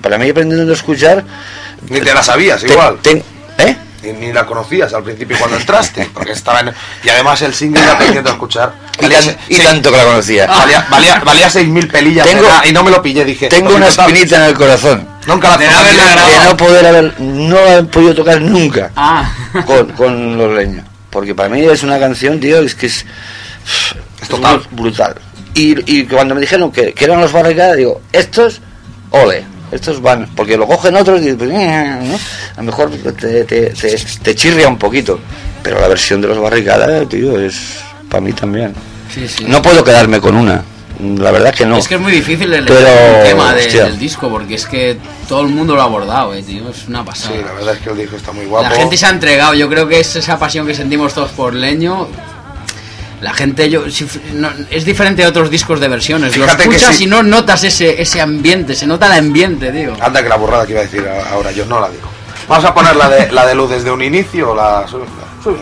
[0.00, 1.24] Para mí aprendiendo a escuchar...
[1.88, 2.98] Ni te la sabías te- igual.
[3.02, 3.22] te-
[3.58, 3.76] ¿Eh?
[4.12, 6.72] Ni, ni la conocías al principio cuando entraste, porque estaba en...
[7.02, 8.72] Y además el single iba aprendiendo a escuchar.
[9.00, 10.46] Y, tan- tanto que la conocía.
[10.46, 13.48] Valía, valía, valía 6.000 pelillas Tengo- de y no me lo pillé, dije...
[13.48, 15.08] Tengo "Oye, una total, espinita en el corazón.
[15.26, 15.82] Nunca la de no.
[15.82, 19.30] De no poder haber, no la he podido tocar nunca Ah.
[19.66, 20.84] con, con los leños.
[21.10, 23.04] Porque para mí es una canción, tío, es que es,
[24.22, 24.62] es total.
[24.70, 25.14] brutal.
[25.54, 28.60] Y, y cuando me dijeron que, que eran los barricadas, digo, estos,
[29.10, 31.58] ole, estos van, porque lo cogen otros y pues, ¿no?
[31.58, 35.18] a lo mejor te, te, te, te chirria un poquito.
[35.62, 37.78] Pero la versión de los barricadas, tío, es
[38.08, 38.72] para mí también.
[39.12, 39.44] Sí, sí.
[39.48, 40.62] No puedo quedarme con una.
[41.18, 41.76] La verdad que no.
[41.76, 44.96] Es que es muy difícil elegir Pero, un tema de- del disco porque es que
[45.28, 46.70] todo el mundo lo ha abordado, eh, tío.
[46.70, 47.34] Es una pasada.
[47.36, 48.68] Sí, la verdad es que el disco está muy guapo.
[48.70, 51.52] La gente se ha entregado, yo creo que es esa pasión que sentimos todos por
[51.52, 52.08] Leño.
[53.26, 56.32] La gente, yo, si- no, es diferente de otros discos de versiones.
[56.32, 59.94] Fíjate lo que escuchas y no notas ese, ese ambiente, se nota el ambiente, tío.
[60.00, 62.08] Anda que la burrada que iba a decir a- ahora, yo no la digo.
[62.46, 64.86] Vamos a poner la de, la de luz desde un inicio o la...
[64.86, 65.00] sub-
[65.44, 65.56] la-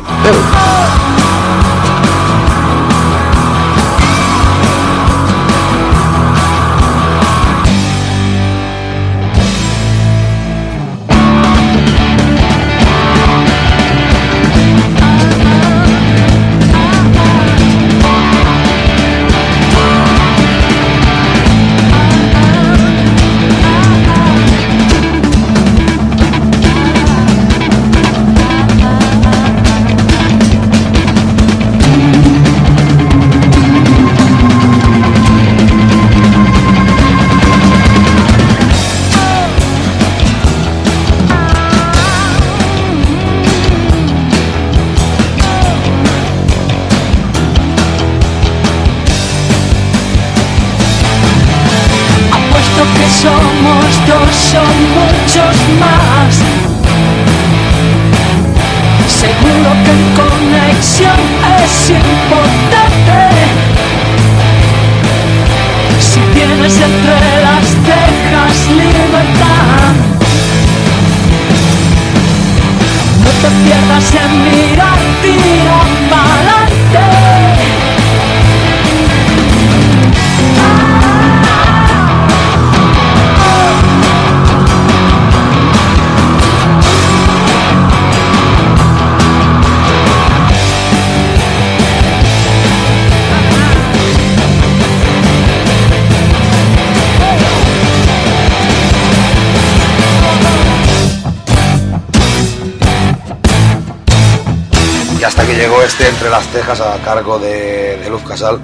[106.55, 108.61] tejas a cargo de, Luz Casal,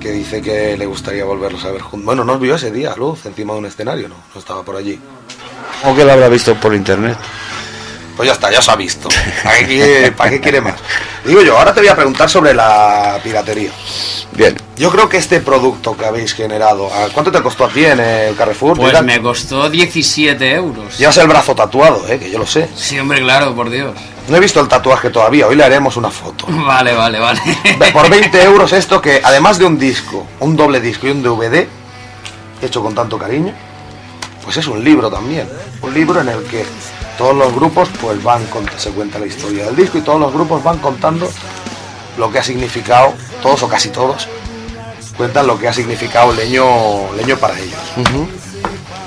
[0.00, 2.06] que dice que le gustaría volverlos a ver juntos.
[2.06, 4.14] Bueno, nos vio ese día, Luz, encima de un escenario, ¿no?
[4.34, 4.98] No estaba por allí.
[5.82, 7.18] ¿Cómo que lo habrá visto por internet?
[8.16, 9.08] Pues ya está, ya se ha visto.
[9.42, 10.76] ¿Para qué quiere, para qué quiere más?
[11.24, 13.70] Digo yo, ahora te voy a preguntar sobre la piratería.
[14.32, 14.56] Bien.
[14.76, 18.00] Yo creo que este producto que habéis generado, ¿a ¿cuánto te costó a ti en
[18.00, 18.76] el Carrefour?
[18.76, 20.96] Pues Mira, me costó 17 euros.
[20.98, 22.18] Llevas el brazo tatuado, ¿eh?
[22.18, 22.68] que yo lo sé.
[22.74, 23.94] Sí, hombre, claro, por Dios.
[24.28, 26.46] No he visto el tatuaje todavía, hoy le haremos una foto.
[26.48, 27.40] Vale, vale, vale.
[27.92, 31.66] Por 20 euros esto que, además de un disco, un doble disco y un DVD,
[32.62, 33.52] hecho con tanto cariño,
[34.44, 35.48] pues es un libro también.
[35.82, 36.64] Un libro en el que
[37.20, 40.32] todos los grupos pues van, cont- se cuenta la historia del disco y todos los
[40.32, 41.30] grupos van contando
[42.16, 44.26] lo que ha significado, todos o casi todos,
[45.18, 47.78] cuentan lo que ha significado leño, leño para ellos.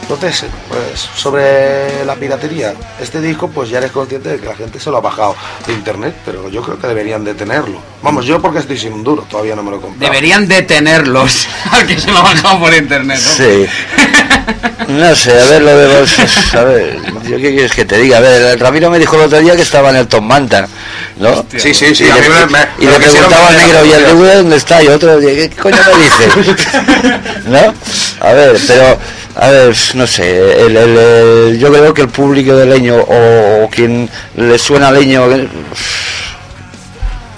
[0.03, 4.77] Entonces, pues sobre la piratería, este disco pues ya eres consciente de que la gente
[4.79, 5.33] se lo ha bajado
[5.65, 7.79] de internet, pero yo creo que deberían de tenerlo.
[8.01, 10.11] Vamos, yo porque estoy sin un duro, todavía no me lo he comprado.
[10.11, 13.31] Deberían detenerlos al que se lo ha bajado por internet, ¿no?
[13.31, 13.65] Sí.
[14.89, 16.53] No sé, a ver, lo de los...
[16.55, 18.17] A ver, ¿yo qué quieres que te diga?
[18.17, 20.67] A ver, el Ramiro me dijo el otro día que estaba en el Tom Manta,
[21.17, 21.45] ¿no?
[21.57, 23.47] Sí, sí, sí, Y a le, mí me- me- y me le lo quisieron preguntaba
[23.47, 24.13] al negro, ¿y el día".
[24.13, 24.83] DVD dónde está?
[24.83, 26.65] Y otro, ¿qué coño me dices?
[27.45, 27.73] ¿No?
[28.27, 28.99] A ver, pero...
[29.35, 33.63] A ver, no sé, el- el- el- yo creo que el público de Leño o,
[33.63, 35.25] o quien le suena a Leño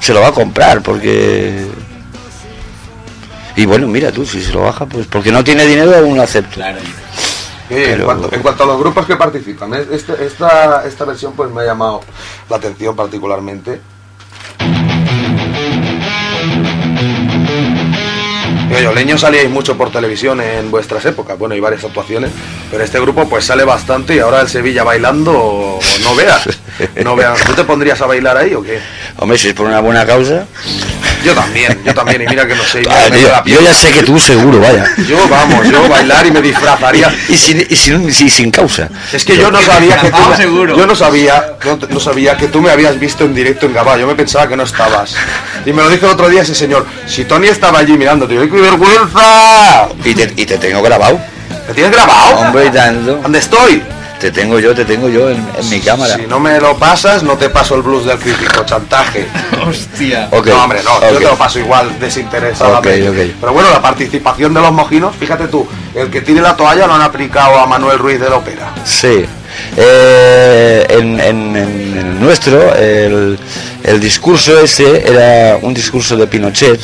[0.02, 1.66] se lo va a comprar porque...
[3.56, 6.24] Y bueno, mira tú, si se lo baja, pues porque no tiene dinero aún lo
[7.70, 11.32] oye, en, cuanto, en cuanto a los grupos que participan, es- este- esta, esta versión
[11.34, 12.02] pues me ha llamado
[12.50, 13.80] la atención particularmente.
[18.96, 22.32] Leño salíais mucho por televisión en vuestras épocas, bueno, hay varias actuaciones,
[22.72, 26.48] pero este grupo pues sale bastante y ahora el Sevilla bailando, no veas,
[27.04, 27.44] no veas.
[27.44, 28.80] ¿Tú te pondrías a bailar ahí o qué?
[29.18, 30.46] Hombre, si es por una buena causa.
[31.24, 32.84] Yo también, yo también, y mira que no sé.
[32.88, 33.08] Ah,
[33.46, 34.86] yo, ya sé que tú seguro, vaya.
[35.08, 37.12] Yo, vamos, yo bailar y me disfrazaría.
[37.28, 38.90] Y, y sin, y sin, y sin causa.
[39.12, 40.78] Es que yo no sabía que tú seguro.
[40.78, 43.98] yo no sabía no, no sabía que tú me habías visto en directo en Gabá
[43.98, 45.16] yo me pensaba que no estabas
[45.66, 48.42] y me lo dijo el otro día ese señor si Tony estaba allí mirándote yo
[48.42, 51.20] ¡ay, qué vergüenza Y te, y te tengo grabado.
[51.68, 52.36] ¿me tienes grabado?
[52.38, 53.16] Hombre, y tanto.
[53.22, 53.82] ¿dónde estoy?
[54.20, 56.16] Te tengo yo, te tengo yo en, en mi cámara.
[56.16, 59.28] si no me lo pasas no te paso el blues del crítico chantaje
[59.68, 60.30] Hostia.
[60.32, 63.36] No hombre no yo te lo paso igual desinteresadamente Ok, ok.
[63.42, 66.94] pero bueno la participación de los mojinos fíjate tú el que tire la toalla lo
[66.96, 69.26] han aplicado a Manuel Ruiz de la ópera Sí.
[69.78, 73.38] Eh, en, en- en el nuestro, el,
[73.84, 76.80] el discurso ese era un discurso de Pinochet.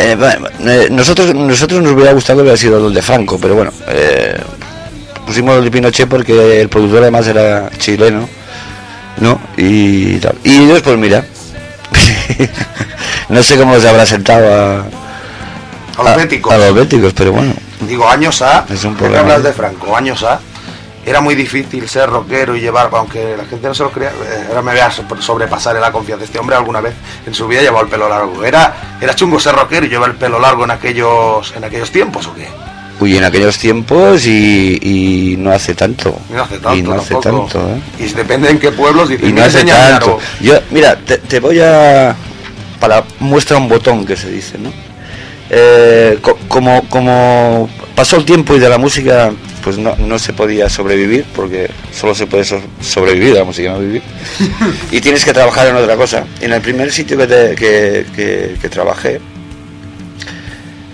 [0.00, 0.16] Eh,
[0.60, 4.40] eh, nosotros, nosotros nos hubiera gustado que hubiera sido el de Franco, pero bueno, eh,
[5.26, 8.28] pusimos el de Pinochet porque el productor además era chileno,
[9.18, 9.40] ¿no?
[9.56, 10.36] Y, tal.
[10.44, 11.24] y después, mira,
[13.28, 14.84] no sé cómo se habrá sentado a,
[15.96, 17.52] a los béticos a los béticos, pero bueno.
[17.80, 20.40] Digo, años A, Es un hablas de Franco, años A,
[21.08, 24.44] era muy difícil ser rockero y llevar, aunque la gente no se lo crea, eh,
[24.48, 26.24] ahora me voy a sobrepasar en la confianza.
[26.24, 26.94] Este hombre alguna vez
[27.26, 28.44] en su vida llevaba el pelo largo.
[28.44, 32.26] Era, era chungo ser rockero y llevar el pelo largo en aquellos, en aquellos tiempos,
[32.26, 32.48] ¿o qué?
[33.00, 36.18] Uy, en aquellos tiempos y, y no hace tanto.
[36.28, 37.46] Y no hace tanto, Y no hace tampoco.
[37.48, 37.80] tanto, ¿eh?
[38.00, 40.04] Y depende en qué pueblos, dicen, Y no "Mira, hace tanto.
[40.06, 40.18] algo".
[40.40, 42.16] Yo, mira, te, te voy a...
[42.80, 44.72] Para muestra un botón que se dice, ¿no?
[45.50, 49.32] Eh, co- como, como pasó el tiempo y de la música
[49.64, 53.70] pues no, no se podía sobrevivir porque solo se puede so- sobrevivir de la música,
[53.72, 54.02] no vivir.
[54.90, 56.24] y tienes que trabajar en otra cosa.
[56.40, 59.20] En el primer sitio que, te- que, que- que trabajé,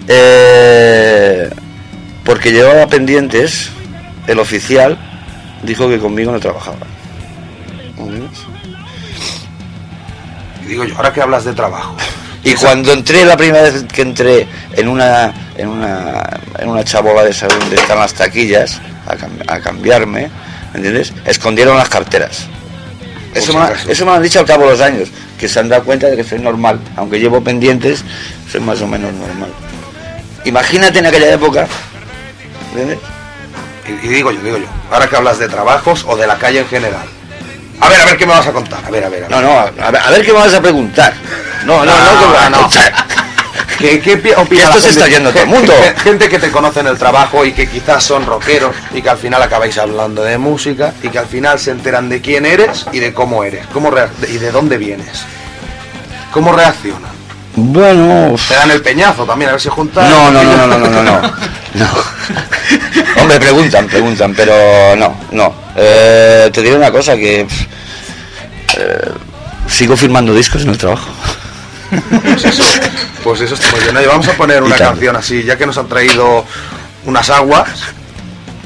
[0.09, 1.51] eh,
[2.25, 3.71] porque llevaba pendientes,
[4.27, 4.97] el oficial
[5.63, 6.77] dijo que conmigo no trabajaba.
[10.63, 11.97] Y digo yo, ahora que hablas de trabajo.
[12.45, 16.23] Y cuando entré, la primera vez que entré en una en una,
[16.59, 20.29] en una chabola de esa donde están las taquillas a, cam- a cambiarme,
[20.73, 21.13] ¿me entiendes?
[21.25, 22.47] Escondieron las carteras.
[23.35, 25.09] Eso me, ha- eso me lo han dicho al cabo de los años,
[25.39, 28.05] que se han dado cuenta de que soy normal, aunque llevo pendientes,
[28.51, 29.51] soy más o menos normal.
[30.45, 31.67] Imagínate en aquella época,
[32.71, 32.99] ¿entiendes?
[33.89, 36.61] Y, y digo yo, digo yo, ahora que hablas de trabajos o de la calle
[36.61, 37.07] en general.
[37.81, 38.85] A ver, a ver qué me vas a contar.
[38.85, 39.25] A ver, a ver.
[39.25, 39.31] A ver.
[39.31, 41.13] No, no, a ver, a ver qué me vas a preguntar.
[41.65, 41.93] No, no, no,
[42.39, 42.93] a contar.
[43.79, 45.73] ¿Qué, qué pi- opina esto se está yendo todo el mundo.
[45.83, 49.11] gen- Gente que te conoce en el trabajo y que quizás son rockeros y que
[49.11, 52.87] al final acabáis hablando de música y que al final se enteran de quién eres
[52.93, 53.91] y de cómo eres cómo
[54.29, 55.25] y de dónde vienes.
[56.33, 57.13] ¿Cómo reaccionan?
[57.57, 60.09] Bueno, Te dan el peñazo también, a ver si juntas.
[60.09, 61.21] No, no, no, no, no, no, no, no.
[61.75, 61.89] No.
[63.23, 65.55] Hombre, preguntan, preguntan, pero no, no.
[65.77, 67.41] Eh, te diré una cosa que
[68.77, 69.11] eh,
[69.69, 71.09] sigo firmando discos en el trabajo.
[72.23, 72.63] Pues eso,
[73.23, 73.97] pues eso está muy bien.
[73.97, 76.45] Oye, vamos a poner una canción así, ya que nos han traído
[77.07, 77.69] unas aguas.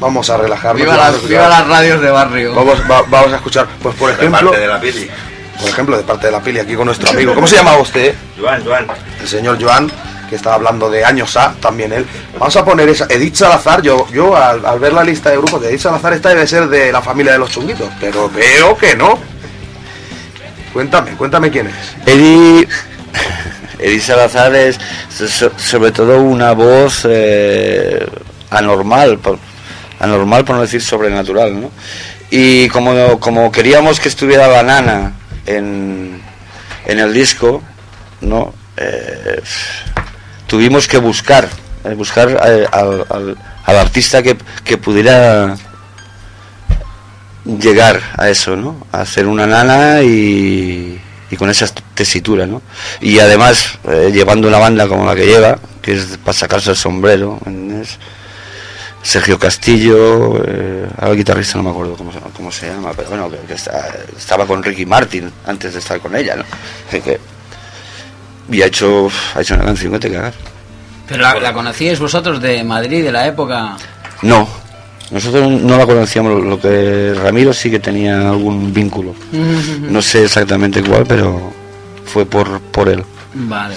[0.00, 0.80] Vamos a relajarnos.
[0.82, 2.54] Viva y vamos a las, escuchar- viva las radios de barrio.
[2.54, 5.10] Vamos, va- vamos a escuchar, pues por De ejemplo, parte de la Pili.
[5.60, 7.34] por ejemplo, de parte de la Pili aquí con nuestro amigo.
[7.34, 8.14] ¿Cómo se llama usted?
[8.40, 8.86] Joan, Joan.
[9.20, 9.90] El señor Joan,
[10.30, 12.06] que estaba hablando de años A, también él.
[12.38, 13.06] Vamos a poner esa.
[13.08, 16.28] Edith Salazar, yo, yo al, al ver la lista de grupos de Edith Salazar, esta
[16.28, 19.18] debe ser de la familia de los chunguitos, pero veo que no.
[20.72, 21.74] Cuéntame, cuéntame quién es.
[22.06, 22.68] Eddie,
[23.78, 24.78] Eddie Salazar es
[25.08, 28.04] so- sobre todo una voz eh,
[28.50, 29.38] anormal, por,
[30.00, 31.70] anormal por no decir sobrenatural, ¿no?
[32.30, 35.12] Y como, queríamos que estuviera la nana
[35.46, 36.20] en,
[36.86, 37.62] en el disco,
[38.20, 38.52] ¿no?
[38.76, 39.40] Eh,
[40.46, 41.48] tuvimos que buscar,
[41.84, 42.28] eh, buscar
[42.70, 45.56] al artista que, que pudiera
[47.44, 48.76] llegar a eso, ¿no?
[48.92, 52.62] A hacer una nana y, y con esa tesitura, ¿no?
[53.00, 56.76] Y además, eh, llevando una banda como la que lleva, que es para sacarse el
[56.76, 57.98] sombrero, ¿entiendes?
[59.02, 63.08] Sergio Castillo, eh, ahora el guitarrista no me acuerdo cómo, se- cómo se llama, pero
[63.10, 66.44] bueno, que, que está- estaba con Ricky Martin antes de estar con ella, ¿no?
[66.88, 67.20] Así que-
[68.50, 70.34] y ha hecho, ha hecho una canción que te cagas.
[71.06, 73.76] Pero la, la conocíais vosotros de Madrid, de la época.
[74.22, 74.48] No,
[75.10, 79.14] nosotros no la conocíamos, lo que Ramiro sí que tenía algún vínculo.
[79.80, 81.52] No sé exactamente cuál, pero
[82.04, 83.04] fue por, por él.
[83.34, 83.74] Vale.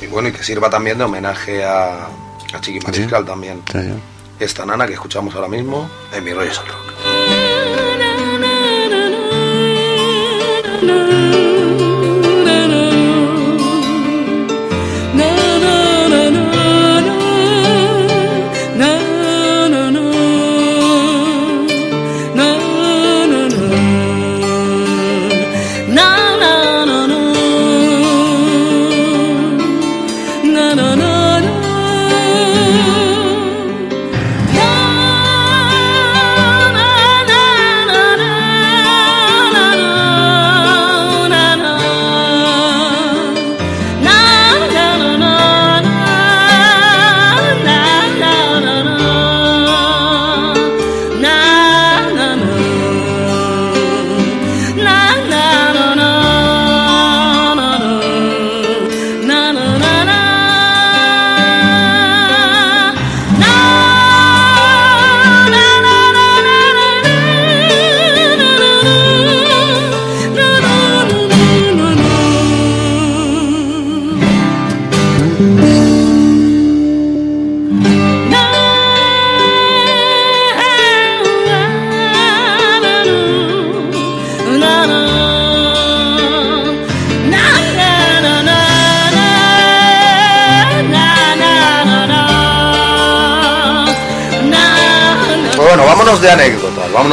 [0.00, 3.62] Y bueno, y que sirva también de homenaje a, a Chiqui Mariscal también.
[3.70, 3.92] Sí, sí.
[4.40, 6.88] Esta nana que escuchamos ahora mismo en mi rollo es el rock.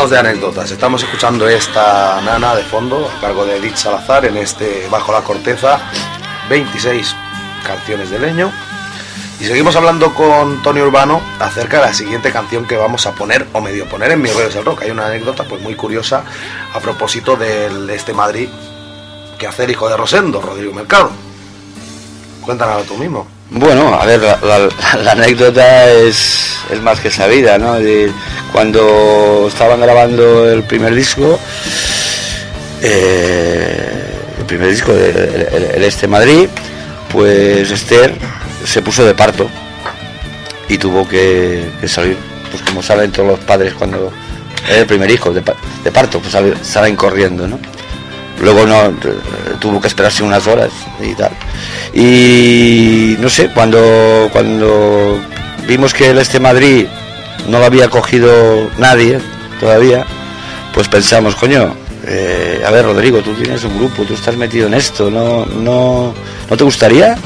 [0.09, 0.69] De anécdotas.
[0.69, 5.21] Estamos escuchando esta nana de fondo a cargo de Edith Salazar en este Bajo la
[5.21, 5.79] Corteza,
[6.49, 7.15] 26
[7.65, 8.51] canciones de leño.
[9.39, 13.47] Y seguimos hablando con Tony Urbano acerca de la siguiente canción que vamos a poner,
[13.53, 14.83] o medio poner en Mi Rollo es el Rock.
[14.83, 16.23] Hay una anécdota pues muy curiosa
[16.73, 18.49] a propósito del este Madrid
[19.39, 21.09] que hacer hijo de Rosendo, Rodrigo Mercado.
[22.41, 23.27] Cuéntanos tú mismo.
[23.49, 27.75] Bueno, a ver, la anécdota es, es más que sabida, ¿no?
[27.75, 28.11] De
[28.51, 31.39] cuando estaban grabando el primer disco,
[32.81, 34.03] eh,
[34.39, 36.47] el primer disco de Este Madrid,
[37.11, 38.13] pues Esther
[38.65, 39.49] se puso de parto
[40.67, 42.17] y tuvo que, salir,
[42.51, 44.11] pues como salen todos los padres cuando
[44.69, 45.41] es el primer hijo de,
[45.83, 47.59] de parto, pues sale- salen corriendo, ¿no?
[48.41, 48.93] luego no eh,
[49.61, 50.69] tuvo que esperarse unas horas
[51.01, 51.31] y tal.
[51.93, 55.17] Y no sé, cuando, cuando
[55.67, 56.87] vimos que el Este Madrid
[57.47, 59.19] no lo había cogido nadie
[59.59, 60.05] todavía,
[60.73, 61.75] pues pensamos, coño,
[62.05, 66.13] eh, a ver Rodrigo, tú tienes un grupo, tú estás metido en esto, ¿no, no,
[66.49, 67.17] ¿no te gustaría?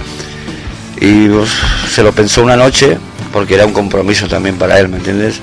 [1.01, 1.49] Y pues,
[1.89, 2.97] se lo pensó una noche,
[3.31, 5.39] porque era un compromiso también para él, ¿me entiendes?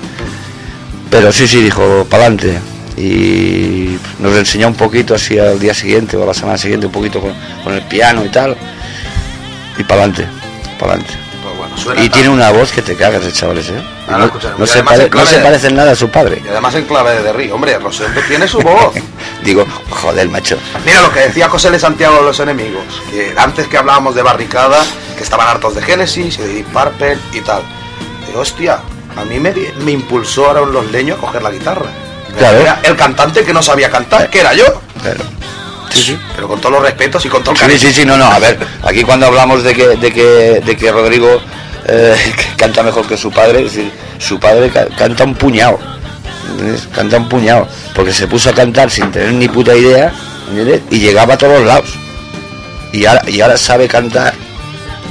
[1.09, 2.57] Pero sí, sí, dijo, pa'lante.
[2.97, 6.91] Y nos enseñó un poquito así al día siguiente o a la semana siguiente, un
[6.91, 7.33] poquito con,
[7.63, 8.55] con el piano y tal.
[9.77, 10.25] Y pa'lante,
[10.79, 11.26] pa'lante.
[11.77, 13.81] Suena Y tiene una voz que te cagas de chavales, ¿eh?
[14.09, 16.41] Ahora No, se, pare- no se de- parece en nada a su padre.
[16.43, 17.55] Y además en clave de Río.
[17.55, 18.93] Hombre, Rosendo tiene su voz.
[19.43, 20.57] Digo, joder, macho.
[20.85, 21.79] Mira lo que decía José L.
[21.79, 24.83] Santiago de los enemigos, que antes que hablábamos de Barricada,
[25.15, 27.61] que estaban hartos de Genesis y de Deep Purple y tal.
[28.25, 28.79] Digo, hostia,
[29.15, 31.85] a mí me, me impulsó Aaron Los Leños a coger la guitarra.
[32.37, 32.59] Claro.
[32.59, 34.65] Era el cantante que no sabía cantar, que era yo.
[35.01, 35.23] Claro.
[35.91, 36.19] Sí, sí.
[36.35, 37.79] Pero con todos los respetos y con todo el Sí, cariño.
[37.79, 40.91] sí, sí, no, no, a ver, aquí cuando hablamos de que, de que, de que
[40.91, 41.41] Rodrigo
[41.85, 42.15] eh,
[42.57, 45.79] canta mejor que su padre, es decir, su padre ca- canta un puñado,
[46.51, 46.87] ¿entiendes?
[46.93, 50.11] canta un puñado, porque se puso a cantar sin tener ni puta idea,
[50.49, 50.81] ¿entiendes?
[50.89, 51.89] y llegaba a todos lados.
[52.93, 54.33] Y ahora, y ahora sabe cantar,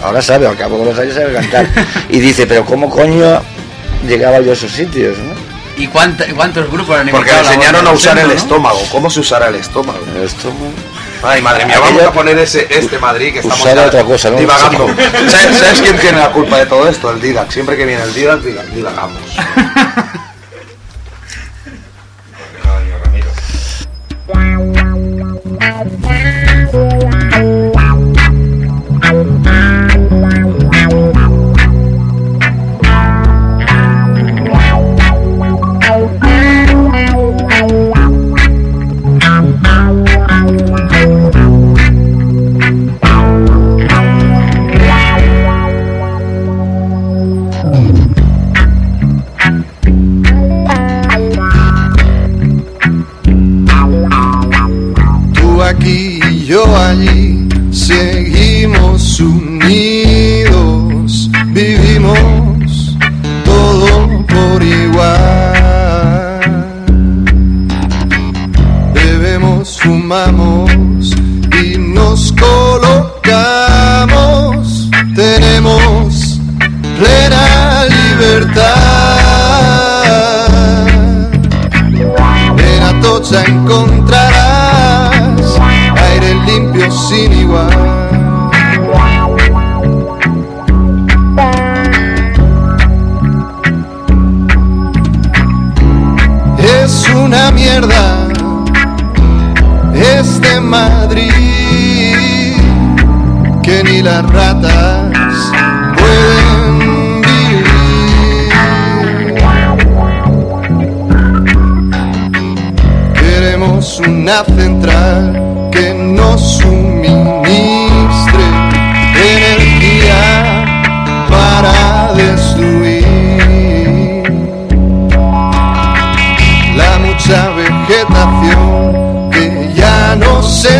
[0.03, 1.67] ahora sabe, al cabo de los años sabe cantar.
[2.09, 3.41] Y dice, pero ¿cómo coño
[4.07, 5.17] llegaba yo a esos sitios?
[5.19, 5.35] ¿no?
[5.77, 8.33] ¿Y cuántos grupos han Porque le enseñaron a usar el no?
[8.33, 8.81] estómago.
[8.91, 9.99] ¿Cómo se usará el estómago?
[10.17, 10.73] El estómago.
[11.23, 14.31] Ay, madre mía, vamos a poner ese, este Madrid que estamos Usar ya otra cosa,
[14.31, 14.37] ¿no?
[14.39, 14.87] divagando.
[15.29, 17.11] ¿Sabes, sabes quién tiene la culpa de todo esto?
[17.11, 17.51] El Didac.
[17.51, 19.21] Siempre que viene el Didac, diga- divagamos.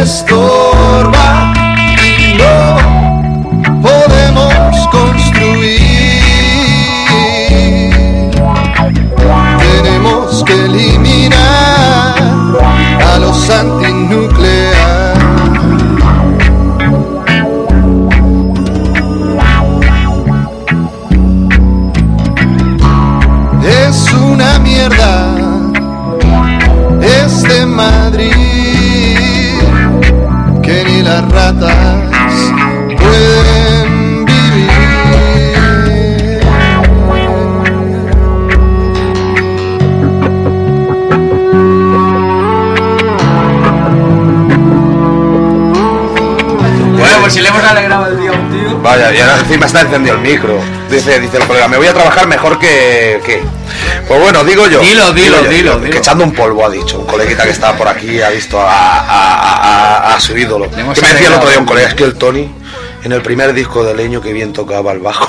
[0.07, 0.36] Estorba
[49.67, 50.59] está encendido el micro.
[50.91, 53.21] Dice, dice el colega, me voy a trabajar mejor que...
[53.25, 53.43] que.
[54.09, 54.81] Pues bueno, digo yo.
[54.81, 55.99] Dilo, dilo, dilo, que dilo.
[55.99, 56.99] echando un polvo ha dicho.
[57.01, 60.71] Un coleguita que estaba por aquí ha visto a, a- a- su ídolo.
[60.71, 62.49] Que me decía el otro día un colega, es que el Tony,
[63.05, 65.29] en el primer disco de Leño que bien tocaba el bajo.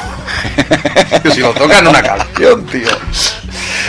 [1.34, 2.88] si lo toca en una canción, tío.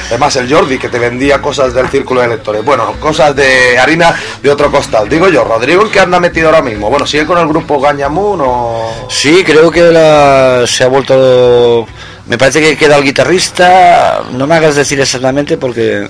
[0.08, 2.64] Además, el Jordi que te vendía cosas del círculo de lectores.
[2.64, 5.06] Bueno, cosas de harina de otro costal.
[5.08, 6.88] Digo yo, Rodrigo, ¿en qué anda metido ahora mismo?
[6.88, 8.87] Bueno, ¿sigue con el grupo Gañamun o...?
[9.20, 11.86] Sí, creo que la- se ha vuelto.
[12.26, 14.22] Me parece que queda el guitarrista.
[14.32, 16.08] No me hagas decir exactamente porque.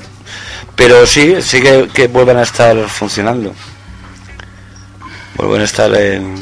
[0.76, 3.54] Pero sí, sí que, que vuelvan a estar funcionando.
[5.36, 6.36] Vuelven a estar en,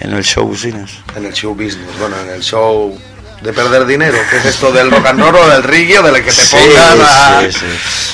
[0.00, 0.92] en el show business.
[1.16, 2.98] En el show business, bueno, en el show
[3.42, 6.16] de perder dinero, que es esto del rock and roll o del reggae o del
[6.24, 7.66] que te Sí, pongan a, sí, sí.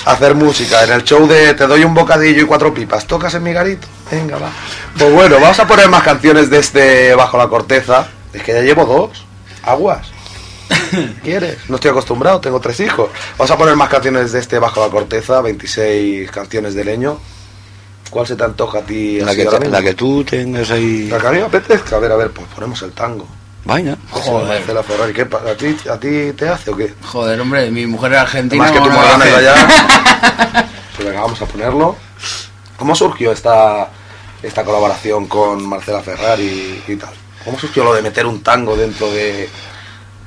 [0.04, 0.84] a hacer música.
[0.84, 3.86] En el show de te doy un bocadillo y cuatro pipas, ¿tocas en mi garito?
[4.10, 4.50] Venga, va.
[4.98, 8.06] Pues bueno, vamos a poner más canciones de este Bajo la Corteza.
[8.32, 9.24] Es que ya llevo dos.
[9.62, 10.08] Aguas.
[11.22, 11.58] ¿Quieres?
[11.68, 13.08] No estoy acostumbrado, tengo tres hijos.
[13.38, 17.18] Vamos a poner más canciones de este Bajo la Corteza, 26 canciones de leño.
[18.10, 19.20] ¿Cuál se te antoja a ti?
[19.20, 21.08] La que, la que tú tengas ahí.
[21.08, 21.96] La que a mí me apetezca.
[21.96, 23.26] A ver, a ver, pues ponemos el tango.
[23.64, 23.96] Vaya.
[24.10, 24.58] Joder.
[24.58, 26.92] Marcela Ferrari, ¿qué pa- ¿A ti, ¿A ti te hace o qué?
[27.02, 28.62] Joder, hombre, mi mujer era argentina.
[28.62, 29.54] Más que tu no me allá.
[30.96, 31.96] Pues venga, vamos a ponerlo.
[32.76, 33.88] ¿Cómo surgió esta,
[34.42, 37.14] esta colaboración con Marcela Ferrari y tal?
[37.44, 39.48] ¿Cómo surgió lo de meter un tango dentro de...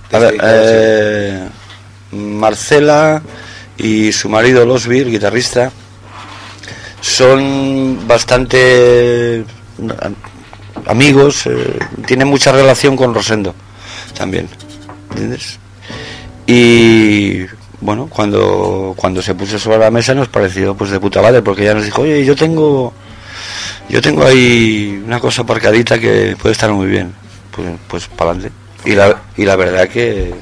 [0.10, 1.50] de A ver, este eh,
[2.12, 3.22] Marcela
[3.78, 5.72] y su marido Losby, el guitarrista,
[7.02, 9.46] son bastante
[10.86, 13.54] amigos, eh, tienen mucha relación con Rosendo
[14.18, 14.50] también,
[15.10, 15.60] ¿entiendes?
[16.48, 17.46] Y
[17.82, 21.64] bueno, cuando, cuando se puso sobre la mesa nos pareció pues de puta madre, porque
[21.64, 22.94] ella nos dijo, oye, yo tengo
[23.90, 27.14] yo tengo ahí una cosa aparcadita que puede estar muy bien.
[27.52, 28.56] Pues, pues para adelante.
[28.86, 30.34] Y la, y la verdad que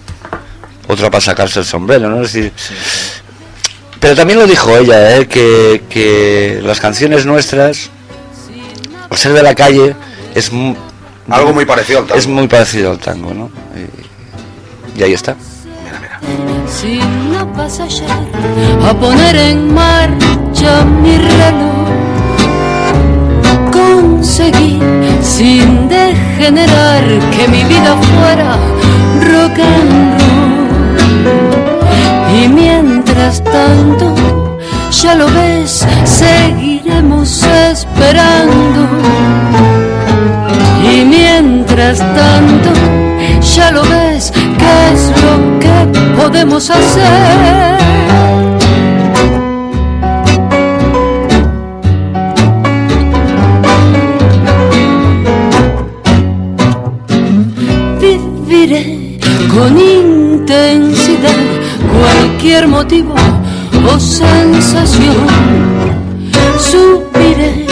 [0.87, 2.21] otra para sacarse el sombrero, ¿no?
[2.23, 2.51] Es decir,
[3.99, 5.27] pero también lo dijo ella, ¿eh?
[5.27, 7.89] que, que las canciones nuestras,
[9.09, 9.95] al ser de la calle,
[10.33, 10.51] es
[11.29, 12.19] Algo muy parecido al tango.
[12.19, 13.49] Es muy parecido al tango, ¿no?
[14.95, 15.35] Y, y ahí está.
[16.67, 16.99] Si
[17.31, 21.85] no vas a poner en marcha mi reloj,
[23.71, 24.79] conseguí
[25.21, 28.57] sin degenerar que mi vida fuera
[29.31, 29.59] rock.
[32.37, 34.13] Y mientras tanto,
[34.91, 38.81] ya lo ves, seguiremos esperando.
[40.83, 43.04] Y mientras tanto,
[43.55, 45.75] ya lo ves, ¿qué es lo que
[46.15, 47.75] podemos hacer?
[57.99, 59.19] Viviré
[59.53, 61.31] con intensidad
[61.93, 63.15] cualquier motivo
[63.93, 65.27] o sensación.
[66.59, 67.65] Subiré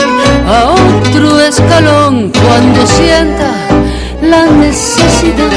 [0.45, 3.62] a otro escalón cuando sienta
[4.23, 5.49] la necesidad.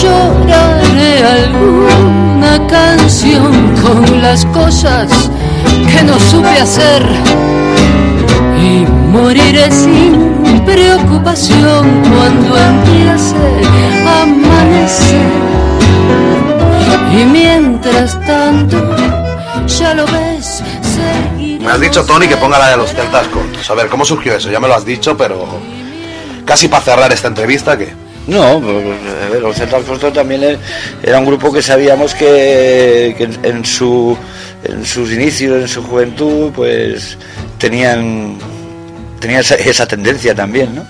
[0.00, 5.30] Lloraré alguna canción con las cosas
[5.90, 7.02] que no supe hacer
[8.60, 13.36] y moriré sin preocupación cuando empiece
[14.06, 15.54] a amanecer.
[17.12, 18.76] Y mientras tanto,
[19.66, 21.64] ya lo ves, seguiré.
[21.64, 23.70] Me has dicho, Tony, que ponga la de los celtas cortos.
[23.70, 24.50] A ver, ¿cómo surgió eso?
[24.50, 25.46] Ya me lo has dicho, pero...
[26.44, 27.92] Casi para cerrar esta entrevista, ¿qué?
[28.26, 28.58] No,
[29.40, 30.58] los Central Foster también
[31.02, 34.16] era un grupo que sabíamos que, que en, su,
[34.64, 37.18] en sus inicios, en su juventud, pues
[37.58, 38.38] tenían,
[39.20, 40.86] tenían esa, tendencia también, ¿no?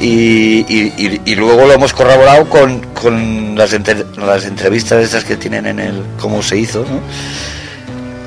[0.00, 3.72] Y, y- y- luego lo hemos corroborado con, con las,
[4.16, 7.00] las entrevistas estas que tienen en el cómo se hizo, ¿no?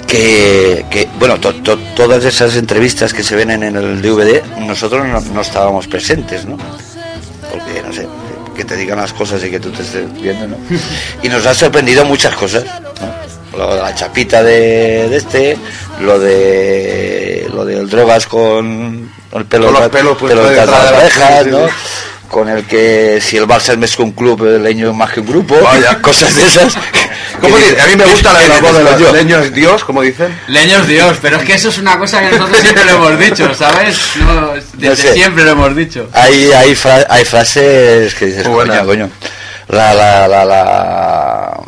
[0.07, 5.05] Que, que, bueno, to- to- todas esas entrevistas que se ven en el DVD, nosotros
[5.07, 6.57] no, no estábamos presentes, ¿no?
[7.51, 8.07] Porque, no sé,
[8.55, 10.57] que te digan las cosas y que tú te estés viendo, ¿no?
[11.23, 13.57] Y nos ha sorprendido muchas cosas, ¿no?
[13.57, 15.57] Lo de la chapita de, de este,
[16.01, 20.71] lo de lo del drogas con el pelo, Con los pelos, pues, pelo detrás de
[20.71, 21.59] las orejas, ¿no?
[22.29, 25.11] Con el que si el Barça es más que un club, el leño es más
[25.11, 25.55] que un grupo,
[26.01, 26.75] cosas de esas.
[27.41, 27.81] ¿Cómo Que dice?
[27.81, 29.11] A mí me gusta la la voz de los yo.
[29.13, 30.37] leños Dios, como dicen.
[30.47, 33.53] Leños Dios, pero es que eso es una cosa que nosotros siempre lo hemos dicho,
[33.53, 33.97] ¿sabes?
[34.17, 35.13] No, desde No sé.
[35.13, 36.09] siempre lo hemos dicho.
[36.13, 39.09] Hay, hay, fra- hay frases que dices, coño, coño.
[39.69, 41.59] La, la, la, la,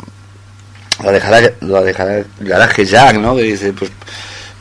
[1.04, 3.34] la de Garage, la de Garage- Garage Jack, ¿no?
[3.36, 3.90] Que dice, pues,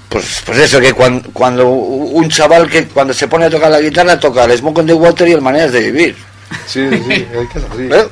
[0.09, 3.79] pues, pues eso, que cuando, cuando un chaval que cuando se pone a tocar la
[3.79, 6.15] guitarra toca el Smoke on the Water y el Maneras de Vivir.
[6.67, 8.09] Sí, sí, sí, hay que así.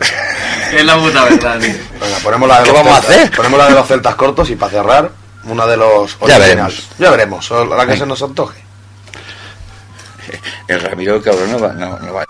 [0.77, 1.73] Es la puta verdad, tío.
[1.99, 3.17] Venga, ponemos la de ¿Qué los vamos a celtas.
[3.25, 3.35] hacer?
[3.35, 5.11] Ponemos la de los celtas cortos y para cerrar,
[5.45, 6.47] una de los Ya originales.
[6.47, 6.89] veremos.
[6.99, 7.97] Ya veremos, la que Venga.
[7.97, 8.59] se nos antoje.
[10.67, 12.25] El Ramiro cabrón no va, no, no va.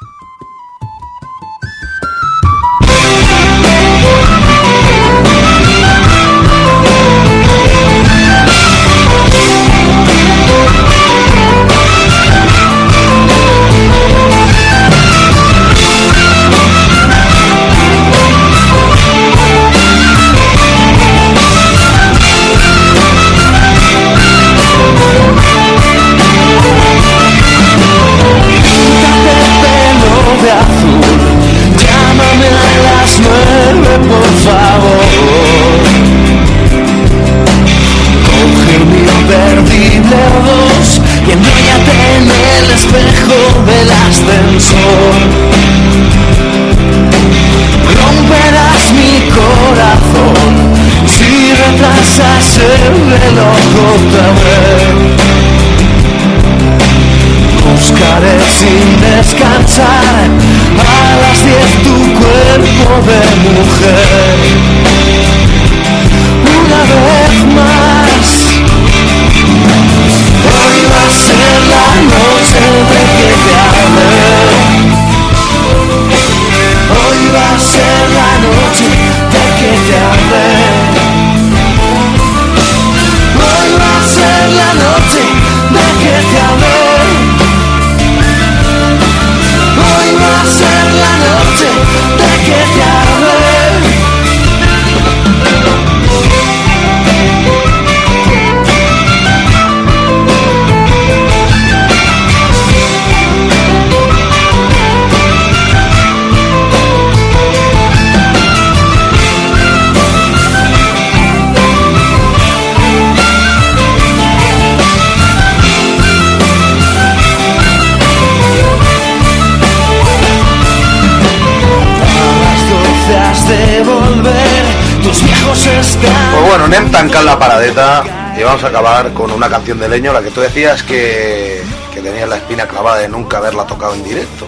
[128.48, 131.62] Vamos a acabar con una canción de leño, la que tú decías que,
[131.94, 134.48] que tenías la espina clavada de nunca haberla tocado en directo.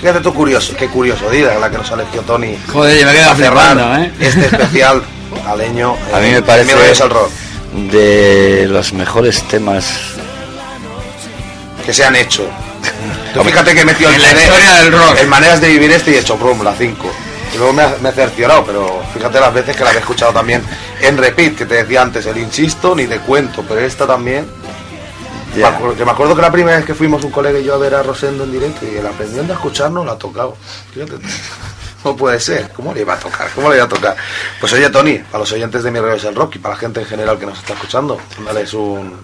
[0.00, 2.56] Fíjate tú curioso, qué curioso día la que nos elegió Tony.
[2.72, 4.12] Joder, yo me quedo flipando, ¿eh?
[4.20, 5.02] Este especial
[5.44, 5.96] a leño.
[6.14, 7.30] A mí eh, me parece el rock.
[7.90, 9.92] de los mejores temas
[11.84, 12.48] que se han hecho.
[13.34, 15.18] Tú fíjate que he metido el En la historia del rock.
[15.18, 17.12] En maneras de vivir este y he hecho prum, la 5.
[17.54, 20.32] Y luego me ha, me he cerciorado, pero fíjate las veces que la había escuchado
[20.32, 20.62] también
[21.08, 24.46] en repeat, que te decía antes, el insisto ni te cuento, pero esta también.
[25.54, 27.74] Me acuerdo, que me acuerdo que la primera vez que fuimos un colega y yo
[27.74, 30.54] a ver a Rosendo en directo y él aprendiendo a escucharnos la ha tocado.
[30.92, 31.14] Fíjate,
[32.04, 33.48] no puede ser, ¿cómo le iba a tocar?
[33.54, 34.16] ¿Cómo le iba a tocar?
[34.60, 36.80] Pues oye Tony, para los oyentes de Mi Rollo es el Rock y para la
[36.80, 39.16] gente en general que nos está escuchando, dales un,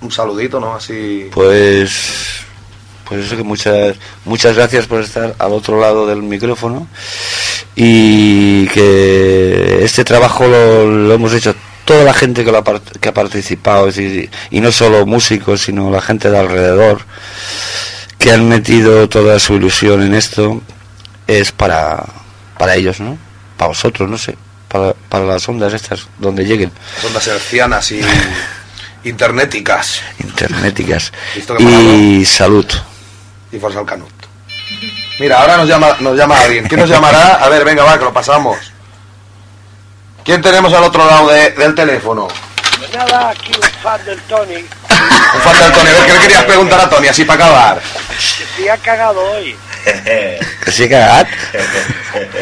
[0.00, 0.74] un saludito, ¿no?
[0.74, 1.28] Así.
[1.32, 2.46] Pues,
[3.08, 6.86] pues eso que muchas, muchas gracias por estar al otro lado del micrófono
[7.74, 11.54] y que este trabajo lo, lo hemos hecho
[11.84, 12.64] toda la gente que, lo ha,
[13.00, 17.00] que ha participado, es decir, y no solo músicos, sino la gente de alrededor
[18.18, 20.60] que han metido toda su ilusión en esto,
[21.26, 22.04] es para,
[22.58, 23.16] para ellos, ¿no?
[23.56, 24.36] Para vosotros, no sé,
[24.68, 26.72] para, para las ondas estas, donde lleguen.
[26.96, 28.02] Las ondas hercianas y
[31.34, 32.66] ¿Visto que y salud
[33.52, 34.10] y Forza al Canut.
[35.18, 36.66] Mira, ahora nos llama, nos llama alguien.
[36.68, 37.34] ¿Quién nos llamará?
[37.42, 38.56] A ver, venga, va, que lo pasamos.
[40.24, 42.28] ¿Quién tenemos al otro lado de- del teléfono?
[42.94, 45.90] Nada, aquí un fan del Tony, Un fan del Tony.
[45.90, 47.08] A ver, ¿qué le querías preguntar a Tony?
[47.08, 47.80] Así para acabar.
[47.80, 49.56] que se ha cagado hoy.
[50.64, 51.26] que sí cagat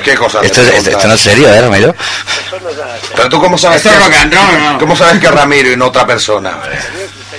[0.05, 0.41] ¿Qué cosa?
[0.43, 3.11] esto, es- esto, esto no es serio eh Ramiro Eso no es nada serio.
[3.17, 4.79] Pero tú cómo sabes Esto que and roll, ¿no?
[4.79, 6.59] ¿Cómo sabes que es Ramiro y no otra persona?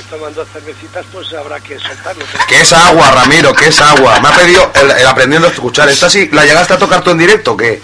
[0.10, 2.24] Tomando cervecitas, pues habrá que soltarlo.
[2.48, 4.20] Que es agua, Ramiro, que es agua.
[4.22, 5.90] Me ha pedido el, el aprendiendo a escuchar.
[5.90, 7.82] ¿Esta sí la llegaste a tocar tú en directo o qué?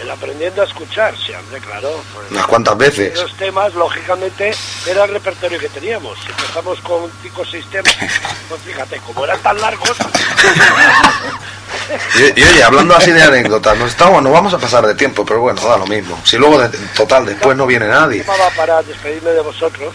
[0.00, 2.02] El aprendiendo a escuchar, sí, hombre, claro.
[2.12, 3.14] Pues, Unas cuantas veces.
[3.14, 4.52] Los temas, lógicamente,
[4.84, 6.18] era el repertorio que teníamos.
[6.18, 7.96] Si empezamos con cinco o seis temas,
[8.48, 9.96] pues fíjate, como eran tan largos,
[12.14, 15.24] Y, y oye, hablando así de anécdotas, nos, estamos, nos vamos a pasar de tiempo,
[15.24, 16.18] pero bueno, da lo mismo.
[16.24, 18.20] Si luego, de, total, después no viene nadie.
[18.24, 19.94] llamaba para despedirme de vosotros,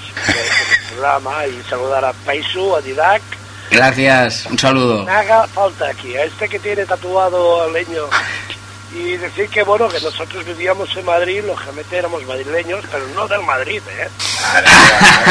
[0.97, 3.21] programa, y saludar a Paisu, a Didac.
[3.69, 5.03] Gracias, un saludo.
[5.03, 8.03] Me haga falta aquí, a este que tiene tatuado al leño.
[8.89, 13.43] Y decir que bueno, que nosotros vivíamos en Madrid, lógicamente éramos madrileños, pero no del
[13.43, 14.07] Madrid, ¿eh?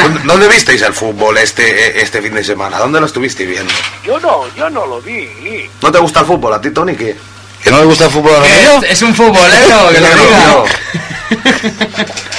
[0.03, 2.77] ¿Dónde, dónde visteis el fútbol este, este fin de semana?
[2.77, 3.73] ¿Dónde lo estuvisteis viendo?
[4.05, 5.67] Yo no, yo no lo vi.
[5.81, 6.95] ¿No te gusta el fútbol a ti, Tony?
[6.95, 7.17] ¿Qué?
[7.63, 8.77] ¿Que no le gusta el fútbol a Ramiro?
[8.83, 10.63] Es, es un futbolero, que lo diga.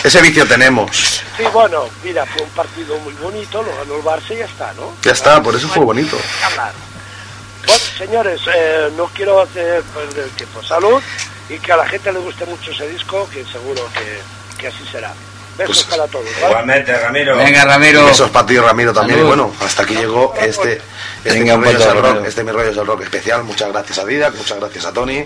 [0.05, 1.21] Ese vicio tenemos.
[1.37, 4.73] Sí, bueno, mira, fue un partido muy bonito, lo ganó el Barça y ya está,
[4.75, 4.95] ¿no?
[5.03, 6.19] Ya está, por eso fue bonito.
[6.45, 6.73] Hablar.
[7.67, 10.63] Bueno, señores, eh, no quiero hacer perder el tiempo.
[10.63, 11.03] Salud
[11.51, 14.21] y que a la gente le guste mucho ese disco, que seguro que,
[14.59, 15.13] que así será.
[15.59, 16.25] Besos Pues, para todos.
[16.25, 16.47] ¿vale?
[16.47, 17.37] Igualmente, Ramiro.
[17.37, 18.05] Venga, Ramiro.
[18.05, 19.19] Besos para ti, Ramiro, también.
[19.19, 19.33] Salud.
[19.33, 20.81] Y bueno, hasta aquí llegó este,
[21.25, 23.45] este, Venga, mi rollo es pato, el rock, este mi rollo rock especial.
[23.45, 25.25] Muchas gracias a Didac, muchas gracias a Tony.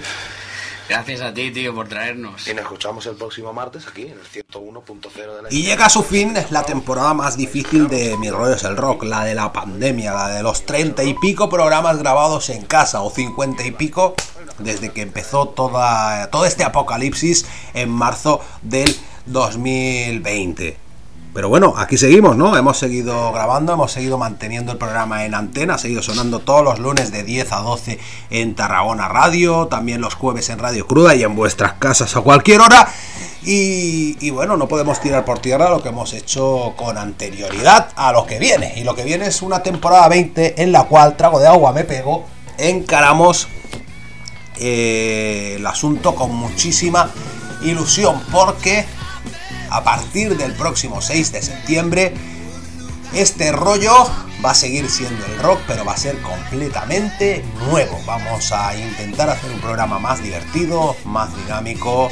[0.89, 2.47] Gracias a ti, tío, por traernos.
[2.47, 5.89] Y nos escuchamos el próximo martes aquí en el 101.0 de la Y llega a
[5.91, 9.53] su fin la temporada más difícil de Mi rollo es el rock, la de la
[9.53, 14.15] pandemia, la de los treinta y pico programas grabados en casa o cincuenta y pico
[14.59, 18.95] desde que empezó toda, todo este apocalipsis en marzo del
[19.27, 20.82] 2020.
[21.35, 22.59] Pero bueno, aquí seguimos, ¿no?
[22.59, 26.78] Hemos seguido grabando, hemos seguido manteniendo el programa en antena, ha seguido sonando todos los
[26.78, 31.23] lunes de 10 a 12 en Tarragona Radio, también los jueves en Radio Cruda y
[31.23, 32.86] en vuestras casas a cualquier hora.
[33.44, 38.27] Y, bueno, no podemos tirar por tierra lo que hemos hecho con anterioridad a lo
[38.27, 38.74] que viene.
[38.77, 41.82] Y lo que viene es una temporada 20 en la cual, trago de agua me
[41.85, 42.24] pego,
[42.59, 43.49] encaramos
[44.59, 47.11] eh, el asunto con muchísima
[47.62, 48.85] ilusión porque
[49.73, 52.15] a partir del próximo 6 de septiembre
[53.15, 54.11] este rollo
[54.44, 57.99] va a seguir siendo el rock pero va a ser completamente nuevo.
[58.07, 62.11] Vamos a intentar hacer un programa más divertido más dinámico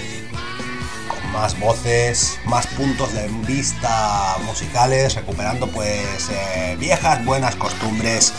[1.09, 8.33] con más voces más puntos de vista musicales recuperando pues eh, viejas buenas costumbres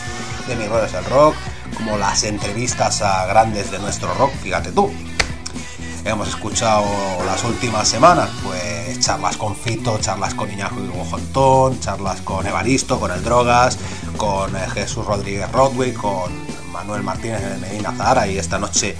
[0.48, 1.36] de mi rollo es el rock
[1.76, 4.32] como las entrevistas a grandes de nuestro rock.
[4.42, 4.92] Fíjate tú
[6.04, 6.84] hemos escuchado
[7.24, 12.46] las últimas semanas, pues charlas con Fito, charlas con Iñajo y Hugo Jontón, charlas con
[12.46, 13.78] Evaristo, con el Drogas,
[14.16, 16.32] con eh, Jesús Rodríguez Rodway, con
[16.72, 18.96] Manuel Martínez de Medina Zahara y esta noche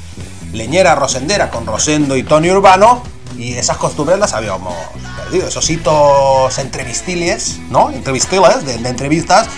[0.52, 3.02] Leñera Rosendera con Rosendo y Tony Urbano.
[3.36, 4.74] Y esas costumbres las habíamos
[5.16, 7.90] perdido, esos hitos entrevistiles, ¿no?
[7.90, 9.48] Entrevistiles de entrevistas,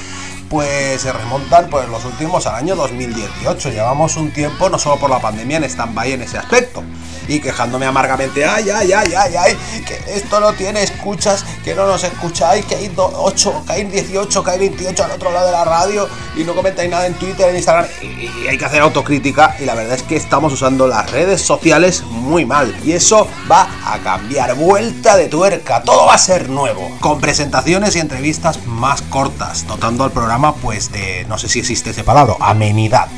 [0.55, 3.70] pues se remontan pues los últimos al año 2018.
[3.70, 6.85] Llevamos un tiempo, no solo por la pandemia, en stand-by en ese aspecto.
[7.26, 11.86] Y quejándome amargamente, ay, ay, ay, ay, ay, que esto no tiene escuchas, que no
[11.89, 15.52] nos escucháis, que hay 8, que hay 18, que hay 28 al otro lado de
[15.52, 16.06] la radio
[16.36, 17.86] y no comentáis nada en Twitter, en Instagram.
[18.01, 21.40] Y, y hay que hacer autocrítica y la verdad es que estamos usando las redes
[21.40, 22.72] sociales muy mal.
[22.85, 26.89] Y eso va a cambiar, vuelta de tuerca, todo va a ser nuevo.
[27.01, 31.91] Con presentaciones y entrevistas más cortas, dotando al programa pues de, no sé si existe
[31.91, 33.09] ese palabra, amenidad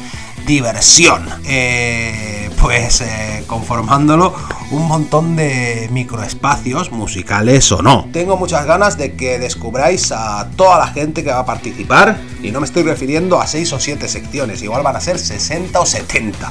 [0.47, 1.29] diversión.
[1.45, 4.35] Eh, pues eh, conformándolo
[4.71, 8.09] un montón de microespacios musicales o no.
[8.13, 12.51] Tengo muchas ganas de que descubráis a toda la gente que va a participar y
[12.51, 15.87] no me estoy refiriendo a 6 o 7 secciones, igual van a ser 60 o
[15.87, 16.51] 70.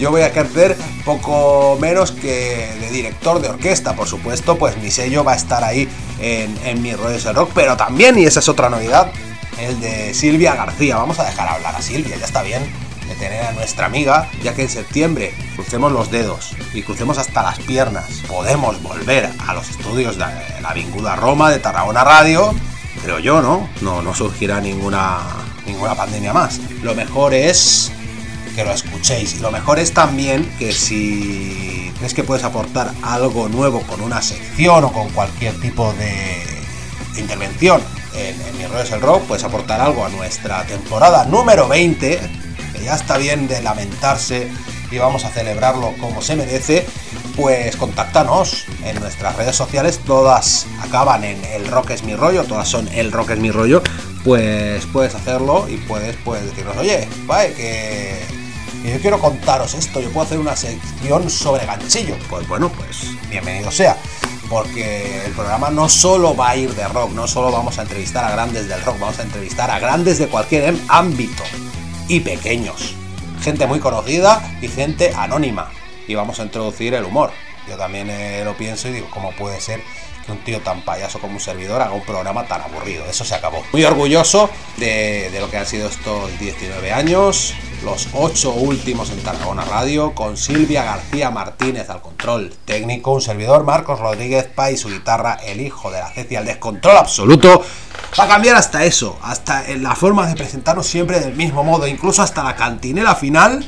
[0.00, 4.90] Yo voy a ejercer poco menos que de director de orquesta, por supuesto, pues mi
[4.90, 5.88] sello va a estar ahí
[6.20, 9.12] en, en mi de rock, pero también, y esa es otra novedad,
[9.58, 10.96] el de Silvia García.
[10.96, 12.62] Vamos a dejar hablar a Silvia, ya está bien
[13.08, 17.42] de tener a nuestra amiga, ya que en septiembre crucemos los dedos y crucemos hasta
[17.42, 18.22] las piernas.
[18.28, 20.24] Podemos volver a los estudios de
[20.60, 22.54] la Vinguda Roma de Tarragona Radio,
[23.02, 23.68] creo yo, ¿no?
[23.80, 25.18] No, no surgirá ninguna,
[25.66, 26.60] ninguna pandemia más.
[26.82, 27.92] Lo mejor es
[28.54, 33.48] que lo escuchéis y lo mejor es también que si crees que puedes aportar algo
[33.48, 36.44] nuevo con una sección o con cualquier tipo de,
[37.14, 37.82] de intervención
[38.14, 42.20] en, Mi Rollo es el Rock, puedes aportar algo a nuestra temporada número 20,
[42.72, 44.48] que ya está bien de lamentarse
[44.90, 46.86] y vamos a celebrarlo como se merece,
[47.36, 52.68] pues contáctanos en nuestras redes sociales, todas acaban en El Rock es mi rollo, todas
[52.68, 53.82] son El Rock es mi rollo,
[54.24, 58.42] pues puedes hacerlo y puedes pues decirnos, oye, vale, que
[58.84, 62.16] y yo quiero contaros esto, yo puedo hacer una sección sobre ganchillo.
[62.28, 63.96] Pues bueno, pues bienvenido sea.
[64.52, 68.22] Porque el programa no solo va a ir de rock, no solo vamos a entrevistar
[68.22, 71.42] a grandes del rock, vamos a entrevistar a grandes de cualquier ámbito
[72.06, 72.94] y pequeños.
[73.40, 75.70] Gente muy conocida y gente anónima.
[76.06, 77.30] Y vamos a introducir el humor.
[77.66, 79.82] Yo también eh, lo pienso y digo, ¿cómo puede ser
[80.22, 83.04] que un tío tan payaso como un servidor haga un programa tan aburrido?
[83.06, 83.62] Eso se acabó.
[83.72, 87.54] Muy orgulloso de, lo que han sido estos 19 años,
[87.84, 93.64] los 8 últimos en Tarragona Radio, con Silvia García Martínez al control técnico, un servidor
[93.64, 97.62] Marcos Rodríguez Pay, su guitarra, el hijo de la Cecia, el descontrol absoluto.
[98.18, 101.86] Va a cambiar hasta eso, hasta en la forma de presentarnos siempre del mismo modo,
[101.86, 103.66] incluso hasta la cantinera final.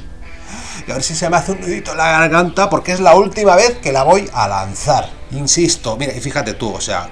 [0.86, 3.14] Y a ver si se me hace un nudito en la garganta, porque es la
[3.14, 5.23] última vez que la voy a lanzar.
[5.34, 7.08] Insisto, mira, y fíjate tú, o sea,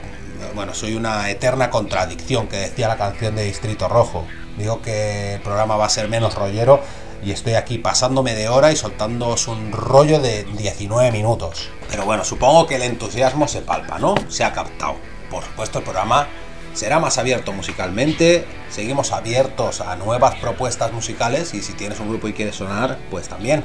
[0.55, 4.25] bueno, soy una eterna contradicción que decía la canción de Distrito Rojo.
[4.57, 6.81] Digo que el programa va a ser menos rollero
[7.25, 11.71] y estoy aquí pasándome de hora y soltándoos un rollo de 19 minutos.
[11.91, 14.15] Pero bueno, supongo que el entusiasmo se palpa, ¿no?
[14.29, 14.97] Se ha captado.
[15.29, 16.29] Por supuesto, el programa
[16.75, 18.47] será más abierto musicalmente.
[18.71, 23.29] Seguimos abiertos a nuevas propuestas musicales y si tienes un grupo y quieres sonar, pues
[23.29, 23.65] también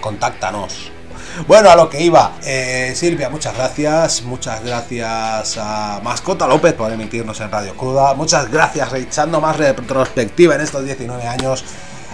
[0.00, 0.90] contáctanos.
[1.46, 2.32] Bueno, a lo que iba.
[2.44, 4.22] Eh, Silvia, muchas gracias.
[4.22, 8.14] Muchas gracias a Mascota López por emitirnos en Radio Cruda.
[8.14, 11.64] Muchas gracias, echando más retrospectiva en estos 19 años.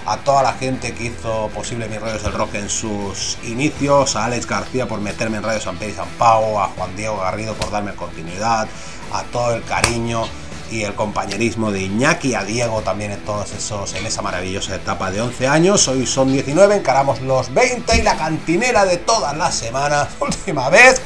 [0.06, 4.16] A toda la gente que hizo posible mis radios del rock en sus inicios.
[4.16, 6.59] A Alex García por meterme en Radio San Pedro y San Pau.
[6.59, 8.66] A Juan Diego Garrido por darme continuidad.
[9.12, 10.24] A todo el cariño
[10.70, 15.10] y el compañerismo de Iñaki, a Diego también en todos esos, en esa maravillosa etapa
[15.10, 15.88] de 11 años.
[15.88, 21.01] Hoy son 19, encaramos los 20 y la cantinera de todas las semanas, última vez,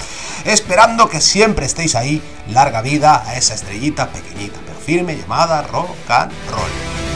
[0.44, 2.22] esperando que siempre estéis ahí.
[2.50, 7.13] Larga vida a esa estrellita pequeñita, pero firme llamada rock and roll.